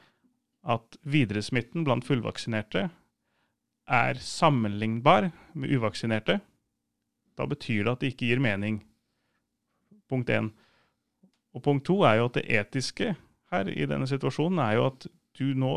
[0.68, 2.88] at videresmitten blant fullvaksinerte
[3.88, 6.42] er sammenlignbar med uvaksinerte,
[7.38, 8.82] da betyr det at det ikke gir mening.
[10.10, 10.50] Punkt én.
[11.56, 13.14] Og punkt to er jo at det etiske
[13.54, 15.76] her i denne situasjonen er jo at du nå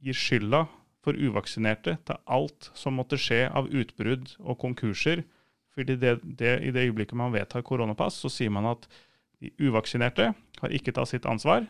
[0.00, 0.64] gir skylda
[1.04, 5.24] for uvaksinerte til alt som måtte skje av utbrudd og konkurser.
[5.74, 8.88] Fordi det, det, I det øyeblikket man vedtar koronapass, så sier man at
[9.40, 11.64] de uvaksinerte har ikke tatt sitt ansvar,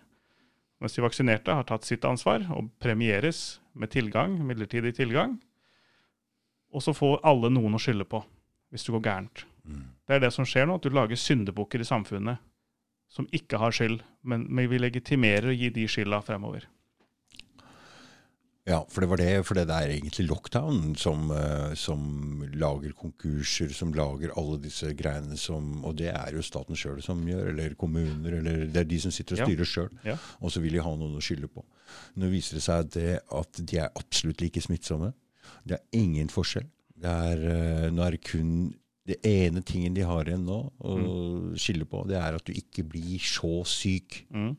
[0.81, 5.37] mens de vaksinerte har tatt sitt ansvar og premieres med tilgang, midlertidig tilgang.
[6.75, 8.23] Og så får alle noen å skylde på
[8.71, 9.45] hvis det går gærent.
[9.67, 9.87] Mm.
[10.07, 12.41] Det er det som skjer nå, at du lager syndebukker i samfunnet
[13.11, 16.69] som ikke har skyld, men, men vi legitimerer å gi de skylda fremover.
[18.69, 23.73] Ja, for det var det, for det er egentlig lockdown som, uh, som, lager konkurser,
[23.75, 27.75] som lager alle disse greiene som Og det er jo staten sjøl som gjør, eller
[27.81, 29.71] kommuner, eller det er de som sitter og styrer ja.
[29.73, 29.89] sjøl.
[30.05, 30.19] Ja.
[30.41, 31.65] Og så vil de ha noen å skylde på.
[32.21, 35.15] Nå viser det seg at, det, at de er absolutt like smittsomme.
[35.65, 36.69] Det er ingen forskjell.
[37.01, 38.53] Det er, uh, nå er det kun
[39.11, 41.47] det ene tingen de har igjen nå å mm.
[41.59, 44.21] skylde på, det er at du ikke blir så syk.
[44.31, 44.53] Mm.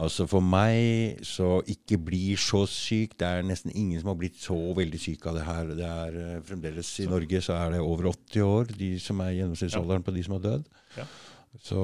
[0.00, 4.38] Altså For meg så ikke bli så syk Det er nesten ingen som har blitt
[4.40, 5.74] så veldig syk av det her.
[5.76, 7.10] Det er uh, Fremdeles i så.
[7.10, 10.06] Norge så er det over 80 år, de som er gjennomsnittsalderen ja.
[10.06, 10.70] på de som har dødd.
[10.96, 11.06] Ja.
[11.66, 11.82] Så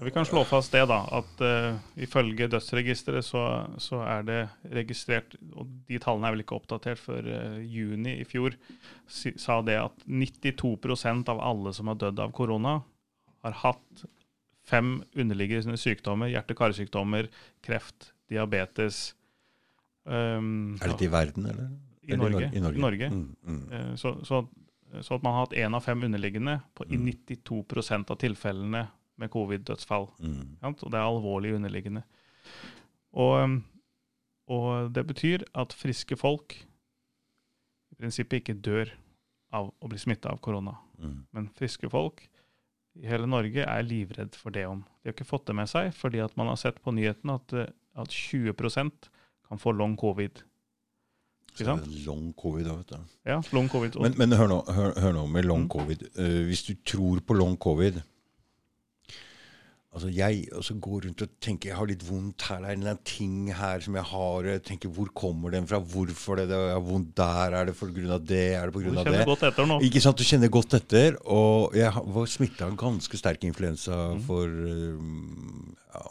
[0.00, 1.00] Vi kan slå fast det, da.
[1.18, 3.44] At uh, ifølge dødsregisteret så,
[3.82, 4.40] så, er det
[4.70, 8.56] registrert Og de tallene er vel ikke oppdatert før uh, juni i fjor.
[9.10, 12.78] Si, sa det at 92% av alle som har dødd av korona,
[13.44, 14.06] har hatt
[14.66, 16.30] fem underliggende sykdommer.
[16.32, 17.30] Hjerte-karsykdommer,
[17.64, 19.08] kreft, diabetes.
[20.06, 21.74] Um, er dette i verden, eller?
[22.06, 22.50] I, Norge.
[22.54, 22.78] I Norge.
[22.78, 23.10] I Norge.
[23.10, 23.62] Mm, mm.
[23.72, 24.44] Uh, så, så
[25.02, 28.04] så at man har hatt én av fem underliggende på, i 92 mm.
[28.08, 28.82] av tilfellene
[29.16, 30.08] med covid-dødsfall.
[30.20, 30.58] Mm.
[30.62, 32.02] Og det er alvorlig underliggende.
[33.16, 33.58] Og,
[34.52, 38.92] og, det betyr at friske folk i prinsippet ikke dør
[39.56, 40.76] av å bli smitta av korona.
[41.00, 41.18] Mm.
[41.32, 42.26] Men friske folk
[43.02, 44.82] i hele Norge er livredd for det om.
[45.02, 47.56] De har ikke fått det med seg, fordi at man har sett på nyhetene at,
[47.98, 49.10] at 20%
[49.48, 50.42] kan få long covid.
[51.56, 53.14] Så long covid, vet du.
[53.24, 53.96] Ja, long covid.
[54.00, 55.70] Men, men hør, nå, hør, hør, nå, med long mm.
[55.72, 56.04] covid.
[56.18, 58.02] Uh, hvis du tror på long covid
[59.96, 62.58] Altså Jeg altså går rundt og tenker jeg har litt vondt her.
[62.60, 64.48] Det er en eller annen ting her som jeg har.
[64.50, 65.80] Jeg tenker Hvor kommer den fra?
[65.80, 66.50] Hvorfor det?
[66.50, 67.56] det er vondt der?
[67.56, 67.76] Er det
[68.12, 68.44] av det?
[68.58, 69.14] Er det på grunn av det?
[69.14, 69.80] Du kjenner godt etter nå.
[69.88, 70.20] Ikke sant?
[70.20, 71.16] Du kjenner godt etter.
[71.24, 74.22] Og jeg var smitta av ganske sterk influensa mm.
[74.28, 76.04] for um, ja,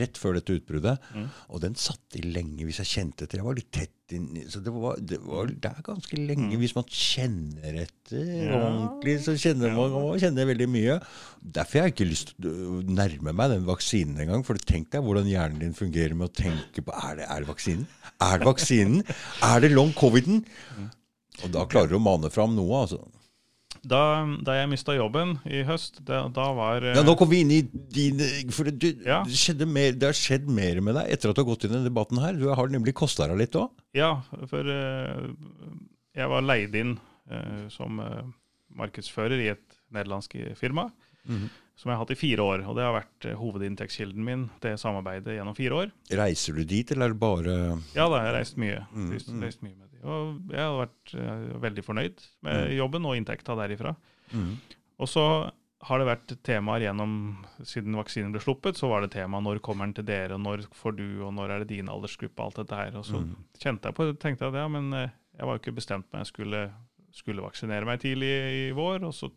[0.00, 1.02] rett før dette utbruddet.
[1.14, 1.28] Mm.
[1.50, 3.40] Og den satt i lenge hvis jeg kjente etter.
[3.40, 6.52] Jeg var litt tett inn Så det var, det var der ganske lenge.
[6.52, 6.60] Mm.
[6.62, 8.60] Hvis man kjenner etter ja.
[8.60, 10.98] ordentlig, så kjenner man, man kjenner veldig mye.
[11.42, 14.46] Derfor har jeg ikke lyst til å nærme meg den vaksinen engang.
[14.46, 17.50] For tenk deg hvordan hjernen din fungerer med å tenke på Er det, er det
[17.50, 17.88] vaksinen?
[18.22, 19.02] Er det vaksinen?
[19.50, 20.44] er det long coviden?
[20.76, 20.88] Mm.
[21.44, 23.02] Og da klarer du å mane fram noe, altså.
[23.86, 24.02] Da,
[24.42, 27.60] da jeg mista jobben i høst, det, da var Ja, Nå kom vi inn i
[27.62, 28.22] din
[28.54, 29.20] For du, ja.
[29.22, 31.76] det, mer, det, har skjedd mer med deg etter at du har gått inn i
[31.76, 32.34] denne debatten her.
[32.38, 33.70] Du har nemlig kosta deg litt òg?
[33.96, 34.16] Ja,
[34.50, 35.28] for uh,
[36.16, 36.96] jeg var leid inn
[37.30, 38.02] uh, som
[38.76, 40.90] markedsfører i et nederlandsk firma.
[41.26, 41.48] Mm -hmm.
[41.76, 42.66] Som jeg har hatt i fire år.
[42.68, 45.90] Og det har vært hovedinntektskilden min, det samarbeidet, gjennom fire år.
[46.10, 48.86] Reiser du dit, eller er det bare Ja da, jeg har reist mye.
[48.92, 49.42] Mm -hmm.
[49.42, 52.74] reist mye med og jeg har vært uh, veldig fornøyd med mm.
[52.76, 53.94] jobben og inntekta derifra.
[54.32, 54.56] Mm.
[55.00, 55.24] Og så
[55.86, 57.12] har det vært temaer gjennom
[57.66, 60.66] Siden vaksinen ble sluppet, så var det tema når kommer den til dere, og når
[60.74, 62.96] får du, og når er det din aldersgruppe, alt dette her.
[62.98, 63.32] Og så mm.
[63.62, 65.06] kjente jeg på det, tenkte jeg at ja, men uh,
[65.36, 66.62] jeg var jo ikke bestemt meg jeg skulle,
[67.14, 69.04] skulle vaksinere meg tidlig i, vår.
[69.06, 69.30] og så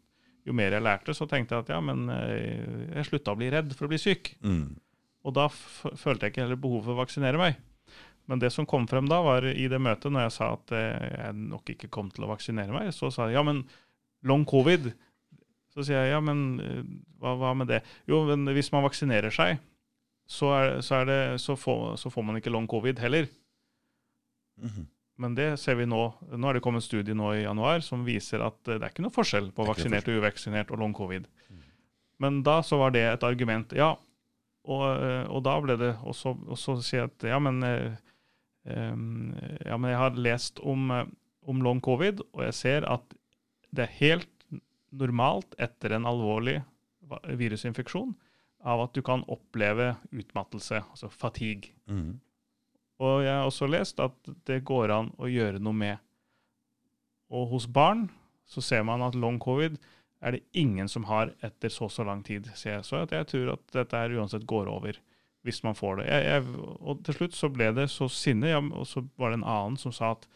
[0.48, 3.52] jo mer jeg lærte, så tenkte jeg at ja, men uh, jeg slutta å bli
[3.54, 4.34] redd for å bli syk.
[4.40, 4.80] Mm.
[5.28, 7.60] Og da følte jeg ikke heller behov for å vaksinere meg.
[8.30, 11.06] Men det som kom frem da, var i det møtet, når jeg sa at eh,
[11.16, 13.64] jeg nok ikke kom til å vaksinere meg, så sa jeg ja, men
[14.30, 14.92] long covid.
[15.74, 16.84] Så sier jeg ja, men eh,
[17.18, 17.80] hva, hva med det?
[18.10, 19.58] Jo, men hvis man vaksinerer seg,
[20.30, 23.26] så, er, så, er det, så, får, så får, man ikke long covid heller.
[24.62, 24.86] Mm -hmm.
[25.20, 26.14] Men det ser vi nå.
[26.32, 28.94] Nå er det kommet en studie nå i januar som viser at eh, det er
[28.94, 31.26] ikke noe forskjell på vaksinert og uvaksinert og long covid.
[31.50, 31.64] Mm.
[32.20, 33.74] Men da så var det et argument.
[33.74, 33.98] Ja,
[34.64, 34.86] og,
[35.30, 36.14] og da ble det Og
[36.60, 37.64] så sier jeg at ja, men
[38.70, 41.06] ja, men jeg har lest om, eh,
[41.50, 43.16] om, long covid, og jeg ser at
[43.76, 44.48] det er helt
[44.90, 46.60] normalt etter en alvorlig
[47.38, 48.16] virusinfeksjon
[48.70, 51.72] av at du kan oppleve utmattelse, altså fatigue.
[51.88, 52.18] Mm.
[53.00, 56.02] Og jeg har også lest at det går an å gjøre noe med.
[57.32, 58.10] Og hos barn
[58.50, 59.78] så ser man at long covid
[60.20, 62.50] er det ingen som har etter så så lang tid.
[62.56, 65.00] Så jeg, så jeg tror at dette her uansett går over
[65.48, 66.10] hvis man får det.
[66.10, 69.40] Jeg, jeg, og til slutt så ble det så sinne, ja, og så var det
[69.40, 70.28] en annen som sa at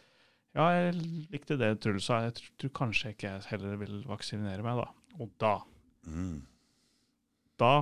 [0.53, 0.93] ja, jeg
[1.33, 5.17] likte det Truls sa, jeg tror, kanskje ikke jeg heller vil vaksinere meg, da.
[5.21, 5.53] Og da
[6.05, 6.41] mm.
[7.61, 7.73] Da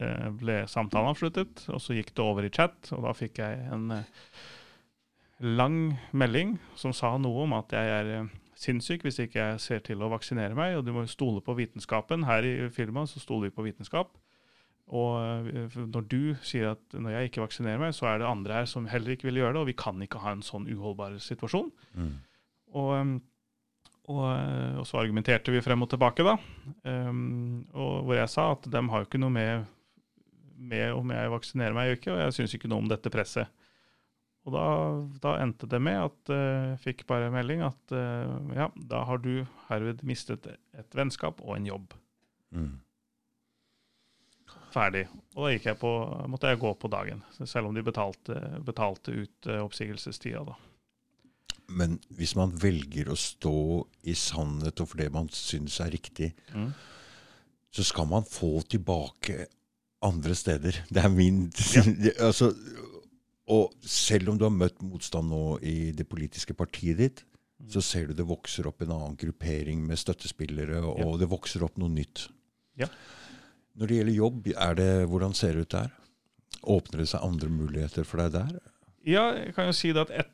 [0.00, 3.62] eh, ble samtalen avsluttet, og så gikk det over i chat, og da fikk jeg
[3.72, 4.10] en, eh,
[5.40, 9.84] lang melding som sa noe om at jeg er eh, sinnssyk hvis ikke jeg ser
[9.84, 12.26] til å vaksinere meg, og du må stole på vitenskapen.
[12.28, 14.12] Her i firmaet så stoler vi på vitenskap.
[14.90, 18.60] Og eh, når du sier at når jeg ikke vaksinerer meg, så er det andre
[18.60, 21.18] her som heller ikke vil gjøre det, og vi kan ikke ha en sånn uholdbar
[21.22, 21.70] situasjon.
[21.94, 22.14] Mm.
[22.74, 23.12] Og, um,
[24.10, 26.34] og, eh, og, så argumenterte vi frem og tilbake, da.
[26.82, 29.70] Um, og hvor jeg sa at de har jo ikke noe med,
[30.58, 33.56] med om jeg vaksinerer meg eller ikke, og jeg syns ikke noe om dette presset.
[34.48, 34.66] Og da,
[35.22, 39.20] da, endte det med at jeg uh, fikk bare melding at uh, ja, da har
[39.22, 41.92] du herved mistet et vennskap og en jobb.
[42.56, 42.78] Mm.
[44.70, 45.06] Ferdig.
[45.34, 45.92] Og da jeg på,
[46.30, 48.36] måtte jeg gå på dagen, selv om de betalte,
[48.66, 50.44] betalte ut uh, oppsigelsestida.
[50.46, 50.56] da.
[51.70, 53.56] Men hvis man velger å stå
[54.10, 56.70] i sannhet og for det man syns er riktig, mm.
[57.70, 59.46] så skal man få tilbake
[60.06, 60.82] andre steder.
[60.90, 61.44] Det er min
[61.76, 61.84] ja.
[62.26, 62.50] altså,
[63.50, 67.24] og selv om du har møtt motstand nå i det politiske partiet ditt,
[67.60, 67.70] mm.
[67.74, 71.16] så ser du det vokser opp en annen gruppering med støttespillere, og ja.
[71.22, 72.28] det vokser opp noe nytt.
[72.80, 72.90] Ja.
[73.78, 75.94] Når det gjelder jobb, det, hvordan ser det ut der?
[76.60, 78.58] Åpner det seg andre muligheter for deg der?
[79.06, 80.32] Ja, jeg kan jo si det at et,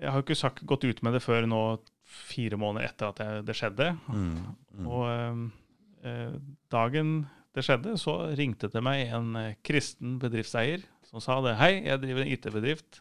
[0.00, 1.62] jeg har jo ikke sagt, gått ut med det før nå
[2.10, 3.90] fire måneder etter at jeg, det skjedde.
[4.08, 4.32] Mm,
[4.80, 4.88] mm.
[4.88, 5.44] Og eh,
[6.10, 6.38] eh
[6.72, 7.12] dagen
[7.54, 11.56] det skjedde, så ringte det meg en eh, kristen bedriftseier som sa det.
[11.58, 13.00] Hei, jeg driver en IT-bedrift.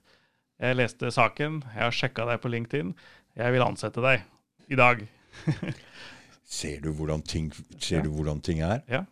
[0.59, 2.91] Jeg leste saken, jeg har sjekka deg på LinkedIn.
[3.39, 4.25] Jeg vil ansette deg
[4.73, 5.05] i dag.
[6.59, 8.81] ser du hvordan ting, ser du hvordan ting er?
[8.89, 9.05] Ja.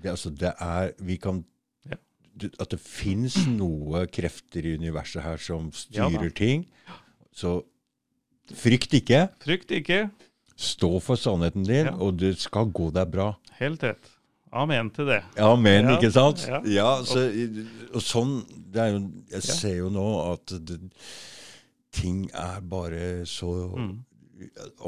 [0.00, 1.42] Det, altså, det er Vi kan
[1.88, 1.98] ja.
[2.58, 6.66] At det fins noe krefter i universet her som styrer ting.
[7.32, 7.60] Så
[8.50, 9.26] frykt ikke.
[9.44, 10.06] Frykt ikke.
[10.60, 13.32] Stå for sannheten din, og det skal gå deg bra.
[13.60, 14.16] Helt rett.
[14.50, 15.20] Amen til det.
[15.38, 16.42] Amen, ja, ikke sant?
[16.50, 17.22] Ja, ja så,
[17.94, 18.40] og sånn
[18.74, 20.80] jo, Jeg ser jo nå at det,
[21.94, 23.92] ting er bare så mm.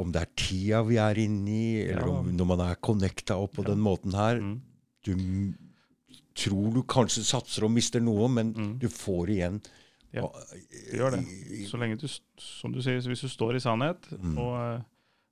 [0.01, 3.53] Om det er tida vi er inne i, eller om, når man er connecta opp
[3.59, 4.55] på den måten her mm.
[5.03, 5.15] Du
[6.37, 8.73] tror du kanskje satser og mister noe, men mm.
[8.81, 9.59] du får igjen.
[10.13, 11.23] Ja, du gjør det.
[11.69, 12.07] Så lenge du,
[12.41, 14.35] som du sier, hvis du står i sannhet mm.
[14.37, 14.83] og,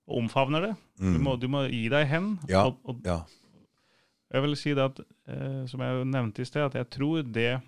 [0.10, 1.20] og, omfavner det du mm.
[1.26, 2.34] må, du, må, gi deg hen.
[2.50, 3.22] Ja, og, og, ja.
[4.32, 7.60] Jeg vil si det at, eh, som jeg nevnte i sted, at jeg tror det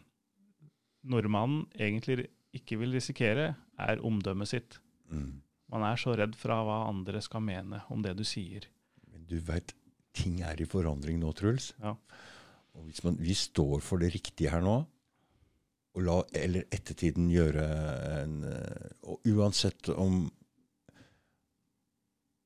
[1.04, 4.78] nordmannen egentlig ikke vil risikere, er omdømmet sitt.
[5.12, 5.42] Mm.
[5.74, 8.70] Man er så redd fra hva andre skal mene om det du sier.
[9.12, 9.74] Men du veit,
[10.14, 11.72] ting er i forandring nå, Truls.
[11.82, 11.96] Ja.
[12.74, 14.80] Og hvis man, vi står for det riktige her nå,
[15.94, 17.64] og la eller ettertiden gjøre
[18.24, 20.24] en eh, Og uansett om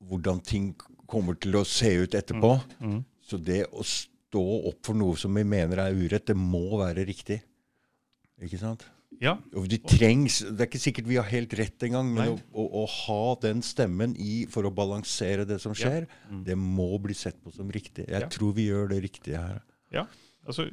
[0.04, 0.74] hvordan ting
[1.08, 2.92] kommer til å se ut etterpå, mm.
[2.92, 3.00] Mm.
[3.24, 7.08] Så det å stå opp for noe som vi mener er urett, det må være
[7.08, 7.40] riktig.
[8.44, 8.84] Ikke sant?
[9.24, 9.38] Ja.
[9.58, 12.66] Og det trengs Det er ikke sikkert vi har helt rett engang, men å, å,
[12.82, 16.20] å, ha den stemmen i for å balansere det som skjer, ja.
[16.30, 16.44] mm.
[16.46, 18.06] det må bli sett på som riktig.
[18.06, 18.30] Jeg ja.
[18.32, 19.64] tror vi gjør det riktige her.
[19.94, 20.06] Ja,
[20.46, 20.68] altså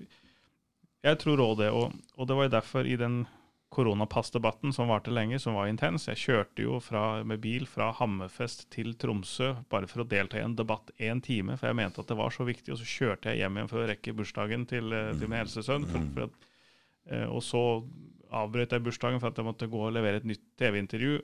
[1.04, 1.70] Jeg tror òg det.
[1.72, 3.24] Og, og det var jo derfor i den
[3.74, 6.06] koronapassdebatten som varte lenge, som var intens.
[6.06, 10.44] Jeg kjørte jo fra, med bil fra Hammerfest til Tromsø bare for å delta i
[10.44, 12.74] en debatt én time, for jeg mente at det var så viktig.
[12.74, 15.88] Og så kjørte jeg hjem igjen for å rekke bursdagen til, eh, til min eldstesønn.
[17.04, 17.64] Eh, og så
[18.34, 21.18] avbrøt jeg bursdagen for at jeg måtte gå og levere et nytt TV-intervju.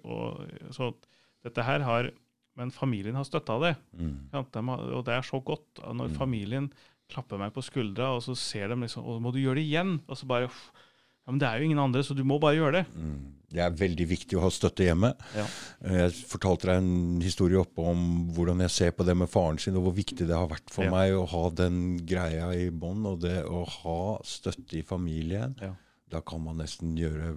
[0.76, 0.92] Så
[1.46, 2.12] dette her har
[2.58, 3.74] Men familien har støtta det.
[3.94, 4.28] Mm.
[4.34, 6.16] De har, og det er så godt når mm.
[6.18, 6.66] familien
[7.10, 9.98] klapper meg på skuldra, og så ser de liksom Og må du gjøre det igjen?
[10.06, 12.80] Og så bare ja, Men det er jo ingen andre, så du må bare gjøre
[12.80, 12.84] det.
[12.96, 13.20] Mm.
[13.50, 15.10] Det er veldig viktig å ha støtte hjemme.
[15.34, 15.44] Ja.
[15.84, 19.58] Eh, jeg fortalte deg en historie oppe om hvordan jeg ser på det med faren
[19.58, 20.92] sin, og hvor viktig det har vært for ja.
[20.94, 23.02] meg å ha den greia i bånn.
[23.10, 25.56] Og det å ha støtte i familien,
[26.10, 27.34] da kan man nesten gjøre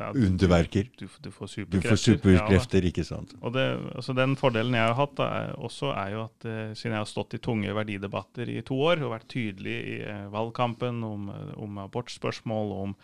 [0.00, 0.88] underverker.
[0.98, 1.88] Du, du, får superkrefter.
[1.88, 3.34] Du får superkrefter, ja, ikke sant.
[3.40, 3.64] Og det,
[3.94, 7.04] altså Den fordelen jeg har hatt, da, er, også er jo at eh, siden jeg
[7.04, 11.30] har stått i tunge verdidebatter i to år og vært tydelig i eh, valgkampen om,
[11.62, 12.96] om abortspørsmål, om,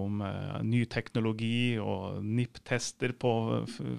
[0.00, 3.34] om eh, ny teknologi og NIP-tester på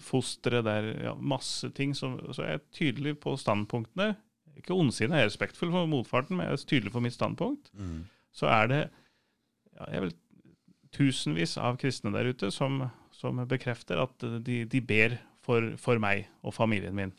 [0.03, 4.15] fostre, der ja, masse ting, så, så er jeg tydelig på standpunktene.
[4.57, 7.69] Ikke ondsinnet, jeg er respektfull for motfarten, men jeg er tydelig for mitt standpunkt.
[7.77, 8.05] Mm.
[8.35, 8.85] Så er det
[9.75, 10.13] ja, jeg vil
[10.95, 12.81] tusenvis av kristne der ute som,
[13.15, 17.13] som bekrefter at de, de ber for, for, meg og familien min.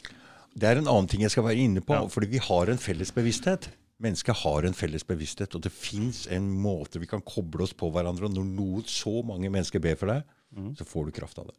[0.57, 2.07] Det er en annen ting jeg skal være inne på, ja.
[2.11, 3.69] fordi vi har en felles bevissthet.
[4.03, 7.89] Mennesket har en felles bevissthet, og det fins en måte vi kan koble oss på
[7.93, 8.29] hverandre.
[8.29, 10.25] Og når noen så mange mennesker ber for deg,
[10.57, 10.73] mm.
[10.81, 11.57] så får du kraft av det.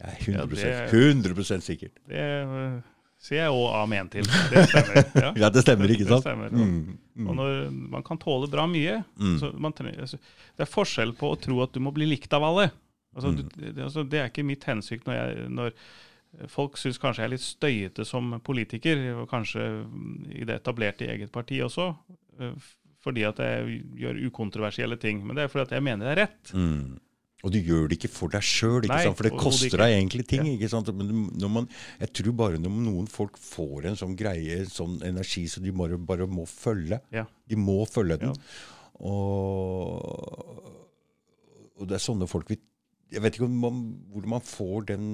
[0.00, 2.00] Jeg er 100, ja, det, 100 sikkert.
[2.08, 2.24] Det
[3.20, 4.28] sier jeg òg amen til.
[4.50, 5.00] Det stemmer.
[5.14, 6.24] Ja, ja det stemmer, ikke sant?
[6.24, 6.52] Det stemmer.
[6.54, 7.26] Mm, mm.
[7.28, 7.56] Og når
[7.96, 9.34] man kan tåle bra mye mm.
[9.36, 10.20] altså,
[10.56, 12.70] Det er forskjell på å tro at du må bli likt av alle.
[13.14, 15.74] Altså, du, det, altså, det er ikke mitt hensikt når, jeg, når
[16.50, 19.66] folk syns kanskje jeg er litt støyete som politiker, og kanskje
[20.30, 21.90] i det etablerte i eget parti også,
[22.40, 22.70] eh,
[23.00, 25.24] fordi at jeg gjør ukontroversielle ting.
[25.26, 26.52] Men det er fordi at jeg mener det er rett.
[27.44, 30.44] Og du gjør det ikke for deg sjøl, for det koster deg egentlig ting.
[30.44, 30.56] Ja.
[30.58, 30.90] ikke sant?
[30.96, 31.68] Men når man,
[32.02, 35.72] jeg tror bare når noen folk får en sånn greie, en sånn energi, så de
[35.72, 37.00] bare, bare må følge.
[37.14, 37.24] Ja.
[37.48, 38.34] De må følge den.
[38.36, 38.66] Ja.
[39.08, 40.66] Og,
[41.80, 42.58] og det er sånne folk vi
[43.10, 43.78] Jeg vet ikke om man,
[44.12, 45.06] hvor man får den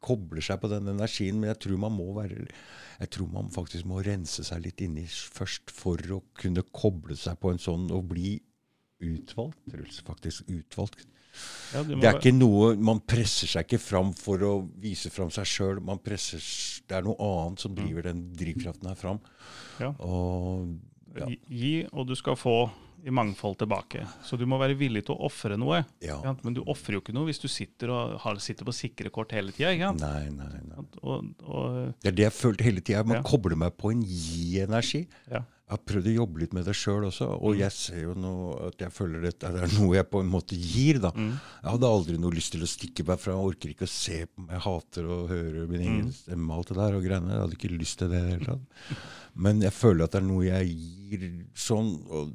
[0.00, 2.46] Kobler seg på den energien, men jeg tror man må være
[3.02, 7.40] jeg tror man faktisk må rense seg litt inni først for å kunne koble seg
[7.42, 8.36] på en sånn og bli
[9.02, 9.58] utvalgt.
[9.72, 11.02] Truls, faktisk utvalgt.
[11.72, 14.52] Ja, Det er ikke noe, Man presser seg ikke fram for å
[14.82, 15.80] vise fram seg sjøl.
[15.80, 19.20] Det er noe annet som driver den drivkraften her fram.
[19.80, 19.94] Ja.
[20.04, 20.74] Og
[21.16, 21.28] ja.
[21.48, 22.56] Gi, og du skal få
[23.04, 24.04] i mangfold tilbake.
[24.24, 25.84] Så du må være villig til å ofre noe.
[26.00, 26.20] Ja.
[26.44, 29.32] Men du ofrer jo ikke noe hvis du sitter, og har, sitter på sikre kort
[29.32, 29.92] hele tida.
[29.92, 30.84] Nei, nei, nei.
[31.02, 33.02] Og, og, Det er det jeg følte hele tida.
[33.04, 33.22] Man Ja.
[33.22, 35.06] kobler meg på en gi-energi.
[35.30, 35.42] ja.
[35.72, 37.42] Jeg har prøvd å jobbe litt med det sjøl også, Mm.
[37.48, 38.32] og jeg ser jo nå
[38.66, 40.98] at jeg føler at det er noe jeg på en måte gir.
[41.00, 41.10] da.
[41.12, 41.30] Mm.
[41.62, 43.32] Jeg hadde aldri noe lyst til å stikke meg fra.
[43.32, 44.50] Jeg orker ikke å se på meg.
[44.50, 46.12] Jeg hater å høre min egen Mm.
[46.12, 47.30] stemme og alt det der og greiene.
[47.32, 48.98] Jeg hadde ikke lyst til det i det hele tatt.
[49.34, 52.10] Men jeg føler at det er noe jeg gir sånn.
[52.10, 52.32] og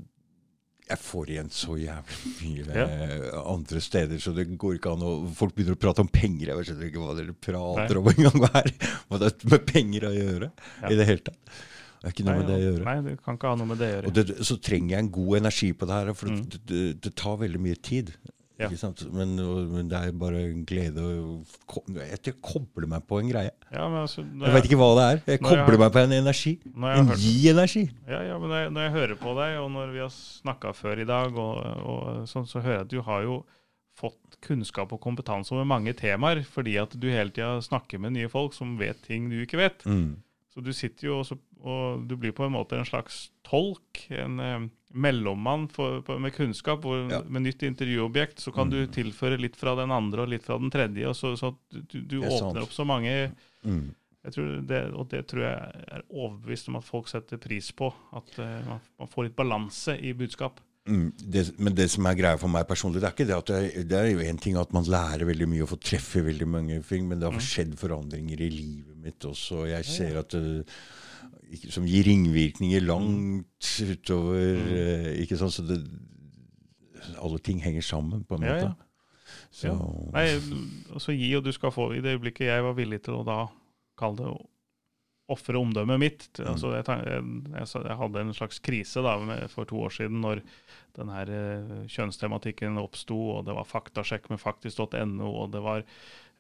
[0.87, 3.41] jeg får igjen så jævlig mye ja.
[3.43, 6.53] andre steder, så det går ikke an å Folk begynner å prate om penger.
[6.53, 8.03] Jeg skjønner ikke hva dere prater Nei.
[8.03, 8.37] om engang.
[8.43, 8.61] Hva
[9.09, 10.91] hva det har med penger å gjøre Ja.
[10.91, 11.57] i det hele tatt?
[11.97, 12.83] Det er ikke noe Nei, med det å gjøre.
[12.85, 14.07] Nei, det kan ikke ha noe med det å gjøre.
[14.11, 16.43] Og det, så trenger jeg en god energi på det her, for Mm.
[16.53, 18.11] det, det, det tar veldig mye tid.
[18.57, 18.69] Ja.
[19.13, 19.35] Men,
[19.71, 21.17] men det er bare en glede å
[21.93, 23.51] Jeg kobler meg på en greie.
[23.69, 25.19] Ja, men altså, jeg, Jeg vet ikke hva det er.
[25.33, 26.53] Jeg kobler jeg meg på en energi.
[26.73, 27.83] En hørt- gi-energi.
[28.09, 30.73] Ja, ja, men når jeg, når jeg hører på deg, og når vi har snakka
[30.73, 31.53] før i dag, og,
[31.93, 33.37] og sånn, så hører jeg at du har jo
[33.97, 38.29] fått kunnskap og kompetanse over mange temaer, fordi at du hele tida snakker med nye
[38.29, 39.85] folk som vet ting du ikke vet.
[39.89, 40.15] Mm.
[40.53, 44.39] Så du sitter jo også, og du blir på en måte en slags tolk, en
[44.41, 47.21] eh, mellommann for, på, med kunnskap, hvor, Ja.
[47.27, 48.39] med nytt intervjuobjekt.
[48.39, 51.35] Så kan du tilføre litt fra den andre og litt fra den tredje, og så,
[51.37, 52.51] så du, du Det er sant.
[52.51, 53.31] åpner opp så mange
[53.65, 53.93] Mm.
[54.67, 57.93] det, Og det tror jeg er overbevist om at folk setter pris på.
[58.13, 60.59] At uh, man, får litt balanse i budskap.
[60.87, 63.49] Mm, det, men det som er greia for meg personlig, det er ikke det at
[63.51, 66.47] jeg, det er jo en ting at man lærer veldig mye og får treffe veldig
[66.47, 69.65] mange ting, men det har skjedd forandringer i livet mitt også.
[69.65, 70.63] og Jeg ser at ikke,
[71.71, 75.21] som gir ringvirkninger langt utover mm.
[75.23, 75.79] ikke sant, så det,
[77.23, 78.67] Alle ting henger sammen, på en Ja, måte.
[78.67, 78.73] ja.
[79.51, 79.77] Så, Ja.
[80.13, 80.27] Nei,
[80.93, 81.91] altså gi og du skal få.
[81.95, 83.47] I det øyeblikket jeg var villig til å da
[83.97, 84.31] kalle det
[85.27, 86.45] ofre omdømmet mitt mm.
[86.47, 90.21] altså jeg, jeg, jeg, jeg hadde en slags krise da med, for to år siden
[90.23, 90.39] når
[90.95, 95.83] den her eh, kjønnstematikken oppsto, og det var faktasjekk med faktisk.no, og det var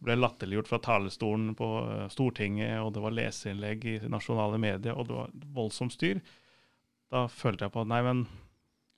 [0.03, 5.09] ble latterliggjort fra talerstolen på eh, Stortinget, og det var leserinnlegg i nasjonale medier, og
[5.09, 6.21] det var voldsomt styr.
[7.13, 8.27] Da følte jeg på at nei, men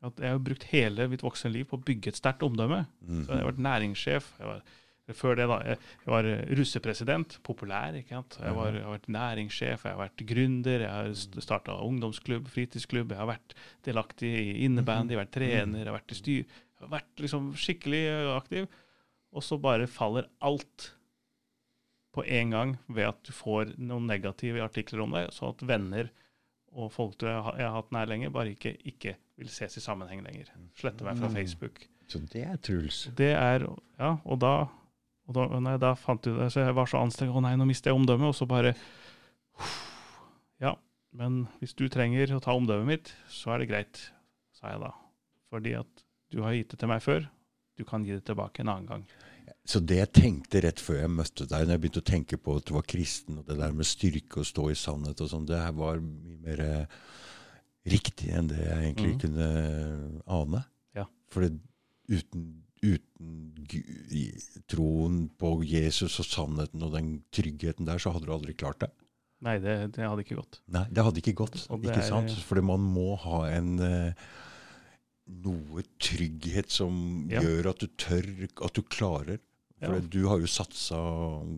[0.06, 2.86] at jeg har brukt hele mitt voksne liv på å bygge et sterkt omdømme.
[3.04, 3.24] Mm.
[3.26, 4.30] Så jeg har vært næringssjef.
[4.40, 4.78] Jeg var,
[5.20, 5.58] før det, da.
[5.68, 7.98] Jeg, jeg var russepresident, populær.
[8.00, 8.38] ikke sant?
[8.40, 13.12] Jeg, var, jeg har vært næringssjef, jeg har vært gründer, jeg har starta ungdomsklubb, fritidsklubb.
[13.12, 13.58] Jeg har vært
[13.88, 16.60] delaktig i innebandy, vært trener, jeg har vært i styr.
[16.80, 18.04] Jeg har vært liksom skikkelig
[18.38, 18.70] aktiv.
[19.36, 20.94] Og så bare faller alt
[22.16, 26.10] på en gang ved at du får noen negative artikler om deg, sånn at venner
[26.74, 29.82] og folk du har jeg har hatt nær lenger, bare ikke, ikke vil ses i
[29.84, 30.50] sammenheng lenger.
[30.78, 31.34] Slette meg fra Mm.
[31.38, 31.88] Facebook.
[32.10, 33.04] så det er Truls.
[33.16, 33.68] Det er,
[34.00, 34.68] ja, og da,
[35.30, 37.66] og da, nei, da fant jeg det, så jeg var så anstrengt, å nei, nå
[37.70, 38.74] mister jeg omdømmet, og så bare,
[40.66, 40.74] ja,
[41.14, 44.02] men hvis du trenger å ta omdømmet mitt, så er det greit,
[44.58, 44.92] sa jeg da.
[45.50, 46.04] Fordi at
[46.34, 47.26] du har gitt det til meg før,
[47.80, 49.08] du kan gi det tilbake en annen gang.
[49.70, 52.56] Så det jeg tenkte rett før jeg møtte deg, når jeg begynte å tenke på
[52.60, 55.48] at du var kristen, og det der med styrke og stå i sannhet og sånn,
[55.50, 56.98] det her var mye mer eh,
[57.90, 59.20] riktig enn det jeg egentlig mm.
[59.26, 59.50] kunne
[60.40, 60.64] ane.
[60.98, 61.06] Ja.
[61.34, 62.48] For uten,
[62.82, 63.36] uten
[64.70, 68.92] troen på Jesus og sannheten og den tryggheten der, så hadde du aldri klart det.
[69.46, 70.60] Nei, det, det hadde ikke gått.
[70.74, 71.62] Nei, det hadde ikke gått.
[71.72, 72.34] Ikke er- sant?
[72.44, 74.30] Fordi man må ha en eh,
[75.30, 77.42] noe trygghet som Ja.
[77.42, 78.26] gjør at du tør,
[78.66, 79.40] at du klarer.
[79.80, 80.00] For Ja.
[80.02, 80.98] du har jo satsa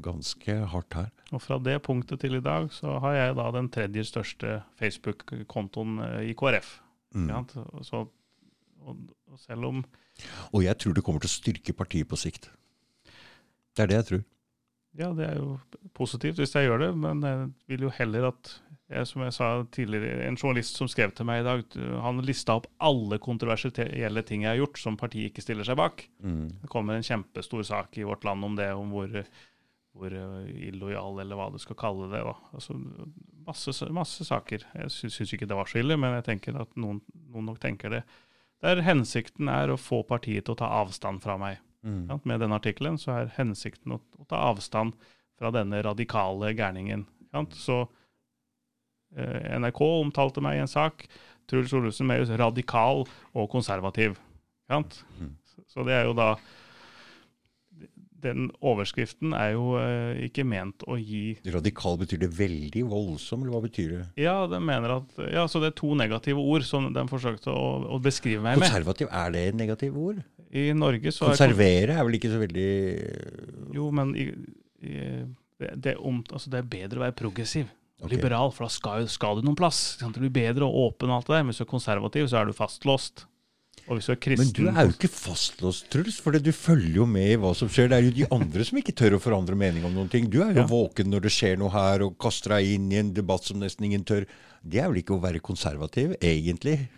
[0.02, 1.10] ganske hardt her.
[1.32, 6.00] Og fra det punktet til i dag, så har jeg da den tredje største Facebook-kontoen
[6.04, 6.80] eh, i KrF.
[7.16, 7.30] Mm.
[7.30, 7.44] Ja,
[7.82, 8.08] så,
[8.86, 8.98] og,
[9.32, 9.84] og selv om
[10.54, 12.50] Og jeg tror det kommer til å styrke partiet på sikt.
[13.76, 14.24] Det er det jeg tror.
[15.00, 15.60] Ja, det er jo
[15.96, 18.60] positivt hvis jeg gjør det, men jeg vil jo heller at
[18.92, 22.58] det som jeg sa tidligere, En journalist som skrev til meg i dag, han lista
[22.60, 26.04] opp alle kontroversielle ting jeg har gjort som partiet ikke stiller seg bak.
[26.24, 26.50] Mm.
[26.64, 29.16] Det kommer en kjempestor sak i Vårt Land om det, om hvor,
[29.96, 32.24] hvor illojal, eller hva du skal kalle det.
[32.52, 32.76] Altså,
[33.48, 34.68] masse, masse saker.
[34.84, 37.02] Jeg syns ikke det var så ille, men jeg tenker at noen,
[37.32, 38.04] noen nok tenker det.
[38.62, 41.62] Der hensikten er å få partiet til å ta avstand fra meg.
[41.82, 42.20] Mm.
[42.28, 44.94] Med denne artikkelen så er hensikten å, å, ta avstand
[45.40, 47.08] fra denne radikale gærningen.
[47.58, 47.98] Så eh,
[49.12, 51.06] NRK omtalte meg i en sak.
[51.52, 54.16] Truls Olufsen Mehus radikal og konservativ.
[54.72, 55.02] Sant?
[55.20, 55.36] Mm.
[55.68, 56.36] Så, det er jo da
[58.22, 63.56] den overskriften er jo eh, ikke ment å gi Radikal betyr det veldig voldsom, eller
[63.56, 64.04] hva betyr det?
[64.22, 67.66] Ja, de mener at, ja, så det er to negative ord som de forsøkte å,
[67.96, 68.68] å beskrive meg med.
[68.68, 70.22] Konservativ, er det et negativt ord?
[70.52, 72.72] I Norge så er Konservere er vel ikke så veldig
[73.74, 74.30] Jo, men i,
[74.86, 74.96] i,
[75.58, 77.72] det, det, er om, altså det er bedre å være progressiv
[78.02, 78.16] og Ok.
[78.18, 79.98] liberal, for da skal, skal du noen plass.
[80.02, 81.44] Du blir bedre og åpen og alt det der.
[81.44, 83.26] Men hvis du er konservativ, så er du fastlåst.
[83.90, 87.06] Og hvis du er Men du er jo ikke fastlåst, Truls, for du følger jo
[87.06, 87.90] med i hva som skjer.
[87.90, 90.30] Det er jo de andre som ikke tør å forandre mening om noen ting.
[90.30, 90.68] Du er jo Ja.
[90.68, 93.86] våken når det skjer noe her, og kaster deg inn i en debatt som nesten
[93.86, 94.26] ingen tør.
[94.64, 96.90] Det er vel ikke å være konservativ, egentlig?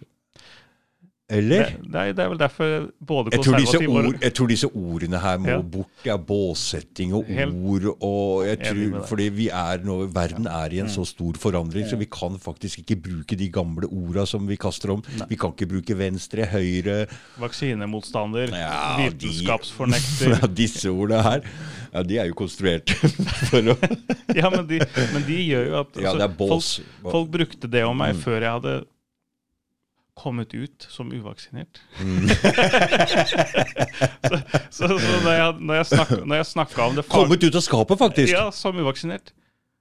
[1.33, 1.63] Eller?
[1.73, 2.73] det, det, er, det er vel derfor
[3.09, 5.59] både Jeg tror, disse ord, jeg tror disse ordene her må Ja.
[5.75, 5.89] bort.
[6.05, 9.05] Ja, båssetting og Helt ord og jeg tror.
[9.09, 12.83] Fordi vi er nå, verden er i en så stor forandring, så vi kan faktisk
[12.83, 15.03] ikke bruke de gamle orda som vi kaster om.
[15.29, 17.03] Vi kan ikke bruke venstre, høyre
[17.41, 21.45] vaksinemotstander, Ja, vitenskapsfornekter ja, Disse ordene her,
[21.93, 22.89] ja, de er jo konstruert
[23.49, 23.75] for å
[24.39, 24.79] Ja, men de,
[25.13, 26.27] men de gjør jo at altså.
[26.27, 26.37] Mm.
[26.39, 28.75] folk, folk brukte det om meg før jeg hadde
[30.15, 31.79] kommet ut som uvaksinert.
[31.99, 32.27] Mm.
[34.29, 34.37] så
[34.69, 37.55] så, så når, jeg, når, jeg snak, når jeg snakka om det fag- Kommet ut
[37.59, 38.33] av skapet, faktisk!
[38.33, 39.33] Ja, som uvaksinert.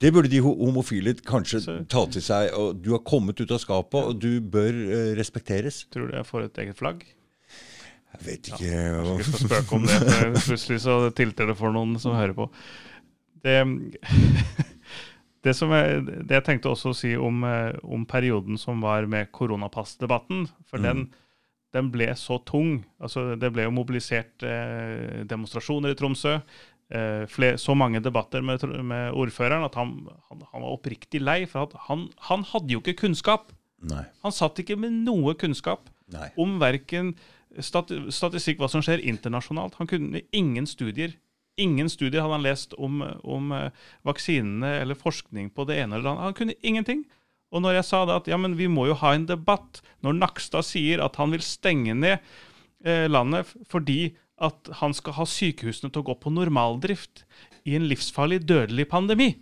[0.03, 2.51] Det burde de ho- homofile kanskje Så- ta til seg.
[2.59, 5.85] Og du har kommet ut av skapet, og du bør uh, respekteres.
[5.93, 7.05] Tror du jeg får et eget flagg?
[8.13, 11.95] Jeg vet ikke Jeg skal spøke om det, for plutselig så tilter det for noen
[12.03, 12.49] som hører på.
[13.43, 13.55] Det,
[15.43, 19.07] det, som jeg, det jeg tenkte også å si om, eh, om perioden som var
[19.11, 20.85] med koronapassdebatten, for Mm.
[20.85, 21.01] den,
[21.73, 22.85] den ble så tung.
[23.01, 26.37] Altså, det ble jo mobilisert eh, demonstrasjoner i Tromsø.
[26.93, 29.95] Eh, fler, så mange debatter med, med ordføreren at han,
[30.29, 31.47] han, han var oppriktig lei.
[31.49, 33.51] For han, han hadde jo ikke kunnskap.
[33.83, 34.05] Nei.
[34.23, 36.29] Han satt ikke med noe kunnskap Nei.
[36.37, 37.15] om verken
[37.59, 39.75] stati statistikk, hva som skjer internasjonalt.
[39.81, 41.17] Han kunne ingen studier.
[41.61, 46.13] Ingen studier hadde han lest om, om eh, vaksinene eller forskning på det ene eller
[46.15, 46.29] annet.
[46.31, 47.05] Han kunne ingenting.
[47.53, 50.17] Og når jeg sa det at ja, men vi må jo ha en debatt, når
[50.17, 52.17] Nakstad sier at han vil stenge ned
[52.85, 57.27] eh, landet fordi at han skal ha sykehusene til å gå på normaldrift
[57.69, 59.35] i en livsfarlig, dødelig pandemi.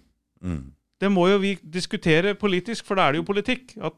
[0.42, 0.72] Mm.
[1.00, 3.72] Det må jo vi diskutere politisk, for da er det jo politikk.
[3.80, 3.96] At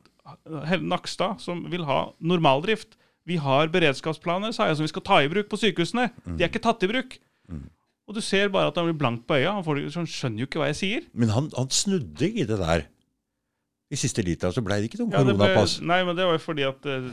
[0.78, 5.28] Nakstad, som vil ha normaldrift Vi har beredskapsplaner sa jeg, som vi skal ta i
[5.30, 6.08] bruk på sykehusene.
[6.26, 7.20] De er ikke tatt i bruk.
[8.08, 9.52] Og du ser bare at han blir blank på øya.
[9.54, 11.04] Han, får, han skjønner jo ikke hva jeg sier.
[11.14, 12.86] Men han, han snudde i det der.
[13.92, 15.76] I siste lita så ble det ikke noe Ja, koronapass.
[15.84, 17.08] nei, men det var jo fordi at eh,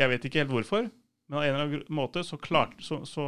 [0.00, 0.88] Jeg vet ikke helt hvorfor,
[1.30, 3.22] men av en eller annen måte så klart så, så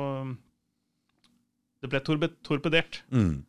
[1.82, 3.02] Det ble torbe, torpedert.
[3.14, 3.44] Mm.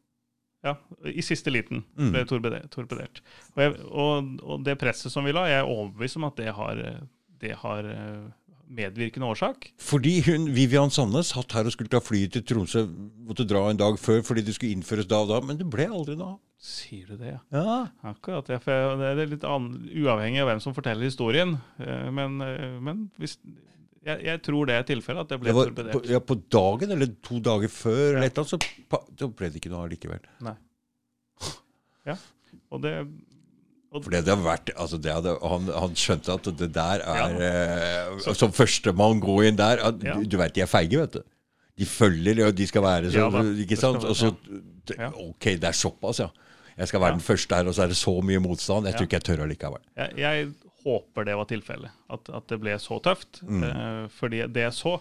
[0.66, 0.76] Ja,
[1.10, 2.12] I siste liten Mm.
[2.14, 3.22] ble det torpedert.
[3.56, 6.54] Og, jeg, og, og det presset som vi la, jeg er overbevist om at det
[6.54, 7.00] har, eh,
[7.42, 8.28] det har eh,
[8.70, 9.70] medvirkende årsak.
[9.80, 12.84] Fordi hun, Vivian Sanne satt her og skulle ta flyet til Tromsø,
[13.28, 15.88] måtte dra en dag før fordi det skulle innføres da og da, men det ble
[15.88, 16.36] aldri av.
[16.58, 17.40] Sier du det, ja?
[17.54, 17.78] Ja.
[18.10, 18.50] Akkurat.
[18.50, 18.58] Ja,
[18.98, 21.56] det er litt uavhengig av hvem som forteller historien.
[21.80, 23.38] eh, Men, eh, men hvis,
[24.08, 25.94] jeg, jeg tror det er tilfellet, at det ble Det var torpedert.
[25.94, 28.68] på, ja, på dagen eller to dager før, eller et eller annet,
[29.22, 30.26] så, ble det ikke noe av likevel.
[30.48, 30.56] Nei.
[32.08, 32.16] Ja,
[32.72, 32.94] og det
[34.04, 38.18] For det hadde vært, altså det hadde, han, han skjønte at det der er eh,
[38.24, 40.16] Så- Som førstemann gå inn der at, Ja.
[40.16, 41.24] du, du vet de er feige, vet du.
[41.78, 44.04] De følger, og de skal være sånn, Ja, ikke sant?
[44.04, 44.34] Og så,
[44.98, 45.10] Ja.
[45.12, 46.30] Ok, det er såpass, ja.
[46.78, 47.18] Jeg skal være Ja.
[47.18, 48.86] den første her, og så er det så mye motstand.
[48.86, 49.82] Jeg tror ikke jeg tør allikevel.
[49.98, 50.54] jeg, jeg
[50.86, 53.42] håper det var tilfellet, at, at det ble så tøft.
[53.44, 53.64] Mm.
[53.64, 55.00] Eh, fordi det jeg så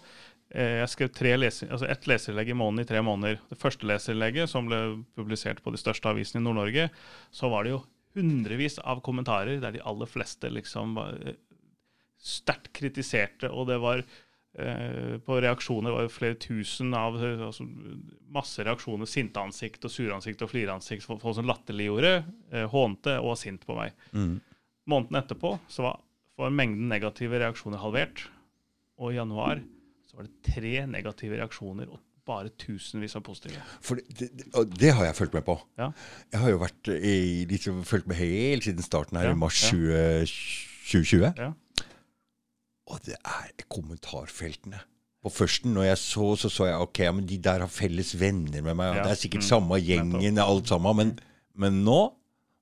[0.54, 3.38] eh, Jeg skrev tre leser, altså ett leserinnlegg i måneden i tre måneder.
[3.50, 6.88] Det første leserinnlegget, som ble publisert på de største avisene i Nord-Norge,
[7.32, 7.82] så var det jo
[8.16, 11.36] hundrevis av kommentarer der de aller fleste liksom var eh,
[12.26, 17.66] sterkt kritiserte, og det var eh, på reaksjoner var det flere tusen av eh, altså,
[18.32, 19.08] masse reaksjoner.
[19.10, 21.04] Sinte ansikt og sure ansikt og flireansikt.
[21.04, 22.14] ansikt, folk som latterliggjorde,
[22.52, 23.94] eh, hånte og var sint på meg.
[24.12, 24.38] Mm.
[24.90, 26.02] Måneden etterpå så var,
[26.38, 28.26] var mengden negative reaksjoner halvert.
[28.96, 29.60] Og i januar
[30.08, 33.60] så var det tre negative reaksjoner og bare tusenvis av positive.
[33.84, 35.56] For det, det, og det har jeg fulgt med på.
[35.78, 35.90] Ja.
[36.32, 39.60] Jeg har jo vært i, liksom, fulgt med helt siden starten her Ja, i mars
[39.66, 39.70] ja.
[39.72, 40.34] 20,
[40.90, 41.30] 2020.
[41.38, 41.52] Ja.
[42.86, 44.82] Og det er kommentarfeltene.
[45.26, 48.62] På førsten, når jeg så, så så jeg ok, men de der har felles venner
[48.62, 49.00] med meg.
[49.00, 51.00] Det er sikkert mm, samme gjengen, alt sammen.
[51.00, 51.16] Men,
[51.58, 52.00] men nå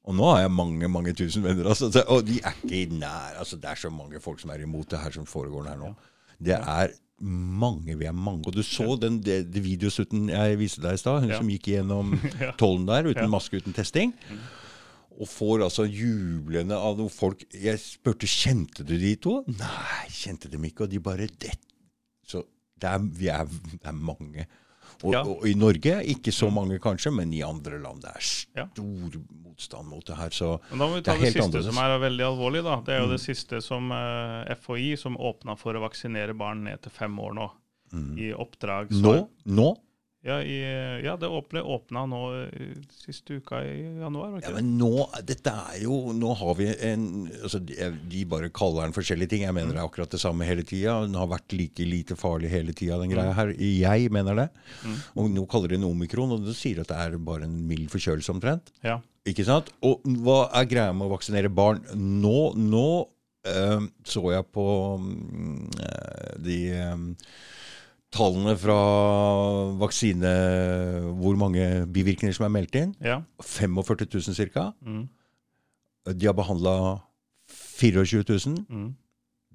[0.05, 1.71] og nå har jeg mange mange tusen venner.
[1.73, 4.65] Altså, og de er ikke i nær altså, Det er så mange folk som er
[4.65, 5.95] imot det her som foregår her nå.
[6.45, 7.95] Det er mange.
[7.99, 8.47] Vi er mange.
[8.47, 11.39] Og du så den de, de videosnutten jeg viste deg i stad, hun Ja.
[11.39, 12.53] som gikk gjennom Ja.
[12.59, 13.29] tollen der uten Ja.
[13.31, 14.13] maske, uten testing.
[15.15, 19.45] Og får altså jublende av noen folk Jeg spurte kjente du de to.
[19.47, 20.85] Nei, kjente dem ikke.
[20.85, 21.55] Og de bare det.
[22.27, 22.43] Så
[22.81, 24.47] det er, vi er, det er mange.
[25.05, 25.21] Og, Ja.
[25.23, 28.25] og i Norge ikke så mange, kanskje, men i andre land det er
[28.63, 28.67] Ja.
[28.73, 30.31] stor motstand mot det her.
[30.31, 31.75] Så Men da må vi ta det, det, siste annerledes.
[31.75, 32.63] som er veldig alvorlig.
[32.65, 32.77] da.
[32.81, 36.81] Det er jo det siste som uh, FHI, som åpna for å vaksinere barn ned
[36.83, 37.51] til fem år nå.
[38.19, 39.77] I oppdrag nå, nå
[40.25, 40.57] Ja, i,
[41.05, 44.39] ja det ble åpna nå eh, siste uka i januar.
[44.39, 44.49] Ikke?
[44.49, 47.77] Ja, men nå, dette er jo Nå har vi en altså de,
[48.09, 49.45] de bare kaller den forskjellige ting.
[49.45, 50.97] Jeg mener det er akkurat det samme hele tida.
[51.05, 53.53] Den har vært like lite farlig hele tida, den greia her.
[53.61, 54.49] Jeg mener det.
[55.13, 57.91] Og nå kaller de den omikron, og det sier at det er bare en mild
[57.93, 58.73] forkjølelse omtrent.
[58.87, 59.01] Ja.
[59.29, 59.71] Ikke sant?
[59.85, 61.83] Og hva er greia med å vaksinere barn?
[61.97, 62.89] Nå, nå
[63.51, 64.67] øh, så jeg på
[65.01, 67.07] mm, eh, de eh,
[68.15, 68.77] tallene fra
[69.81, 70.31] vaksine
[71.19, 72.95] Hvor mange bivirkninger som er meldt inn.
[73.03, 73.21] ja.
[73.43, 74.69] 45 000 ca.
[74.87, 75.09] Mm.
[76.21, 76.75] De har behandla
[77.51, 78.65] 24 000.
[78.69, 78.95] Mm.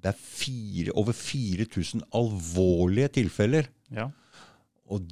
[0.00, 3.68] Det er fire, over 4000 alvorlige tilfeller.
[3.92, 4.08] ja.
[4.90, 5.04] Og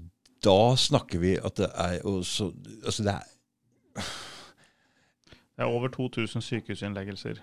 [0.45, 2.53] da snakker vi at det er også,
[2.85, 4.03] Altså, det er
[5.57, 7.35] Det er over 2000 sykehusinnleggelser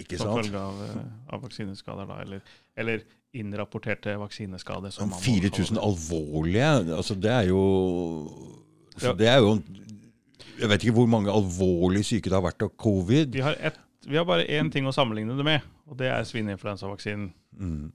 [0.00, 0.46] Ikke som sant?
[0.46, 2.06] følge av, eh, av vaksineskader.
[2.08, 2.40] da, Eller,
[2.76, 3.02] eller
[3.34, 4.90] innrapporterte vaksineskader.
[4.90, 7.62] som man 4000 alvorlige altså Det er jo
[8.96, 9.12] så Ja.
[9.12, 9.62] Det er jo
[10.58, 13.32] Jeg vet ikke hvor mange alvorlig syke det har vært av covid.
[13.32, 16.22] Vi har, et, vi har bare én ting å sammenligne det med, og det er
[16.22, 17.32] svineinfluensavaksinen.
[17.58, 17.92] Mm.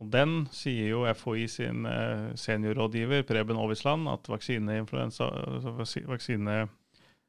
[0.00, 6.68] Og den sier jo FHI sin eh, seniorrådgiver Preben Aavitsland at vaksineinfluensa, altså vaksine,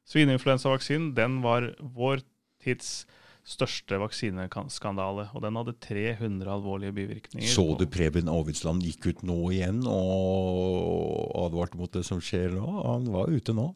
[0.06, 2.22] svineinfluensavaksinen den var vår
[2.62, 3.06] tids
[3.46, 5.28] største vaksineskandale.
[5.36, 7.48] Og den hadde 300 alvorlige bivirkninger.
[7.50, 12.66] Så du Preben Aavitsland gikk ut nå igjen og advarte mot det som skjer nå?
[12.86, 13.70] Han var ute nå.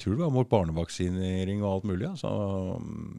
[0.00, 2.08] Tror det var mot barnevaksinering og alt mulig.
[2.08, 2.32] Altså.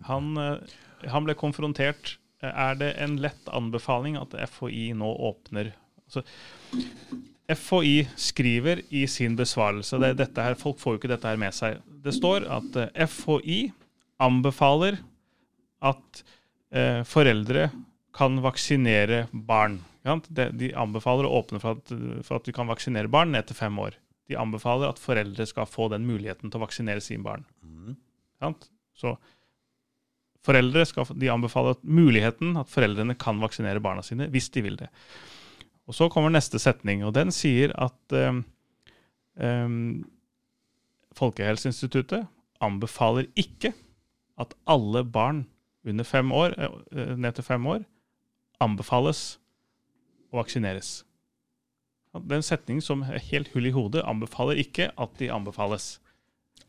[0.10, 0.74] Han, eh,
[1.14, 2.18] han ble konfrontert.
[2.42, 5.72] Eh, Er det en lett anbefaling at FHI nå åpner
[6.08, 6.26] altså,
[7.54, 11.40] FHI skriver i sin besvarelse det er dette her, Folk får jo ikke dette her
[11.40, 11.80] med seg.
[12.04, 13.62] Det står at eh, FHI
[14.24, 14.98] anbefaler
[15.84, 16.24] at
[16.74, 17.68] eh, foreldre
[18.14, 19.80] kan vaksinere barn.
[20.04, 21.94] De, de anbefaler å åpne for at,
[22.26, 23.98] for at vi kan vaksinere barn ned til fem år.
[24.30, 27.46] De anbefaler at foreldre skal få den muligheten til å vaksinere sine barn.
[27.64, 27.96] Mm.
[28.98, 29.16] Så
[30.44, 34.80] foreldre skal, de anbefaler at muligheten at foreldrene kan vaksinere barna sine hvis de vil
[34.80, 34.90] det.
[35.88, 38.40] Og Så kommer neste setning, og den sier at eh,
[39.40, 39.80] eh,
[41.14, 42.26] Folkehelseinstituttet
[42.64, 43.74] anbefaler ikke
[44.40, 45.44] at alle barn
[45.86, 47.84] under fem år, eh, ned til fem år
[48.64, 49.38] anbefales
[50.32, 51.04] å vaksineres.
[52.14, 54.04] Det er en setning som er helt hull i hodet.
[54.06, 55.98] Anbefaler ikke at de anbefales.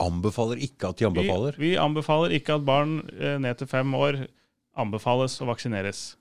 [0.01, 1.59] Anbefaler ikke at de anbefaler.
[1.61, 4.24] Vi, vi anbefaler ikke at barn eh, ned til fem år
[4.81, 6.15] anbefales å vaksineres.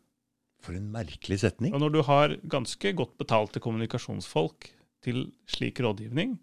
[0.64, 1.74] For en merkelig setning.
[1.76, 4.70] Og når du har ganske godt betalte kommunikasjonsfolk
[5.04, 6.38] til slik rådgivning,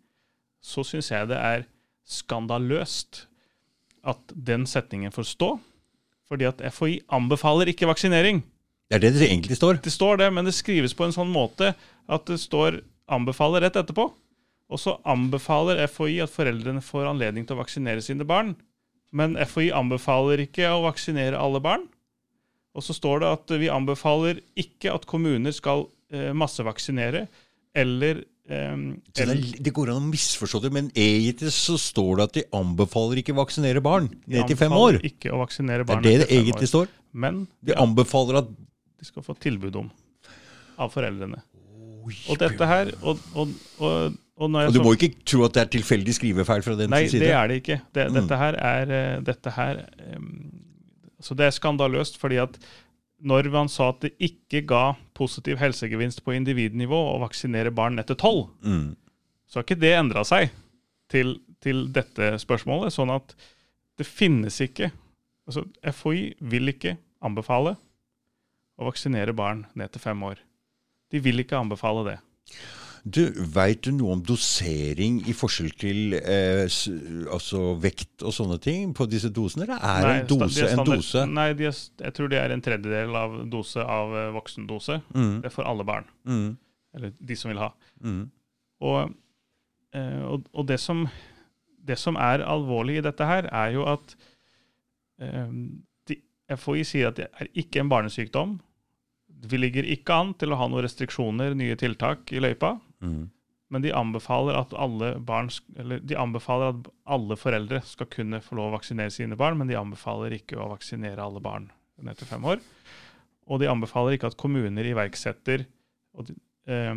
[0.61, 1.69] så syns jeg det er
[2.09, 3.27] skandaløst
[4.09, 5.51] at den setningen får stå.
[6.31, 8.45] Fordi at FHI anbefaler ikke vaksinering.
[8.91, 9.81] Det er det det egentlig står.
[9.83, 11.75] Det står det, men det skrives på en sånn måte
[12.11, 12.81] at det står
[13.11, 14.11] 'anbefaler' rett etterpå.
[14.71, 18.55] Og så anbefaler FHI at foreldrene får anledning til å vaksinere sine barn.
[19.11, 21.89] Men FHI anbefaler ikke å vaksinere alle barn.
[22.75, 27.27] Og så står det at vi anbefaler ikke at kommuner skal eh, massevaksinere
[27.75, 32.39] eller Så det, det går an å misforstå det, men egentlig så står det at
[32.41, 34.99] de anbefaler ikke å vaksinere barn ned til fem år.
[35.07, 36.73] ikke å vaksinere Det er det det egentlig år.
[36.73, 36.91] står.
[37.13, 39.91] Men De anbefaler at de skal få tilbud om
[40.81, 41.43] av foreldrene.
[42.31, 45.73] Og dette her og, og, og, og Og du må ikke tro at det er
[45.77, 47.21] tilfeldig skrivefeil fra den Nei, side.
[47.29, 47.81] det er det ikke.
[47.95, 48.15] Det, Mm.
[48.23, 49.83] Dette her er eh, dette her,
[50.17, 50.31] um,
[51.21, 52.57] Så det er skandaløst, fordi at
[53.21, 58.15] når man sa at det ikke ga positiv helsegevinst på individnivå å vaksinere barn etter
[58.19, 58.97] tolv, Mm.
[59.47, 60.51] så har ikke det endra seg
[61.11, 62.93] til, til dette spørsmålet.
[62.95, 63.35] Sånn at
[63.99, 64.93] det finnes ikke
[65.47, 67.77] altså FHI vil ikke anbefale
[68.81, 70.39] å vaksinere barn ned til fem år.
[71.11, 72.19] De vil ikke anbefale det.
[73.05, 73.23] Du,
[73.55, 76.67] Veit du noe om dosering i forskjell til eh,
[77.33, 79.65] altså vekt og sånne ting på disse dosene?
[79.65, 81.23] Eller er Nei, en dose en dose?
[81.31, 84.99] Nei, er, jeg tror det er en tredjedel av dose av eh, voksendose.
[85.15, 86.05] Mm, Det er for alle barn.
[86.29, 86.51] mm,
[86.99, 87.71] Eller de som vil ha.
[88.05, 88.23] mm,
[88.85, 89.15] Og,
[89.97, 91.07] eh, og, og det, som,
[91.81, 94.13] det som er alvorlig i dette her, er jo at
[95.25, 95.49] eh,
[96.11, 96.21] de,
[96.53, 98.59] FHI sier at det er ikke en barnesykdom.
[99.49, 102.75] Vi ligger ikke an til å ha noen restriksjoner, nye tiltak i løypa.
[103.03, 103.31] Mm.
[103.71, 105.47] Men de anbefaler at alle barn,
[105.79, 109.77] de anbefaler at alle foreldre skal kunne få lov å vaksinere sine barn, men de
[109.79, 111.69] anbefaler ikke å vaksinere alle barn
[112.03, 112.59] ned til fem år.
[113.47, 115.69] Og de anbefaler ikke at kommuner iverksetter
[116.19, 116.35] og de-
[116.67, 116.95] eh,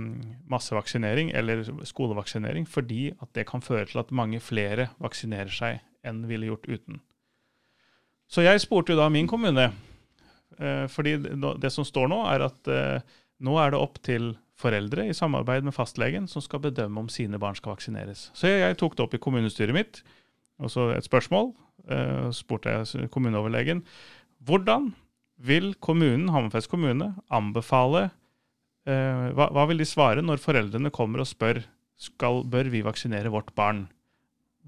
[0.50, 6.26] massevaksinering eller skolevaksinering, fordi at det kan føre til at mange flere vaksinerer seg enn
[6.26, 7.02] ville gjort uten.
[8.30, 9.72] Så jeg spurte jo da min kommune,
[10.58, 13.02] eh, fordi det, det som står nå, er at eh,
[13.46, 17.40] nå er det opp til foreldre i samarbeid med fastlegen som skal bedømme om sine
[17.42, 18.30] barn skal vaksineres.
[18.38, 20.02] Så jeg, tok det opp i kommunestyret mitt,
[20.62, 21.54] og så et spørsmål.
[21.84, 23.82] Uh, spurte jeg kommuneoverlegen
[24.48, 24.92] hvordan
[25.44, 28.06] vil kommunen, Hammerfest kommune anbefale
[28.88, 31.60] uh, hva, hva vil de svare når foreldrene kommer og spør
[32.00, 33.88] skal, bør vi vaksinere vårt barn?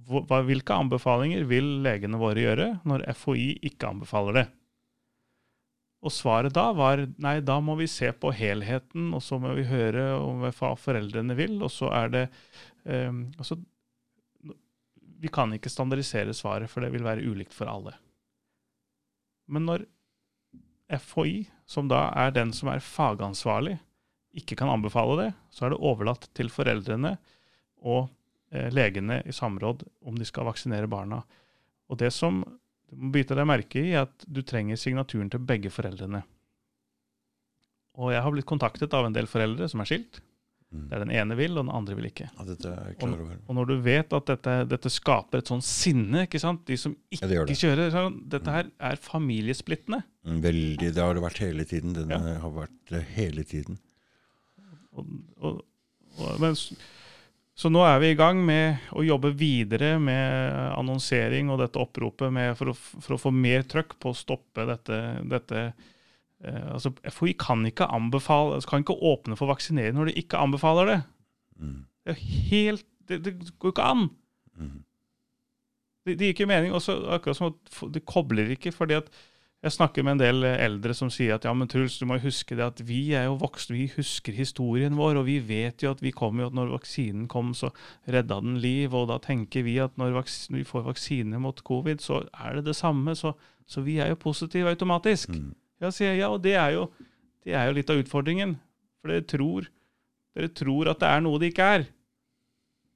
[0.10, 4.46] Hva, hvilke anbefalinger vil legene våre gjøre når FHI ikke anbefaler det?
[6.06, 9.66] Og svaret da var nei, da må vi se på helheten, og så må vi
[9.66, 12.24] høre om hva foreldrene vil, og så er det
[12.84, 13.58] um, altså,
[15.26, 17.96] Vi kan ikke standardisere svaret, for det vil være ulikt for alle.
[19.50, 19.88] Men når
[21.02, 23.80] FHI, som da er den som er fagansvarlig,
[24.36, 27.16] ikke kan anbefale det, så er det overlatt til foreldrene
[27.82, 28.12] og
[28.52, 31.24] eh, legene i samråd om de skal vaksinere barna.
[31.90, 32.44] Og det som
[32.90, 36.24] du må bite deg merke i, at du trenger signaturen til begge foreldrene.
[37.96, 40.22] Og jeg har blitt kontaktet av en del foreldre som er skilt,
[40.74, 40.88] Mm.
[40.90, 42.26] der den ene vil, og den andre vil ikke.
[42.36, 43.36] Ja, dette er over.
[43.48, 46.66] Og når du vet at dette, dette skaper et sånn sinne, ikke sant?
[46.66, 47.56] de som ikke Ja, det det.
[47.62, 50.04] kjører sånn, Dette her er familiesplittende.
[50.26, 51.94] Mm, Veldig, Det har det vært hele tiden.
[51.94, 52.40] Den Ja.
[52.40, 53.78] har vært hele tiden.
[54.98, 55.06] Og,
[55.40, 55.62] og,
[56.18, 56.74] og, men, s-
[57.56, 62.34] så nå er vi i gang med å jobbe videre med annonsering og dette oppropet
[62.36, 64.98] med, for, å, for å få mer trøkk på å stoppe dette,
[65.32, 65.62] dette
[66.44, 70.92] eh, altså FHI kan ikke anbefale, kan ikke åpne for vaksinering når de ikke anbefaler
[70.92, 70.98] det.
[71.62, 72.18] Mm, Det
[72.52, 74.10] helt, det, det går ikke an.
[74.60, 74.76] mm,
[76.06, 76.76] Det, det gir ikke mening.
[76.76, 78.76] Også, akkurat som at det kobler ikke.
[78.76, 79.08] fordi at
[79.66, 82.20] jeg snakker med en del eh, eldre som sier at ja, men Truls, du må
[82.22, 85.94] huske det at vi er jo voksne, vi husker historien vår, og vi vet jo
[85.96, 87.72] at vi kom jo at når vaksinen kom, så
[88.12, 90.20] redda den liv, og da tenker vi at når,
[90.54, 93.34] vi får vaksine mot covid, så er det det samme, så,
[93.66, 95.34] så vi er jo positive automatisk.
[95.34, 95.54] mm.
[95.84, 96.86] Ja, sier ja, og det er, jo,
[97.44, 98.56] det er jo litt av utfordringen.
[99.02, 99.66] For dere tror,
[100.38, 101.90] dere tror at det er noe det ikke er.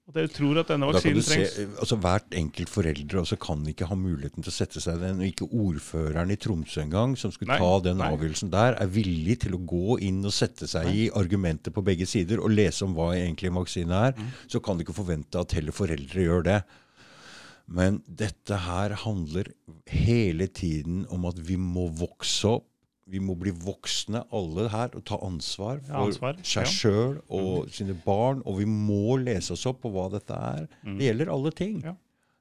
[0.09, 3.85] Og dere tror at denne vaksinen du se, altså Hvert enkelt foreldre også kan ikke
[3.91, 5.19] ha muligheten til å sette seg den.
[5.21, 8.07] og Ikke ordføreren i Tromsø engang, som skulle Nei, ta den nei.
[8.15, 12.09] avgjørelsen der, er villig til å gå inn og sette seg i argumenter på begge
[12.09, 14.17] sider og lese om hva egentlig en vaksine er.
[14.17, 14.31] Mm.
[14.49, 16.59] Så kan du ikke forvente at heller foreldre gjør det.
[17.69, 19.51] Men dette her handler
[19.93, 22.68] hele tiden om at vi må vokse opp.
[23.09, 26.73] Vi må bli voksne, alle her, og ta ansvar Ja, for ansvar, seg ja.
[26.73, 28.43] sjøl og sine barn.
[28.45, 30.67] Og vi må lese oss opp på hva dette er.
[30.85, 31.79] Det gjelder alle ting.
[31.85, 31.95] Ja.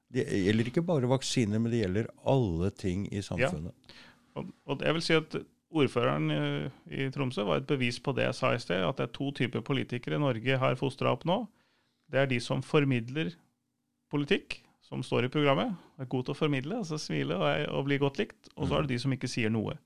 [0.09, 3.97] Det gjelder ikke bare vaksiner, men det gjelder alle ting i samfunnet.
[4.37, 6.31] Og, og jeg vil si at Ordføreren
[6.89, 9.29] i Tromsø var et bevis på det jeg sa i sted, at det er to
[9.37, 11.43] typer politikere Norge har fostra opp nå.
[12.09, 13.35] Det er de som formidler
[14.09, 15.75] politikk, som står i programmet.
[16.01, 18.49] Er god til å formidle, altså smile og, og bli godt likt.
[18.55, 19.77] Og så er det de som ikke sier noe.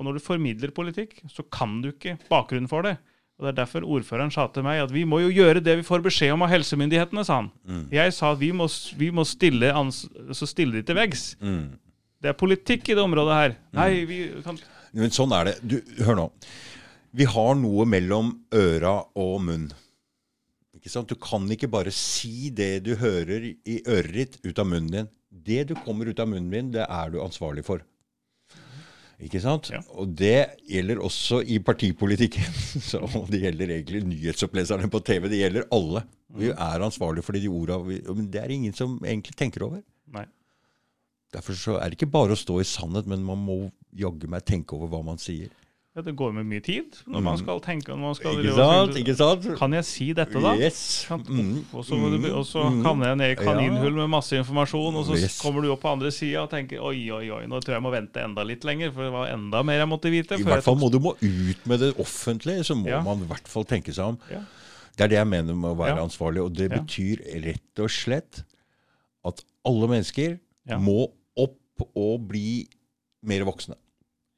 [0.00, 2.96] Og når du formidler politikk, så kan du ikke bakgrunnen for det.
[3.36, 5.84] Og Det er derfor ordføreren sa til meg at vi må jo gjøre det vi
[5.84, 7.50] får beskjed om av helsemyndighetene, sa han.
[7.64, 7.86] Mm.
[7.92, 8.66] Jeg sa at vi må,
[9.00, 10.02] vi må stille, ans
[10.36, 11.22] så stille de til veggs.
[11.40, 11.78] Mm.
[12.20, 13.54] Det er politikk i det området her.
[13.76, 14.60] Nei, vi kan
[14.92, 15.54] Men sånn er det.
[15.64, 16.26] Du, hør nå.
[17.16, 19.70] Vi har noe mellom øra og munn.
[20.76, 21.08] Ikke sant?
[21.08, 25.08] Du kan ikke bare si det du hører i øret ditt, ut av munnen din.
[25.30, 27.84] Det du kommer ut av munnen din, det er du ansvarlig for.
[29.20, 29.68] Ikke sant?
[29.72, 29.82] Ja.
[30.00, 32.46] Og det gjelder også i partipolitikken.
[32.90, 35.28] Så det gjelder egentlig nyhetsoppleserne på TV.
[35.28, 36.04] Det gjelder alle.
[36.40, 39.82] Vi er ansvarlige for de orda Men det er ingen som egentlig tenker over.
[40.14, 40.24] Nei.
[41.34, 43.58] Derfor så er det ikke bare å stå i sannhet, men man må
[43.94, 45.50] jaggu meg tenke over hva man sier.
[45.96, 48.44] Ja, det går med mye tid når man skal tenke når man skal Mm.
[48.44, 48.98] Ikke sant?
[49.00, 49.46] Ikke sant?
[49.58, 50.52] Kan jeg si dette, da?
[50.54, 51.06] Yes.
[51.10, 51.64] Mm.
[51.74, 52.84] Og så, må og så Mm.
[52.86, 55.40] havner jeg ned i kaninhull med masse informasjon, og så Yes.
[55.42, 57.82] kommer du opp på andre sida og tenker oi, oi, oi, nå tror jeg jeg
[57.82, 60.38] må vente enda litt lenger, for det var enda mer jeg måtte vite.
[60.38, 63.00] I hvert fall må du må ut med det offentlige, så må Ja.
[63.02, 64.18] man i hvert fall tenke seg om.
[64.30, 64.44] Ja.
[64.96, 66.04] Det er det jeg mener med å være Ja.
[66.06, 66.44] ansvarlig.
[66.44, 68.44] Og det betyr rett og slett
[69.24, 70.38] at alle mennesker
[70.78, 71.58] må opp
[71.96, 72.68] og bli
[73.24, 73.74] mer voksne.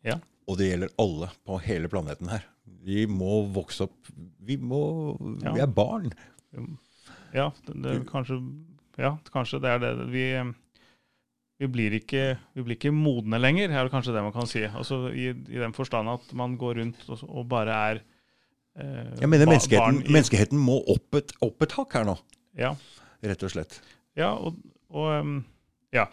[0.02, 0.16] Ja.
[0.50, 2.44] Og det gjelder alle på hele planeten her.
[2.82, 4.08] Vi må vokse opp
[4.42, 4.80] Vi må
[5.44, 5.52] Ja.
[5.54, 6.10] Vi er barn.
[7.32, 8.36] Ja, det, det, kanskje,
[9.00, 9.92] ja, kanskje det er det.
[10.12, 10.24] Vi,
[11.62, 12.24] vi, blir ikke,
[12.58, 14.64] vi blir ikke modne lenger, er det kanskje det man kan si.
[14.68, 18.02] Altså, i, I den forstand at man går rundt og, og bare er
[18.76, 22.18] eh, Jeg mener menneskeheten, barn i- menneskeheten må opp et, opp et hakk her nå,
[22.58, 22.74] Ja,
[23.24, 23.78] rett og slett.
[24.18, 24.58] ja og,
[24.90, 25.38] og
[25.94, 26.06] ja.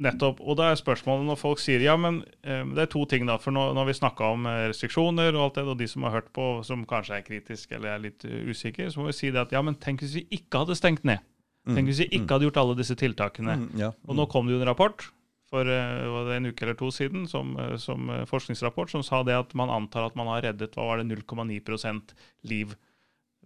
[0.00, 0.38] Nettopp.
[0.40, 3.36] Og da er spørsmålet når folk sier ja, men eh, det er to ting, da.
[3.42, 6.16] For nå, når vi snakka om eh, restriksjoner og alt det, og de som har
[6.16, 9.32] hørt på, som kanskje er kritiske eller er litt uh, usikre, så må vi si
[9.34, 11.20] det at ja, men tenk hvis vi ikke hadde stengt ned.
[11.68, 13.58] Tenk hvis vi ikke hadde gjort alle disse tiltakene.
[13.60, 13.90] Mm, ja.
[14.08, 15.04] Og nå kom det jo en rapport
[15.50, 19.36] for eh, en uke eller to siden, som, eh, som eh, forskningsrapport, som sa det
[19.36, 22.14] at man antar at man har reddet hva var det, 0,9%
[22.50, 22.76] liv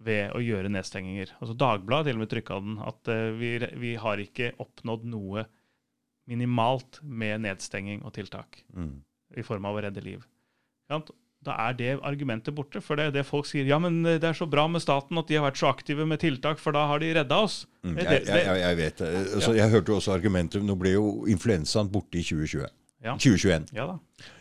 [0.04, 1.32] ved å gjøre nedstenginger.
[1.40, 5.46] Altså Dagbladet til og med trykka den, at eh, vi, vi har ikke oppnådd noe
[6.30, 9.02] minimalt med nedstenging og tiltak Mm.
[9.36, 10.24] i form av å redde liv.
[11.44, 12.80] Da er det argumentet borte.
[12.80, 13.66] For det er det folk sier.
[13.68, 16.06] Ja, men eh, det er så bra med staten at de har vært så aktive
[16.08, 17.66] med tiltak, for da har de redda oss.
[17.84, 19.10] Mm, jeg, jeg, jeg, vet det.
[19.34, 22.64] Altså, Jeg hørte også argumentet Nå ble jo influensaen borte i 2020.
[23.04, 23.12] Ja.
[23.20, 23.66] 2021.
[23.76, 23.98] Ja da.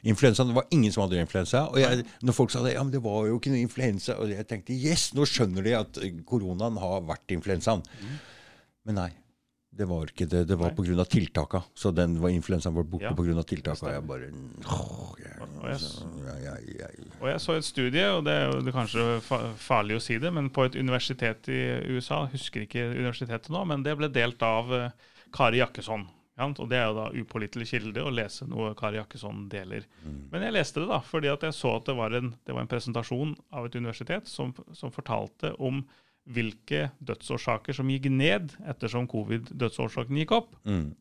[0.07, 1.65] Influensaen, Det var ingen som hadde influensa.
[1.73, 4.31] Og jeg, når folk sa det, ja, men det var jo ikke noe influensa, og
[4.31, 7.83] jeg tenkte yes, nå skjønner de at eh, koronaen har vært influensaen.
[8.87, 9.09] Men nei.
[9.75, 10.43] Det var ikke det.
[10.47, 10.75] Det var Mm.
[10.77, 11.05] Pga.
[11.09, 11.63] tiltaka.
[11.73, 13.85] Så den var influensaen var borte Ja, på grunn av tiltaka.
[13.87, 14.29] Og Jeg bare
[14.65, 16.03] åh, jeg, Og jeg s-
[16.43, 19.21] jeg, Og jeg så et studie, og det er jo det er kanskje
[19.57, 21.61] farlig å si det, men på et universitet i
[21.95, 24.89] USA, husker ikke universitetet nå, men det ble delt av eh,
[25.33, 26.07] Kari Jakkesson.
[26.37, 29.83] Ja, og det er jo da upålitelig kilde å lese noe Kari Jakkesson deler.
[30.31, 32.61] Men jeg leste det da, fordi at jeg så at det var en, det var
[32.61, 35.83] en presentasjon av et universitet som, som fortalte om
[36.23, 40.55] hvilke dødsårsaker som gikk ned ettersom covid-dødsårsaken gikk opp.
[40.63, 40.93] mm?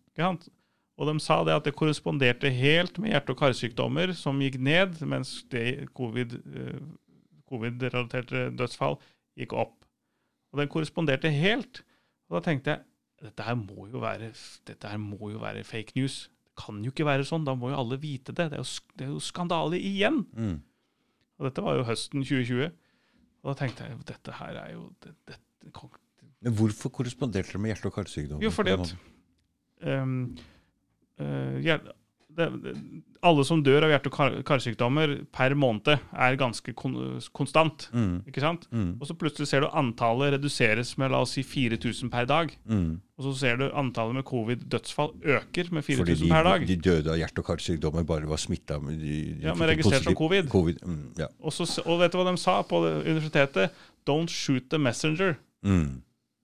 [1.01, 5.01] Og de sa det at det korresponderte helt med hjerte- og karsykdommer som gikk ned,
[5.09, 7.01] mens det covid-relaterte
[7.53, 8.99] covid-relaterte dødsfall
[9.37, 9.75] gikk opp.
[10.53, 11.83] Og den korresponderte helt.
[12.29, 12.85] Og da tenkte jeg
[13.23, 14.33] dette her må jo være,
[14.99, 16.27] må jo være fake news.
[16.43, 17.45] Det kan jo ikke være sånn.
[17.47, 18.51] Da må jo alle vite det.
[18.51, 20.25] Det er jo, det er jo skandale igjen.
[20.33, 20.61] mm.
[21.41, 22.69] Og dette var jo høsten 2020.
[23.43, 25.39] Og da tenkte jeg dette her er jo det, det,
[26.43, 28.43] Men hvorfor korresponderte dere med hjerte- og karsykdom?
[28.43, 28.95] Jo, fordi at
[29.87, 30.15] um,
[31.63, 31.91] hjer-
[32.37, 32.75] det,
[33.23, 37.89] Alle som dør av hjerte- og karsykdommer per måned, er ganske kon konstant.
[37.95, 38.67] mm, ikke sant?
[38.73, 42.51] mm, Og så plutselig ser du antallet reduseres med la oss si 4000 per dag.
[42.69, 43.01] mm.
[43.19, 46.61] Og så ser du antallet med covid-dødsfall øker med 4000 per dag.
[46.63, 49.69] Fordi de døde av hjerte- og karsykdommer bare var smitta med de, de Ja, men
[49.69, 50.49] registrert som positiv- covid.
[50.51, 50.79] covid.
[50.85, 51.27] Mm, ja.
[51.43, 53.71] Og, så, og vet du hva de sa på universitetet?
[54.05, 55.37] Don't shoot the messenger.
[55.65, 56.03] mm.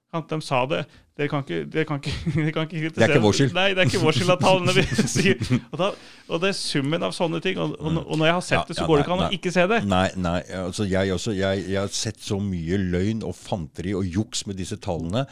[0.09, 0.87] De sa det.
[1.19, 3.55] Dere kan ikke, dere kan ikke, dere kan ikke Det er ikke vår skyld.
[3.57, 4.85] Nei, det er ikke vår skyld at tallene vi
[5.17, 5.41] sier.
[5.59, 5.89] Og, da,
[6.29, 7.59] og det er summen av sånne ting.
[7.61, 9.31] Og, og, når jeg har sett Ja, det, så ja, går det ikke an å
[9.37, 9.81] ikke se det.
[9.91, 11.35] Nei, nei, altså jeg også.
[11.37, 15.27] Jeg, jeg har sett så mye løgn og fanteri og juks med disse tallene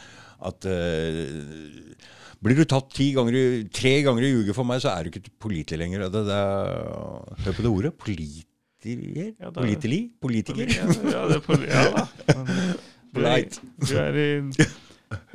[0.47, 2.03] at uh,
[2.45, 3.39] blir du tatt ganger,
[3.73, 6.05] tre ganger i uke for meg, så er du ikke pålitelig lenger.
[6.13, 7.93] Det, det er, hør på det ordet.
[7.97, 9.31] Politiker?
[9.39, 10.05] Ja, det er-?
[10.21, 10.69] Politiker?
[10.69, 12.05] Ja, det er ja da.
[13.17, 14.67] Men Du er, i,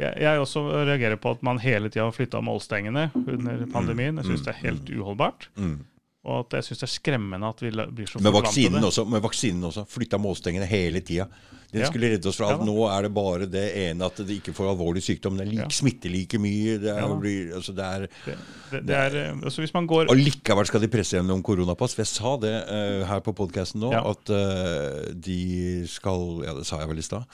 [0.01, 4.21] jeg, jeg også reagerer på at man hele tida har flytta målstengene under pandemien.
[4.21, 5.49] Jeg syns det er helt uholdbart.
[5.57, 5.79] Mm.
[6.23, 9.05] Og at jeg syns det er skremmende at vi blir så Med vaksinen også.
[9.11, 9.83] Med vaksinen også.
[9.91, 11.27] Flytta målstengene hele tida.
[11.73, 11.87] Den Ja.
[11.89, 14.75] skulle redde oss fra Ja Nå er det bare det ene at det ikke får
[14.75, 15.39] alvorlig sykdom.
[15.39, 15.69] Den Ja.
[15.69, 16.77] smitter like mye.
[16.79, 18.37] Det er, blir, altså det er Det,
[18.71, 21.97] det, det er, eh, altså hvis man går Og likevel skal de presse gjennom koronapass.
[21.97, 26.79] Jeg sa det uh, her på podkasten nå, at uh, de skal Ja, det sa
[26.79, 27.25] jeg vel i stad.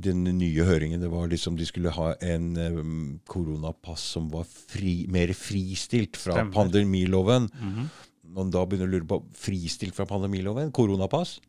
[0.00, 5.06] Den nye høringen, det var liksom de skulle ha en um, koronapass som var fri,
[5.12, 6.54] mer fristilt fra Stemmer.
[6.56, 7.50] pandemiloven.
[7.60, 7.90] Mhm.
[8.32, 10.70] Og da begynner du å lure på fristilt fra pandemiloven?
[10.72, 11.40] Koronapass?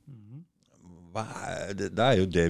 [1.14, 2.48] Hva er det, det er jo det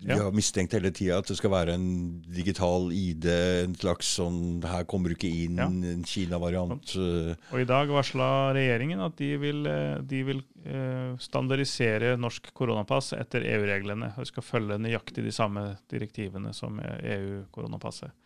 [0.00, 1.88] vi har mistenkt hele tida, at det skal være en
[2.32, 3.26] digital ID,
[3.66, 6.94] en slags sånn Her kommer du ikke inn, en Kina-variant.
[6.96, 12.52] eh, Og i dag varsla regjeringen at de vil, eh, de vil eh, standardisere norsk
[12.56, 14.14] koronapass etter EU-reglene.
[14.16, 18.16] Og skal følge nøyaktig de samme direktivene som EU-koronapasset.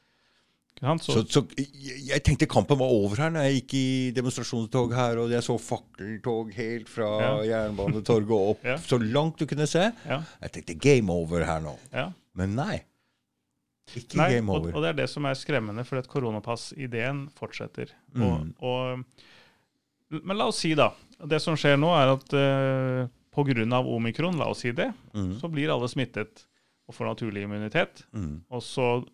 [0.83, 3.85] Så, så jeg, tenkte kampen var over her når jeg gikk i
[4.17, 7.07] demonstrasjonstog her, og jeg så fakkeltog helt fra
[7.47, 8.75] Jernbanetorget og opp Ja.
[8.83, 9.87] så langt du kunne se.
[10.05, 11.77] ja, Jeg tenkte game over her nå.
[11.93, 12.11] ja.
[12.35, 12.83] Men nei.
[13.95, 14.73] Ikke Nei, game over.
[14.75, 17.91] og det er det som er skremmende, for at koronapass-ideen fortsetter.
[18.17, 18.25] Mm.
[18.25, 19.05] Og, og,
[20.25, 20.91] men la oss si, da
[21.21, 23.81] Det som skjer nå, er at uh, pga.
[23.85, 25.39] omikron, la oss si det, Mm.
[25.41, 26.45] så blir alle smittet
[26.89, 28.05] og får naturlig immunitet.
[28.13, 28.43] Mm.
[28.51, 29.05] Og så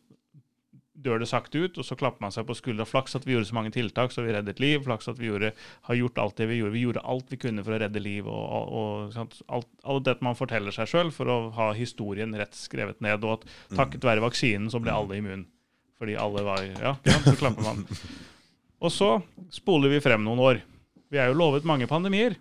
[1.04, 2.86] dør det sakte ut, og så klapper man seg på skuldra.
[2.88, 4.82] Flaks at vi gjorde så mange tiltak, så vi reddet liv.
[4.84, 5.52] Flaks at vi gjorde,
[5.88, 6.74] har gjort alt det vi gjorde.
[6.76, 8.28] Vi gjorde alt vi kunne for å redde liv.
[8.28, 9.16] og, og,
[9.48, 13.24] alt, alt det man forteller seg sjøl for å ha historien rett skrevet ned.
[13.24, 13.48] Og at
[13.78, 15.46] takket være vaksinen så ble alle immun.
[16.00, 16.94] Fordi alle var Ja,
[17.26, 17.84] så klapper man.
[18.84, 19.18] Og så
[19.52, 20.62] spoler vi frem noen år.
[21.12, 22.38] Vi er jo lovet mange pandemier.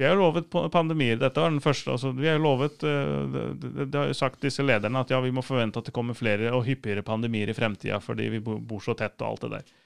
[0.00, 1.18] Vi har jo lovet pandemier.
[1.20, 1.92] Dette var den første.
[1.92, 5.32] Altså, vi har jo lovet eh, det, har jo sagt disse lederne at ja, vi
[5.36, 8.94] må forvente at det kommer flere og hyppigere pandemier i fremtida fordi vi bor så
[8.96, 9.76] tett og alt det der.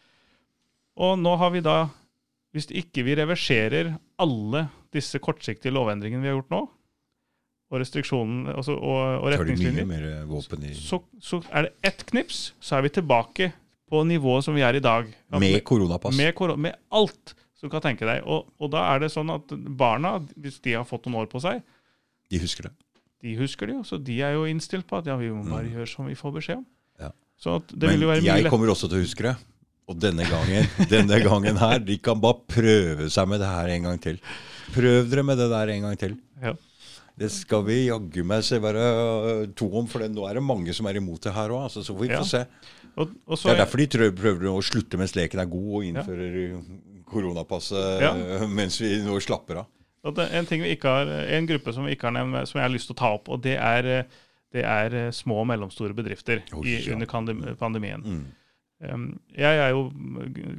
[1.02, 1.76] Og nå har vi da,
[2.54, 3.90] hvis ikke vi reverserer
[4.22, 6.62] alle disse kortsiktige lovendringene vi har gjort nå,
[7.74, 12.86] og restriksjonen altså, og, og retningslinjer, i så, så er det ett knips, så er
[12.86, 13.50] vi tilbake
[13.90, 15.10] på nivået som vi er i dag.
[15.34, 16.14] Med koronapass.
[16.14, 17.34] med, koro- med alt
[17.64, 18.22] du kan tenke deg.
[18.28, 21.40] Og, og da er det sånn at barna, hvis de har fått noen år på
[21.42, 21.62] seg,
[22.30, 22.72] De husker det.
[23.24, 23.82] de husker det jo.
[23.88, 26.36] Så de er jo innstilt på at ja, vi må bare gjøre som vi får
[26.38, 26.66] beskjed om.
[27.00, 27.10] Ja.
[27.40, 29.34] Så at det Men vil jo være jeg kommer også til å huske det.
[29.88, 33.88] Og denne gangen, denne gangen her, de kan bare prøve seg med det her en
[33.90, 34.20] gang til.
[34.72, 36.14] Prøv dere med det der en gang til.
[36.40, 36.54] Ja.
[37.20, 40.42] Det skal vi jaggu meg se være øh, to om, for det, nå er det
[40.42, 41.66] mange som er imot det her òg.
[41.68, 42.22] Altså, så får vi Ja.
[42.24, 42.40] få se.
[42.96, 45.84] Og, og så Det er derfor de prøver å slutte mens leken er god, og
[45.86, 46.34] innfører
[47.14, 48.12] koronapasset Ja.
[48.14, 49.70] øh, mens vi nå slapper av.
[50.04, 52.72] En, ting vi ikke har, en gruppe som vi ikke har nevnt, som jeg har
[52.74, 55.96] lyst til å ta opp, og det er, eh, det er eh, små og mellomstore
[55.96, 58.04] bedrifter Oi, i, under pandemien.
[58.04, 58.24] Mm.
[58.84, 59.86] Um, jeg er jo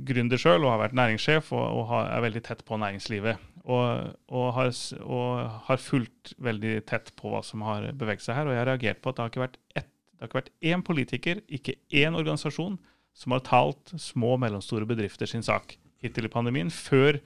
[0.07, 3.43] gründer sjøl og har vært næringssjef og, og har, er veldig tett på næringslivet.
[3.65, 4.71] Og, og, har,
[5.03, 8.49] og har fulgt veldig tett på hva som har beveget seg her.
[8.49, 10.69] Og jeg har reagert på at det har ikke vært ett det har ikke vært
[10.71, 12.77] én politiker, ikke én organisasjon,
[13.13, 15.75] som har talt små og mellomstore bedrifter sin sak
[16.05, 17.19] hittil i pandemien, før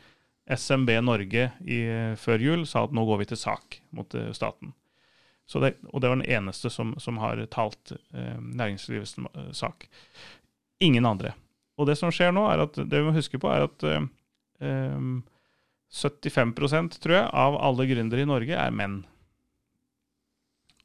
[0.50, 1.80] SMB Norge i,
[2.18, 4.74] før jul sa at nå går vi til sak mot eh, staten.
[5.50, 9.88] Det, og det var den eneste som, som har talt eh, næringslivets eh, sak.
[10.80, 11.34] Ingen andre.
[11.80, 14.10] Og det som skjer nå, er at det vi må huske på, er at eh,
[14.66, 15.06] eh,
[15.90, 19.02] 75% tror jeg, av alle gründere i Norge er menn.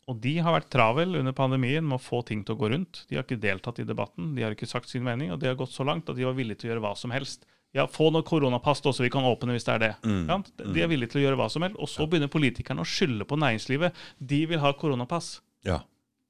[0.08, 3.04] Og de har vært travel under pandemien med å få ting til å gå rundt.
[3.08, 5.60] De har ikke deltatt i debatten, de har ikke sagt sin mening, og de har
[5.60, 7.44] gått så langt at de var villige til å gjøre hva som helst.
[7.74, 9.92] Ja, få noe koronapass da, så vi kan åpne hvis det er det.
[10.06, 10.28] Mm.
[10.30, 10.36] Ja,
[10.72, 11.76] De er villige til å gjøre hva som helst.
[11.82, 13.92] Og så begynner politikerne å skylde på næringslivet.
[14.20, 15.40] De vil ha koronapass.
[15.66, 15.80] Ja.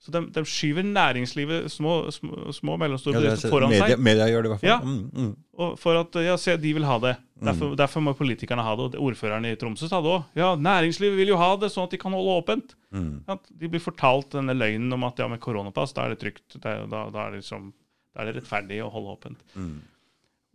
[0.04, 4.02] Så de, de skyver næringslivet, små, og mellomstore er- bedrifter, foran media, seg.
[4.04, 4.68] media gjør det i hvert fall.
[4.68, 4.78] Ja.
[4.84, 5.30] Mm, mm.
[5.64, 7.14] Og for at, ja, se, de vil ha det.
[7.40, 7.46] Mm.
[7.48, 8.88] Derfor, derfor må politikerne ha det.
[8.98, 10.26] Og ordføreren i Tromsø sa det òg.
[10.36, 12.74] Ja, næringslivet vil jo ha det, sånn at de kan holde åpent.
[12.92, 13.24] Mm.
[13.60, 16.58] De blir fortalt denne løgnen om at ja, med koronapass, da er det trygt.
[16.64, 17.72] Er- Da, da, er det liksom,
[18.14, 19.40] da er det rettferdig å holde åpent.
[19.56, 19.80] Mm.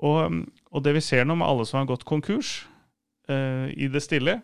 [0.06, 2.62] Og, og det vi ser nå med alle som har gått konkurs
[3.28, 4.40] eh, i det stille,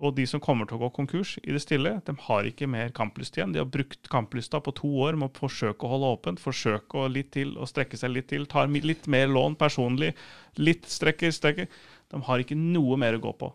[0.00, 2.92] og de som kommer til å gå konkurs i det stille, de har ikke mer
[2.96, 3.52] kamplyst igjen.
[3.52, 7.10] De har brukt kamplysta på to år med å forsøke å holde åpent, forsøke å
[7.12, 10.14] litt til, å strekke seg litt til, tar litt mer lån personlig,
[10.56, 11.68] litt strekker, strekker.
[12.10, 13.52] De har ikke noe mer å gå på.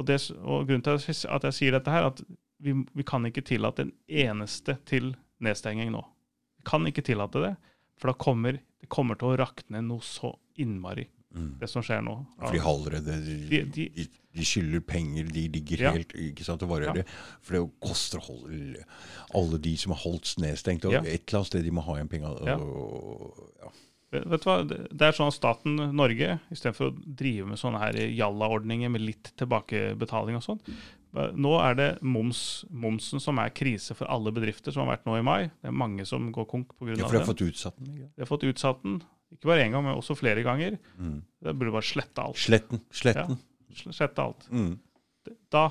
[0.00, 2.24] Og, det, og grunnen til at jeg sier dette her, at
[2.62, 5.12] vi, vi kan ikke tillate en eneste til
[5.42, 6.02] nedstenging nå.
[6.58, 7.54] Vi kan ikke tillate det,
[7.96, 8.52] for da kommer
[8.82, 11.58] det kommer til å rakne noe så innmari, Mm.
[11.60, 12.26] det som skjer nå.
[12.38, 14.06] For de har allerede De- de, de- de,
[14.36, 15.92] de skylder penger, de ligger Ja.
[15.92, 16.92] helt ikke sant, og varer.
[16.92, 17.06] det.
[17.40, 18.84] For det koster å holde
[19.34, 20.84] alle de som har holdt nedstengt.
[20.84, 22.36] Og et eller annet sted de må ha igjen penger.
[22.44, 22.58] Ja.
[24.12, 24.58] Vet du hva?
[24.68, 29.32] Det er sånn at staten Norge, istedenfor å drive med sånne her jalla-ordninger med litt
[29.40, 30.60] tilbakebetaling og sånn,
[31.12, 35.18] nå er det moms, momsen som er krise for alle bedrifter, som har vært nå
[35.18, 35.40] i mai.
[35.60, 36.94] Det er mange som går konk pga.
[36.96, 37.90] ja, for de har fått utsatt den.
[37.92, 38.08] Ikke?
[38.08, 39.02] De har fått utsatt den,
[39.32, 40.78] ikke bare én gang, men også flere ganger.
[40.96, 41.18] Mm.
[41.44, 42.40] Det burde bare slette alt.
[42.40, 42.80] Sletten.
[42.92, 43.40] Sletten.
[43.82, 44.48] Slette alt.
[44.52, 44.72] Mm.
[45.52, 45.66] Da,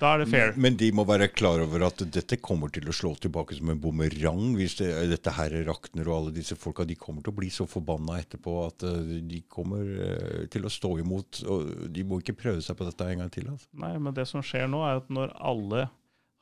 [0.00, 0.52] da er det fair.
[0.54, 3.70] Men, men de må være klar over at dette kommer til å slå tilbake som
[3.72, 7.36] en bumerang hvis det, dette her rakner, og alle disse folka de kommer til å
[7.38, 11.42] bli så forbanna etterpå at eh, de kommer eh, til å stå imot.
[11.46, 13.48] og De må ikke prøve seg på dette en gang til.
[13.54, 13.68] altså.
[13.84, 15.86] Nei, men det som skjer nå, er at når alle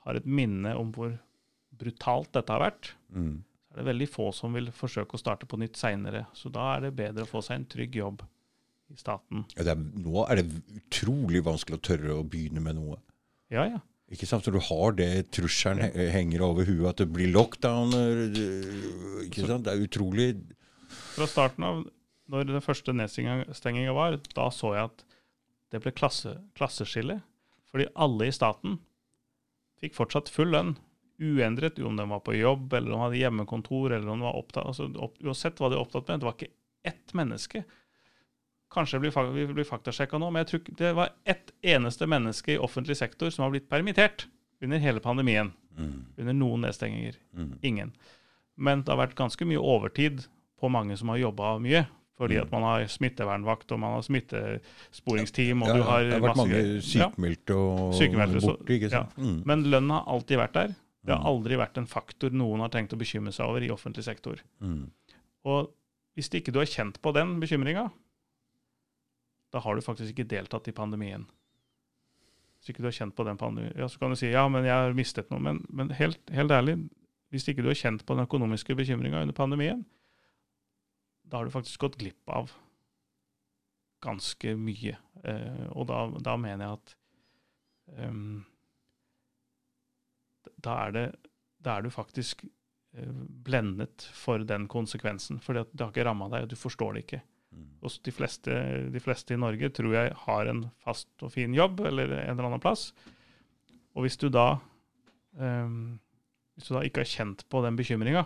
[0.06, 1.12] har et minne om hvor
[1.78, 3.42] brutalt dette har vært, Mm.
[3.68, 6.26] så er det veldig få som vil forsøke å starte på nytt seinere.
[6.32, 8.22] Så da er det bedre å få seg en trygg jobb
[8.92, 9.44] i staten.
[9.56, 10.46] Ja, det er, nå er det
[10.80, 12.98] utrolig vanskelig å tørre å begynne med noe.
[13.52, 13.80] Ja, ja.
[14.12, 14.44] Ikke sant?
[14.44, 17.94] Så du har det trusselen henger over huet, at det blir lockdown.
[17.96, 19.64] eh, Ikke sant?
[19.64, 20.28] Det er utrolig
[21.14, 21.82] Fra starten av,
[22.32, 25.04] når den første nedstenginga var, da så jeg at
[25.72, 27.22] det ble klasse, klasseskille.
[27.72, 28.76] Fordi alle i staten
[29.80, 30.74] fikk fortsatt full lønn.
[31.22, 34.36] Uendret om de var på jobb, eller om de hadde hjemmekontor, eller om de var
[34.40, 36.20] opptatt altså, opp, Uansett hva de var opptatt med.
[36.20, 36.52] Det var ikke
[36.92, 37.64] ett menneske.
[38.72, 42.60] Kanskje blir, vi blir faktasjekka nå, men jeg tror det var ett eneste menneske i
[42.60, 44.26] offentlig sektor som har blitt permittert
[44.64, 45.52] under hele pandemien.
[45.76, 46.04] Mm.
[46.16, 47.18] Under noen nedstenginger.
[47.36, 47.50] Mm.
[47.62, 47.92] Ingen.
[48.56, 50.24] Men det har vært ganske mye overtid
[50.60, 51.84] på mange som har jobba mye.
[52.20, 52.42] Fordi mm.
[52.44, 55.64] at man har smittevernvakt og man har smittesporingsteam.
[55.64, 58.76] og ja, du har Det har vært mange sykemeldte og borte.
[58.76, 59.16] ikke sant?
[59.16, 59.24] Ja.
[59.24, 59.38] Mm.
[59.48, 60.74] Men lønn har alltid vært der.
[61.02, 61.30] Det har mm.
[61.32, 64.38] aldri vært en faktor noen har tenkt å bekymre seg over i offentlig sektor.
[64.62, 64.84] Mm.
[65.50, 65.72] Og
[66.14, 67.88] hvis ikke du har kjent på den bekymringa,
[69.52, 71.26] da har du faktisk ikke deltatt i pandemien.
[72.62, 74.64] Hvis ikke du har kjent på den pandemien, ja, Så kan du si ja, men
[74.64, 75.42] jeg har mistet noe.
[75.42, 76.76] Men, men helt, helt, ærlig,
[77.34, 79.84] hvis ikke du har kjent på den økonomiske bekymringa under pandemien,
[81.24, 82.52] da har du faktisk gått glipp av
[84.02, 84.96] ganske mye.
[85.24, 86.94] Eh, og da, da, mener jeg at
[88.08, 88.44] um,
[90.62, 91.06] da, er det,
[91.62, 95.42] da er du faktisk eh, blendet for den konsekvensen.
[95.42, 97.22] For det har ikke ramma deg, og du forstår det ikke.
[97.52, 97.68] Mm.
[97.84, 98.58] Og de fleste,
[98.92, 102.48] de fleste, i Norge tror jeg har en fast og fin jobb eller en eller
[102.48, 102.90] annen plass.
[103.92, 104.56] Og hvis du da,
[105.36, 105.98] um,
[106.56, 108.24] hvis du da ikke har kjent på den bekymringa,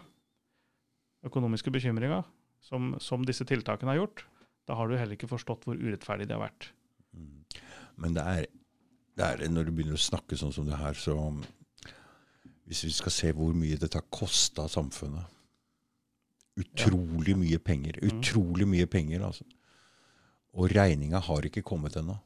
[1.26, 2.22] økonomiske bekymringa,
[2.62, 4.24] som, som, disse tiltakene har gjort,
[4.66, 6.70] da har du heller ikke forstått hvor urettferdig det har vært.
[7.14, 7.42] Mm.
[8.02, 8.48] Men det er,
[9.18, 11.16] det er, når du begynner å snakke sånn som det her, så
[12.66, 15.35] Hvis vi skal se hvor mye dette har kosta samfunnet
[16.56, 17.40] Utrolig ja.
[17.40, 17.98] mye penger.
[18.00, 18.08] Mm.
[18.10, 19.44] Utrolig mye penger, altså.
[20.56, 22.16] Og regninga har ikke kommet ennå.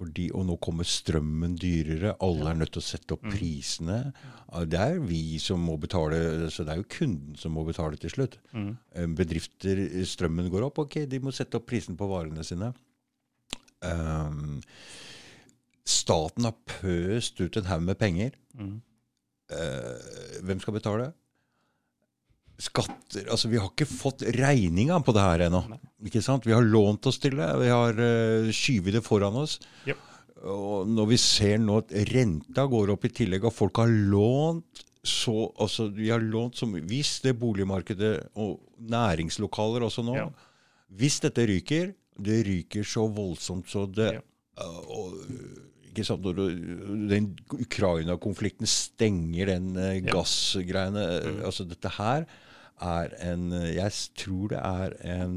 [0.00, 2.14] Fordi, og nå kommer strømmen dyrere.
[2.24, 3.32] Alle er nødt til å sette opp mm.
[3.34, 3.98] prisene.
[4.72, 8.14] Det er vi som må betale, så det er jo kunden som må betale til
[8.14, 8.38] slutt.
[8.56, 8.70] Mm.
[8.96, 12.72] Eh, bedrifter, strømmen går opp, ok, de må sette opp prisen på varene sine.
[13.84, 14.62] Um,
[15.84, 18.40] staten har pøst ut en haug med penger.
[18.56, 18.78] Mm.
[19.52, 21.10] Uh, hvem skal betale?
[22.60, 25.62] Skatter Altså, vi har ikke fått regninga på det her ennå.
[26.06, 26.46] Ikke sant?
[26.48, 27.48] Vi har lånt oss til det.
[27.62, 29.58] Vi har uh, skyvet det foran oss.
[29.88, 30.06] Yep.
[30.50, 34.86] Og når vi ser nå at renta går opp i tillegg, og folk har lånt
[35.00, 40.26] så altså Vi har lånt som Hvis det boligmarkedet og næringslokaler også nå ja.
[40.92, 44.20] Hvis dette ryker Det ryker så voldsomt så det ja.
[44.60, 45.14] uh, og,
[45.88, 46.52] ikke sant, Når
[47.08, 51.42] den Ukraina-konflikten stenger den uh, gassgreiene mm.
[51.48, 52.28] altså Dette her
[52.80, 55.36] er en Jeg tror det er en,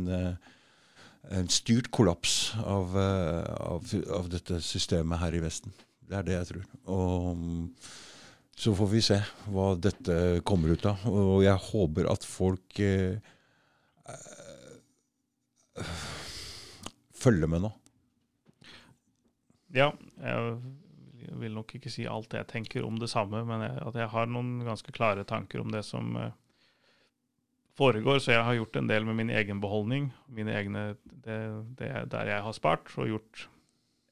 [1.39, 5.75] en styrt kollaps av, av, av, dette systemet her i Vesten.
[6.03, 6.65] Det er det jeg tror.
[6.93, 7.45] Og
[8.55, 9.17] så får vi se
[9.51, 11.05] hva dette kommer ut av.
[11.09, 13.17] Og jeg håper at folk eh,
[17.23, 17.73] følger med nå.
[19.73, 19.89] Ja,
[20.21, 24.11] jeg vil nok ikke si alt jeg tenker om det samme, men jeg, at jeg
[24.13, 26.35] har noen ganske klare tanker om det som eh,
[27.77, 28.21] foregår.
[28.21, 31.39] Så jeg har gjort en del med min egen beholdning, mine egne, det,
[31.79, 33.47] det der jeg har spart, og gjort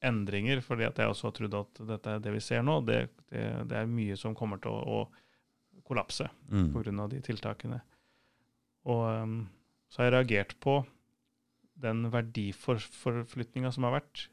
[0.02, 0.60] endringer.
[0.60, 3.44] fordi at jeg også har trodd at dette er det vi ser nå, det, det,
[3.70, 6.72] det er mye som kommer til å, å kollapse mm.
[6.74, 7.08] pga.
[7.12, 7.80] de tiltakene.
[8.90, 9.38] Og um,
[9.92, 10.80] så har jeg reagert på
[11.82, 14.26] den verdiforflytninga som har vært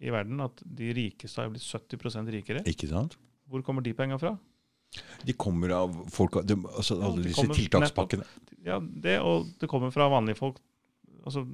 [0.00, 0.40] i verden.
[0.44, 2.64] At de rikeste har blitt 70% rikere.
[2.70, 3.18] Ikke sant?
[3.50, 4.36] Hvor kommer de penga fra?
[5.26, 8.26] De kommer av folk, de, altså alle disse tiltakspakkene.
[8.66, 10.58] Ja, det, og det kommer fra vanlige folk.
[11.20, 11.44] Altså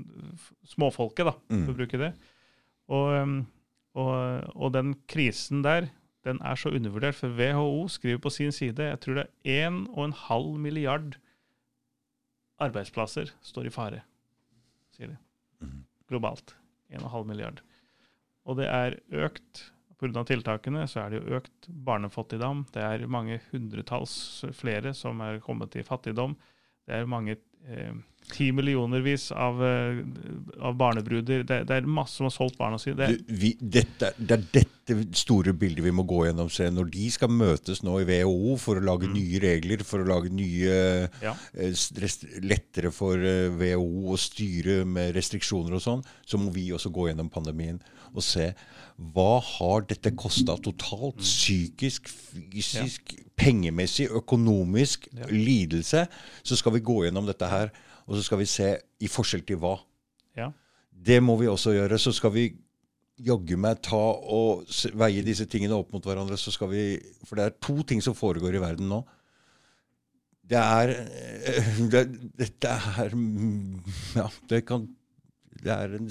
[0.71, 1.63] småfolket, da, mm.
[1.67, 2.11] for å bruke det.
[2.87, 3.37] Og, um,
[3.99, 4.13] og,
[4.55, 5.91] og, den krisen der,
[6.27, 7.19] den er så undervurdert.
[7.19, 11.19] For WHO skriver på sin side jeg tror det er 1,5 milliard
[12.63, 14.03] arbeidsplasser står i fare,
[14.97, 15.19] sier de.
[15.61, 15.81] Mm.
[16.09, 16.55] Globalt.
[16.95, 17.61] 1,5 milliard.
[18.47, 20.25] Og det er økt Pga.
[20.29, 22.67] tiltakene så er det jo økt barnefattigdom.
[22.75, 26.37] Det er mange hundretalls flere som er kommet i fattigdom.
[26.87, 27.95] Det er mange eh,
[28.31, 30.03] ti millionervis av, eh,
[30.61, 31.47] av barnebruder.
[31.49, 33.09] Det, det, er masse som har solgt barna sine.
[33.09, 34.67] Det, det, er dette
[35.17, 36.51] store bildet vi må gå gjennom.
[36.53, 36.69] Se.
[36.71, 39.17] Når de skal møtes nå i WHO for å lage mm.
[39.17, 40.79] nye regler, for å lage nye
[41.23, 41.35] ja.
[41.55, 41.85] eh,
[42.45, 47.11] Lettere for eh, WHO å styre med restriksjoner og sånn, så må vi også gå
[47.11, 47.81] gjennom pandemien
[48.17, 48.53] og se
[48.97, 51.19] hva har dette kosta totalt?
[51.19, 51.25] Mm.
[51.25, 53.27] Psykisk, fysisk, ja.
[53.37, 55.29] pengemessig, økonomisk, ja.
[55.33, 56.07] lidelse.
[56.47, 57.75] Så skal vi gå gjennom dette her,
[58.07, 58.71] og så skal vi se
[59.03, 59.75] i forskjell til hva.
[60.39, 60.49] Ja.
[60.91, 61.99] Det må vi også gjøre.
[62.01, 62.47] Så skal vi
[63.17, 64.67] jaggu meg ta og
[64.99, 66.37] veie disse tingene opp mot hverandre.
[66.37, 66.83] så skal vi,
[67.25, 69.03] For det er to ting som foregår i verden nå.
[70.47, 70.93] Det er
[71.93, 72.05] det,
[72.39, 73.17] Dette er
[74.15, 74.87] Ja, det kan
[75.59, 76.11] Det er en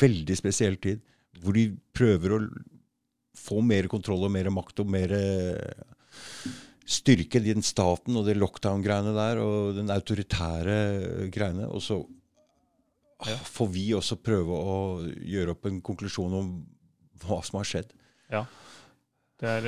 [0.00, 1.04] veldig spesiell tid
[1.40, 2.40] hvor de prøver å
[3.38, 6.50] få mer kontroll og mer makt og mer eh,
[6.84, 11.70] styrke den staten og det lockdown-greiene der og den autoritære greiene.
[11.70, 12.00] Og så.
[13.26, 16.52] Får vi også prøve å gjøre opp en konklusjon om
[17.24, 17.92] hva som har skjedd.
[18.32, 18.44] Ja.
[19.40, 19.66] Det er,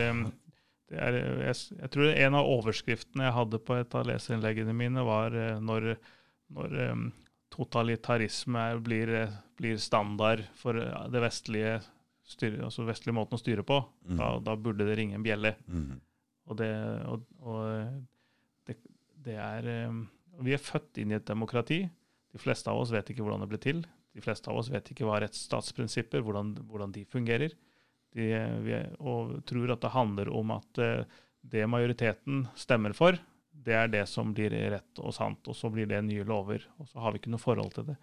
[0.93, 5.05] det er jeg, jeg tror en av overskriftene jeg hadde på et av leserinnleggene mine,
[5.07, 5.95] var eh, når,
[6.53, 6.77] når
[7.53, 11.79] totalitarisme blir, eh, blir standard for eh, det vestlige
[12.29, 13.81] styre, altså vestlige måten å styre på.
[14.09, 14.16] Mm.
[14.20, 15.55] Da, da burde det ringe en bjelle.
[15.66, 16.01] Mm.
[16.51, 16.73] Og det,
[17.09, 18.77] og, og det,
[19.24, 19.69] det er
[20.43, 21.85] Vi er født inn i et demokrati.
[22.32, 23.82] De fleste av oss vet ikke hvordan det ble til.
[24.12, 27.54] De fleste av oss vet ikke hva rettsstatsprinsipper, hvordan, hvordan de fungerer.
[28.12, 28.28] De,
[28.64, 31.20] vi og tror at det handler om at eh,
[31.52, 33.16] det majoriteten stemmer for,
[33.52, 36.64] det er det som blir rett og sant, og så blir det nye lover.
[36.80, 37.96] Og så har vi ikke noe forhold til det.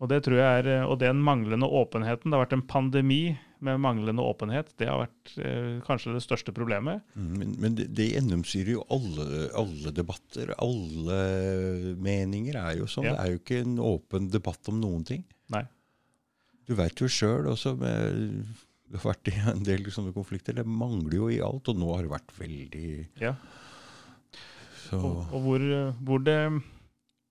[0.00, 3.22] Og det tror jeg er, eh, og den manglende åpenheten, det har vært en pandemi
[3.60, 7.02] med manglende åpenhet, det har vært eh, kanskje det største problemet.
[7.12, 10.54] Mm, Men, men det, det gjennomsyrer jo alle, alle debatter.
[10.64, 11.18] Alle
[12.00, 13.10] meninger er jo sånn.
[13.10, 13.18] Ja.
[13.18, 15.26] Det er jo ikke en åpen debatt om noen ting.
[15.52, 15.66] Nei.
[16.64, 18.44] Du veit jo sjøl også med
[18.90, 20.56] Du har vært i en del sånne konflikter.
[20.56, 22.90] Det mangler jo i alt, og nå har det vært veldig
[23.20, 23.34] Ja.
[24.88, 25.64] så Og, og hvor,
[26.00, 26.38] hvor, det,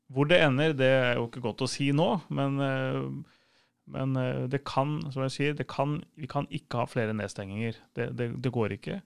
[0.09, 3.35] hvor det ender, det er jo ikke godt å si nå, men, eh,
[3.93, 7.77] men eh, det kan, som jeg sier, det kan, vi kan ikke ha flere nedstenginger.
[7.97, 8.99] Det, det, det går ikke.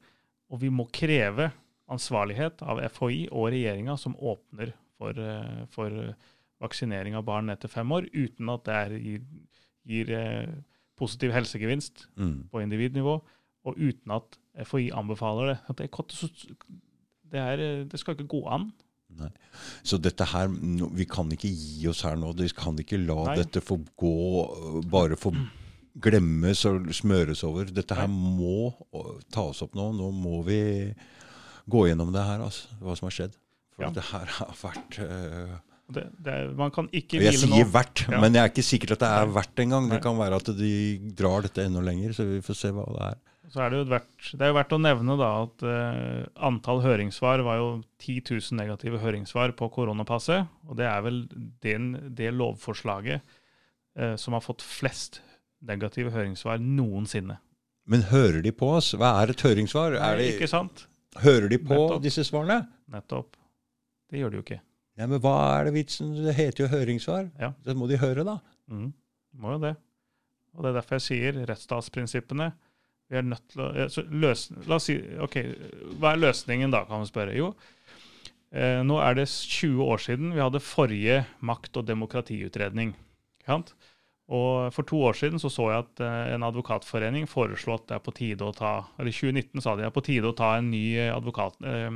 [0.53, 1.49] Og vi må kreve
[1.91, 5.97] ansvarlighet av FHI og regjeringa som åpner for, eh, for
[6.63, 9.25] vaksinering av barn etter fem år, uten at det er, gir,
[9.84, 10.13] gir
[10.99, 12.38] positiv helsegevinst mm.
[12.53, 13.17] på individnivå,
[13.67, 14.38] og uten at
[14.69, 15.57] FHI anbefaler det.
[15.75, 16.31] Det, er så-
[17.34, 18.69] det, er, det skal ikke gå an.
[19.19, 19.30] Nei.
[19.85, 20.48] Så dette her,
[20.98, 22.31] vi kan ikke gi oss her nå.
[22.38, 23.35] Vi kan ikke la Nei.
[23.44, 24.14] dette få gå,
[24.80, 25.34] øh, bare få
[26.03, 27.65] glemmes og smøres over.
[27.69, 29.91] Dette her må øh, tas opp nå.
[29.94, 30.60] Nå må vi
[31.69, 33.38] gå gjennom det her, altså, hva som har skjedd.
[33.76, 33.90] For Ja.
[33.94, 35.53] det her har vært uh,
[35.94, 37.56] Det, det er, man kan ikke Jeg hvile nå.
[37.57, 38.19] sier verdt, Ja.
[38.22, 39.34] men jeg er ikke sikker at det er Nei.
[39.34, 39.90] verdt engang.
[39.90, 40.73] Det kan være at de
[41.18, 43.18] drar dette enda lenger, så vi får se hva det er.
[43.52, 46.80] Så er det, jo verdt, det er jo verdt å nevne da at uh, antall
[46.86, 47.68] høringssvar var jo
[47.99, 50.48] 10 000 negative høringssvar på koronapasset.
[50.70, 51.20] Og det er vel
[51.65, 53.20] den, det lovforslaget
[53.99, 55.20] uh, som har fått flest
[55.64, 57.38] negative høringssvar noensinne.
[57.90, 58.94] Men hører de på oss?
[58.95, 59.98] Hva er et høringssvar?
[59.99, 60.86] Er Nei, de, ikke sant?
[61.20, 62.03] hører de på Nettopp.
[62.06, 62.61] disse svarene?
[62.94, 63.36] Nettopp.
[64.10, 64.61] Det gjør de jo ikke.
[64.99, 66.14] Ja, men hva er det vitsen?
[66.15, 67.28] Det heter jo høringssvar.
[67.41, 67.52] Ja.
[67.65, 68.38] Det må de høre, da.
[68.72, 68.91] Mm,
[69.41, 69.74] må jo det.
[70.53, 72.52] Og det er derfor jeg sier rettsstatsprinsippene.
[73.11, 75.38] Vi er nødt til å så løs, La oss si OK,
[76.01, 77.35] hva er løsningen da, kan man spørre.
[77.38, 77.51] Jo,
[78.51, 82.95] eh, nå er det 20 år siden vi hadde forrige makt- og demokratiutredning.
[84.34, 87.97] Og for to år siden så, så jeg at eh, en advokatforening foreslo at det
[87.97, 90.38] er på tide å ta Eller i 2019 sa de det er på tide å
[90.38, 91.91] ta en ny, advokat, eh,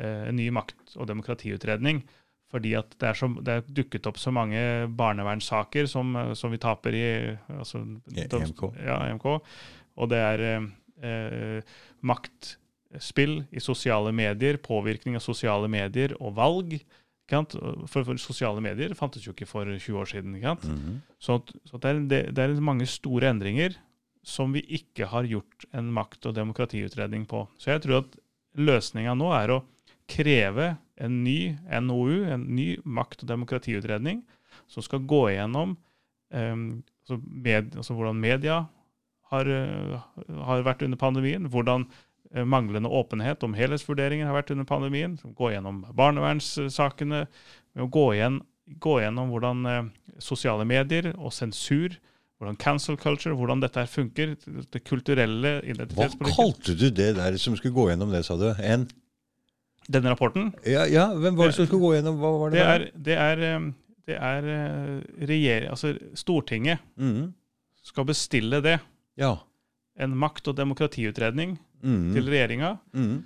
[0.00, 2.02] eh, en ny makt- og demokratiutredning.
[2.50, 4.60] Fordi at det er, så, det er dukket opp så mange
[4.98, 7.06] barnevernssaker som, eh, som vi taper i
[7.58, 8.64] altså, I EMK.
[8.82, 9.28] Ja, EMK.
[9.98, 10.70] Og det er eh,
[11.06, 11.76] eh,
[12.06, 16.80] maktspill i sosiale medier, påvirkning av sosiale medier og valg.
[17.30, 20.34] For, for sosiale medier fantes jo ikke for 20 år siden.
[20.42, 20.66] Sant?
[20.66, 20.96] Mhm.
[21.22, 21.38] Så,
[21.68, 23.76] så det, er, det, det er mange store endringer
[24.26, 27.46] som vi ikke har gjort en makt- og demokratiutredning på.
[27.56, 28.18] Så jeg tror at
[28.58, 29.62] løsninga nå er å
[30.10, 34.24] kreve en ny NOU, en ny makt- og demokratiutredning,
[34.70, 35.76] som skal gå igjennom
[36.34, 36.56] eh,
[37.06, 38.64] altså med, altså hvordan media
[39.30, 39.98] har, eh,
[40.44, 41.86] har vært under pandemien, hvordan
[42.34, 47.24] eh, manglende åpenhet om helhetsvurderinger har vært under pandemien, gå gjennom barnevernssakene,
[47.78, 48.40] gå, igjen,
[48.82, 49.82] gå gjennom hvordan eh,
[50.22, 51.94] sosiale medier og sensur,
[52.40, 54.34] hvordan cancel culture, hvordan dette her funker,
[54.72, 55.58] det kulturelle
[55.92, 58.48] Hva kalte du det der som skulle gå gjennom det, sa du?
[58.64, 58.88] En
[59.90, 62.18] Denne rapporten, Ja, ja hvem var det som skulle gå gjennom?
[62.20, 62.60] Hva var det?
[62.60, 63.68] det er, det er,
[64.06, 67.32] det er regjer, altså Stortinget mm.
[67.90, 68.78] skal bestille det.
[69.18, 69.34] Ja.
[70.00, 72.12] En makt- og demokratiutredning mm.
[72.14, 72.76] til regjeringa.
[72.94, 73.18] Mm.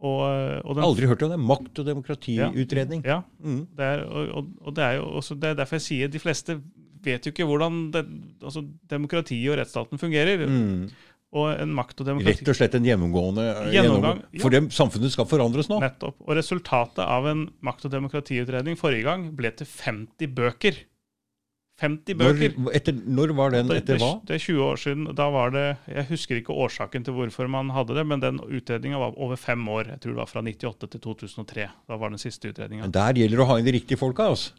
[0.00, 0.20] Og,
[0.64, 1.38] og den, Aldri hørt om det.
[1.44, 3.02] Makt- og demokratiutredning.
[3.04, 3.66] Ja, Mhm.
[3.76, 6.60] det er, og, og, det er jo også det er derfor jeg sier de fleste
[7.04, 8.06] vet jo ikke hvordan det,
[8.42, 10.46] altså demokratiet og rettsstaten fungerer.
[10.46, 10.90] Mhm.
[11.32, 12.40] Og en makt- og demokrati...
[12.42, 14.22] Rett og slett en gjennomgående eh, Gjennomgang, gjennomgang.
[14.34, 14.40] ja.
[14.42, 15.78] For det samfunnet skal forandres nå.
[15.78, 16.16] Nettopp.
[16.26, 20.80] Og resultatet av en makt- og demokratiutredning forrige gang ble til 50 bøker.
[21.80, 22.54] 50 bøker.
[22.56, 23.70] Når, etter, når var den?
[23.72, 24.12] Etter hva?
[24.28, 25.10] det er 20 år siden.
[25.16, 29.00] Da var det Jeg husker ikke årsaken til hvorfor man hadde det, men den utredninga
[29.00, 29.94] var over fem år.
[29.94, 31.68] Jeg tror det var fra 98 til 2003.
[31.88, 32.90] Da var den siste utredninga.
[32.92, 34.28] Der gjelder det å ha inn de riktige folka.
[34.34, 34.52] altså.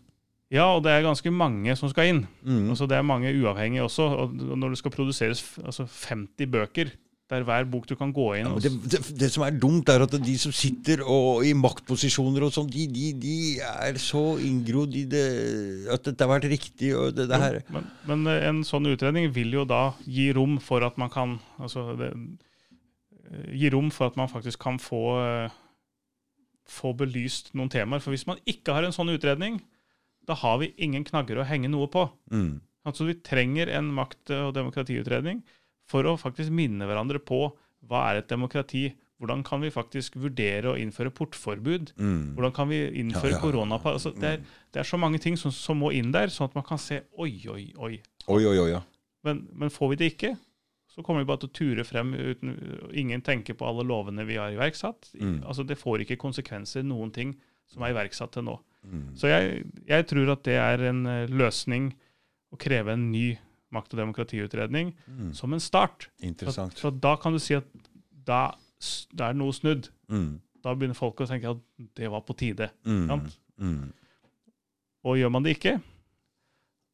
[0.52, 2.26] Ja, og det er ganske mange som skal inn.
[2.43, 2.73] Mm.
[2.73, 4.10] Altså, det er mange uavhengige også.
[4.26, 6.91] Og når det skal produseres altså 50 bøker,
[7.32, 9.88] Det er hver bok du kan gå inn Ja, det, det, det som er dumt,
[9.88, 14.36] er at de som sitter og, i maktposisjoner og sånn, de, de, de er så
[14.44, 15.22] inngrodd i det
[15.95, 16.90] at dette har vært riktig.
[16.91, 17.62] og det, det her.
[17.72, 21.38] Men, men eh, en sånn utredning vil jo da gi rom for at man kan
[21.62, 22.18] altså eh,
[23.56, 25.53] Gi rom for at man faktisk kan få, eh,
[26.68, 28.03] få belyst noen temaer.
[28.03, 29.62] For hvis man ikke har en sånn utredning,
[30.28, 32.10] da har vi ingen knagger å henge noe på.
[32.28, 32.58] Mm.
[32.84, 35.40] Altså Vi trenger en makt- og demokratiutredning
[35.91, 37.45] for å faktisk minne hverandre på
[37.89, 38.89] hva er et demokrati.
[39.22, 41.91] Hvordan kan vi faktisk vurdere å innføre portforbud?
[42.01, 42.34] Mm.
[42.38, 43.41] Hvordan kan vi innføre Ja, ja.
[43.43, 43.99] koronapass?
[43.99, 46.57] Altså, det, er, det er så mange ting som, som må inn der, sånn at
[46.57, 47.99] man kan se oi, oi, oi.
[48.26, 48.69] Oi, oi, oi.
[48.72, 48.81] Ja.
[49.27, 50.31] Men, men får vi det ikke,
[50.91, 52.55] så kommer vi bare til å ture frem uten
[52.97, 55.13] Ingen tenker på alle lovene vi har iverksatt.
[55.22, 55.38] Mm.
[55.45, 57.35] Altså, det får ikke konsekvenser, noen ting
[57.72, 58.57] som er iverksatt til nå.
[58.84, 59.05] Mm.
[59.22, 61.91] Så jeg, jeg tror at det er en eh, løsning
[62.51, 63.27] å kreve en ny
[63.72, 65.34] makt- og demokratiutredning Mm.
[65.34, 66.10] som en start.
[66.19, 66.80] For, Interessant.
[66.80, 67.65] for da kan du si at
[68.26, 68.52] da,
[69.15, 69.89] da er noe snudd.
[70.10, 70.39] Mm.
[70.64, 71.61] Da begynner folk å tenke at
[71.95, 72.69] det var på tide.
[72.85, 73.07] Mm.
[73.07, 73.38] Sant?
[73.60, 73.93] Mm.
[75.06, 75.81] Og gjør man det ikke,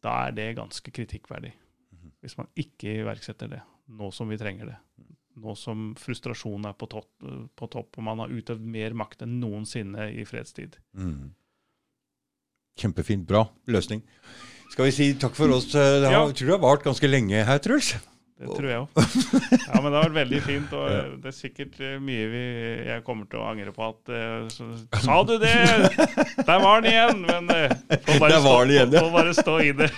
[0.04, 1.52] da er det ganske kritikkverdig.
[1.92, 2.12] Mhm.
[2.22, 4.78] Hvis man ikke iverksetter det, nå som vi trenger det.
[5.38, 7.10] Nå som frustrasjonen er på topp,
[7.56, 10.78] på topp og man har utøvd mer makt enn noensinne i fredstid.
[10.96, 11.32] Mm.
[12.78, 13.26] Kjempefint.
[13.28, 14.02] Bra løsning.
[14.72, 15.72] Skal vi si takk for oss?
[15.74, 16.22] Det har, Ja.
[16.32, 17.96] tror det har vart ganske lenge her, Truls.
[18.38, 18.90] Det tror jeg òg.
[19.68, 20.74] Ja, men det har vært veldig fint.
[20.78, 22.44] Og det er sikkert eh, mye vi,
[22.86, 24.68] jeg kommer til å angre på at eh, så,
[25.08, 25.56] Sa du det?!
[26.46, 27.26] Der var den igjen!
[27.26, 27.74] Men eh,
[28.06, 29.04] får bare, igjen, ja.
[29.16, 29.90] bare stå i det.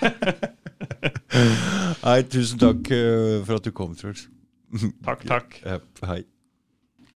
[2.05, 4.29] Nei, tusen takk eh, for at du kom, Truls.
[5.03, 5.59] Takk, takk.
[6.07, 6.21] Hei.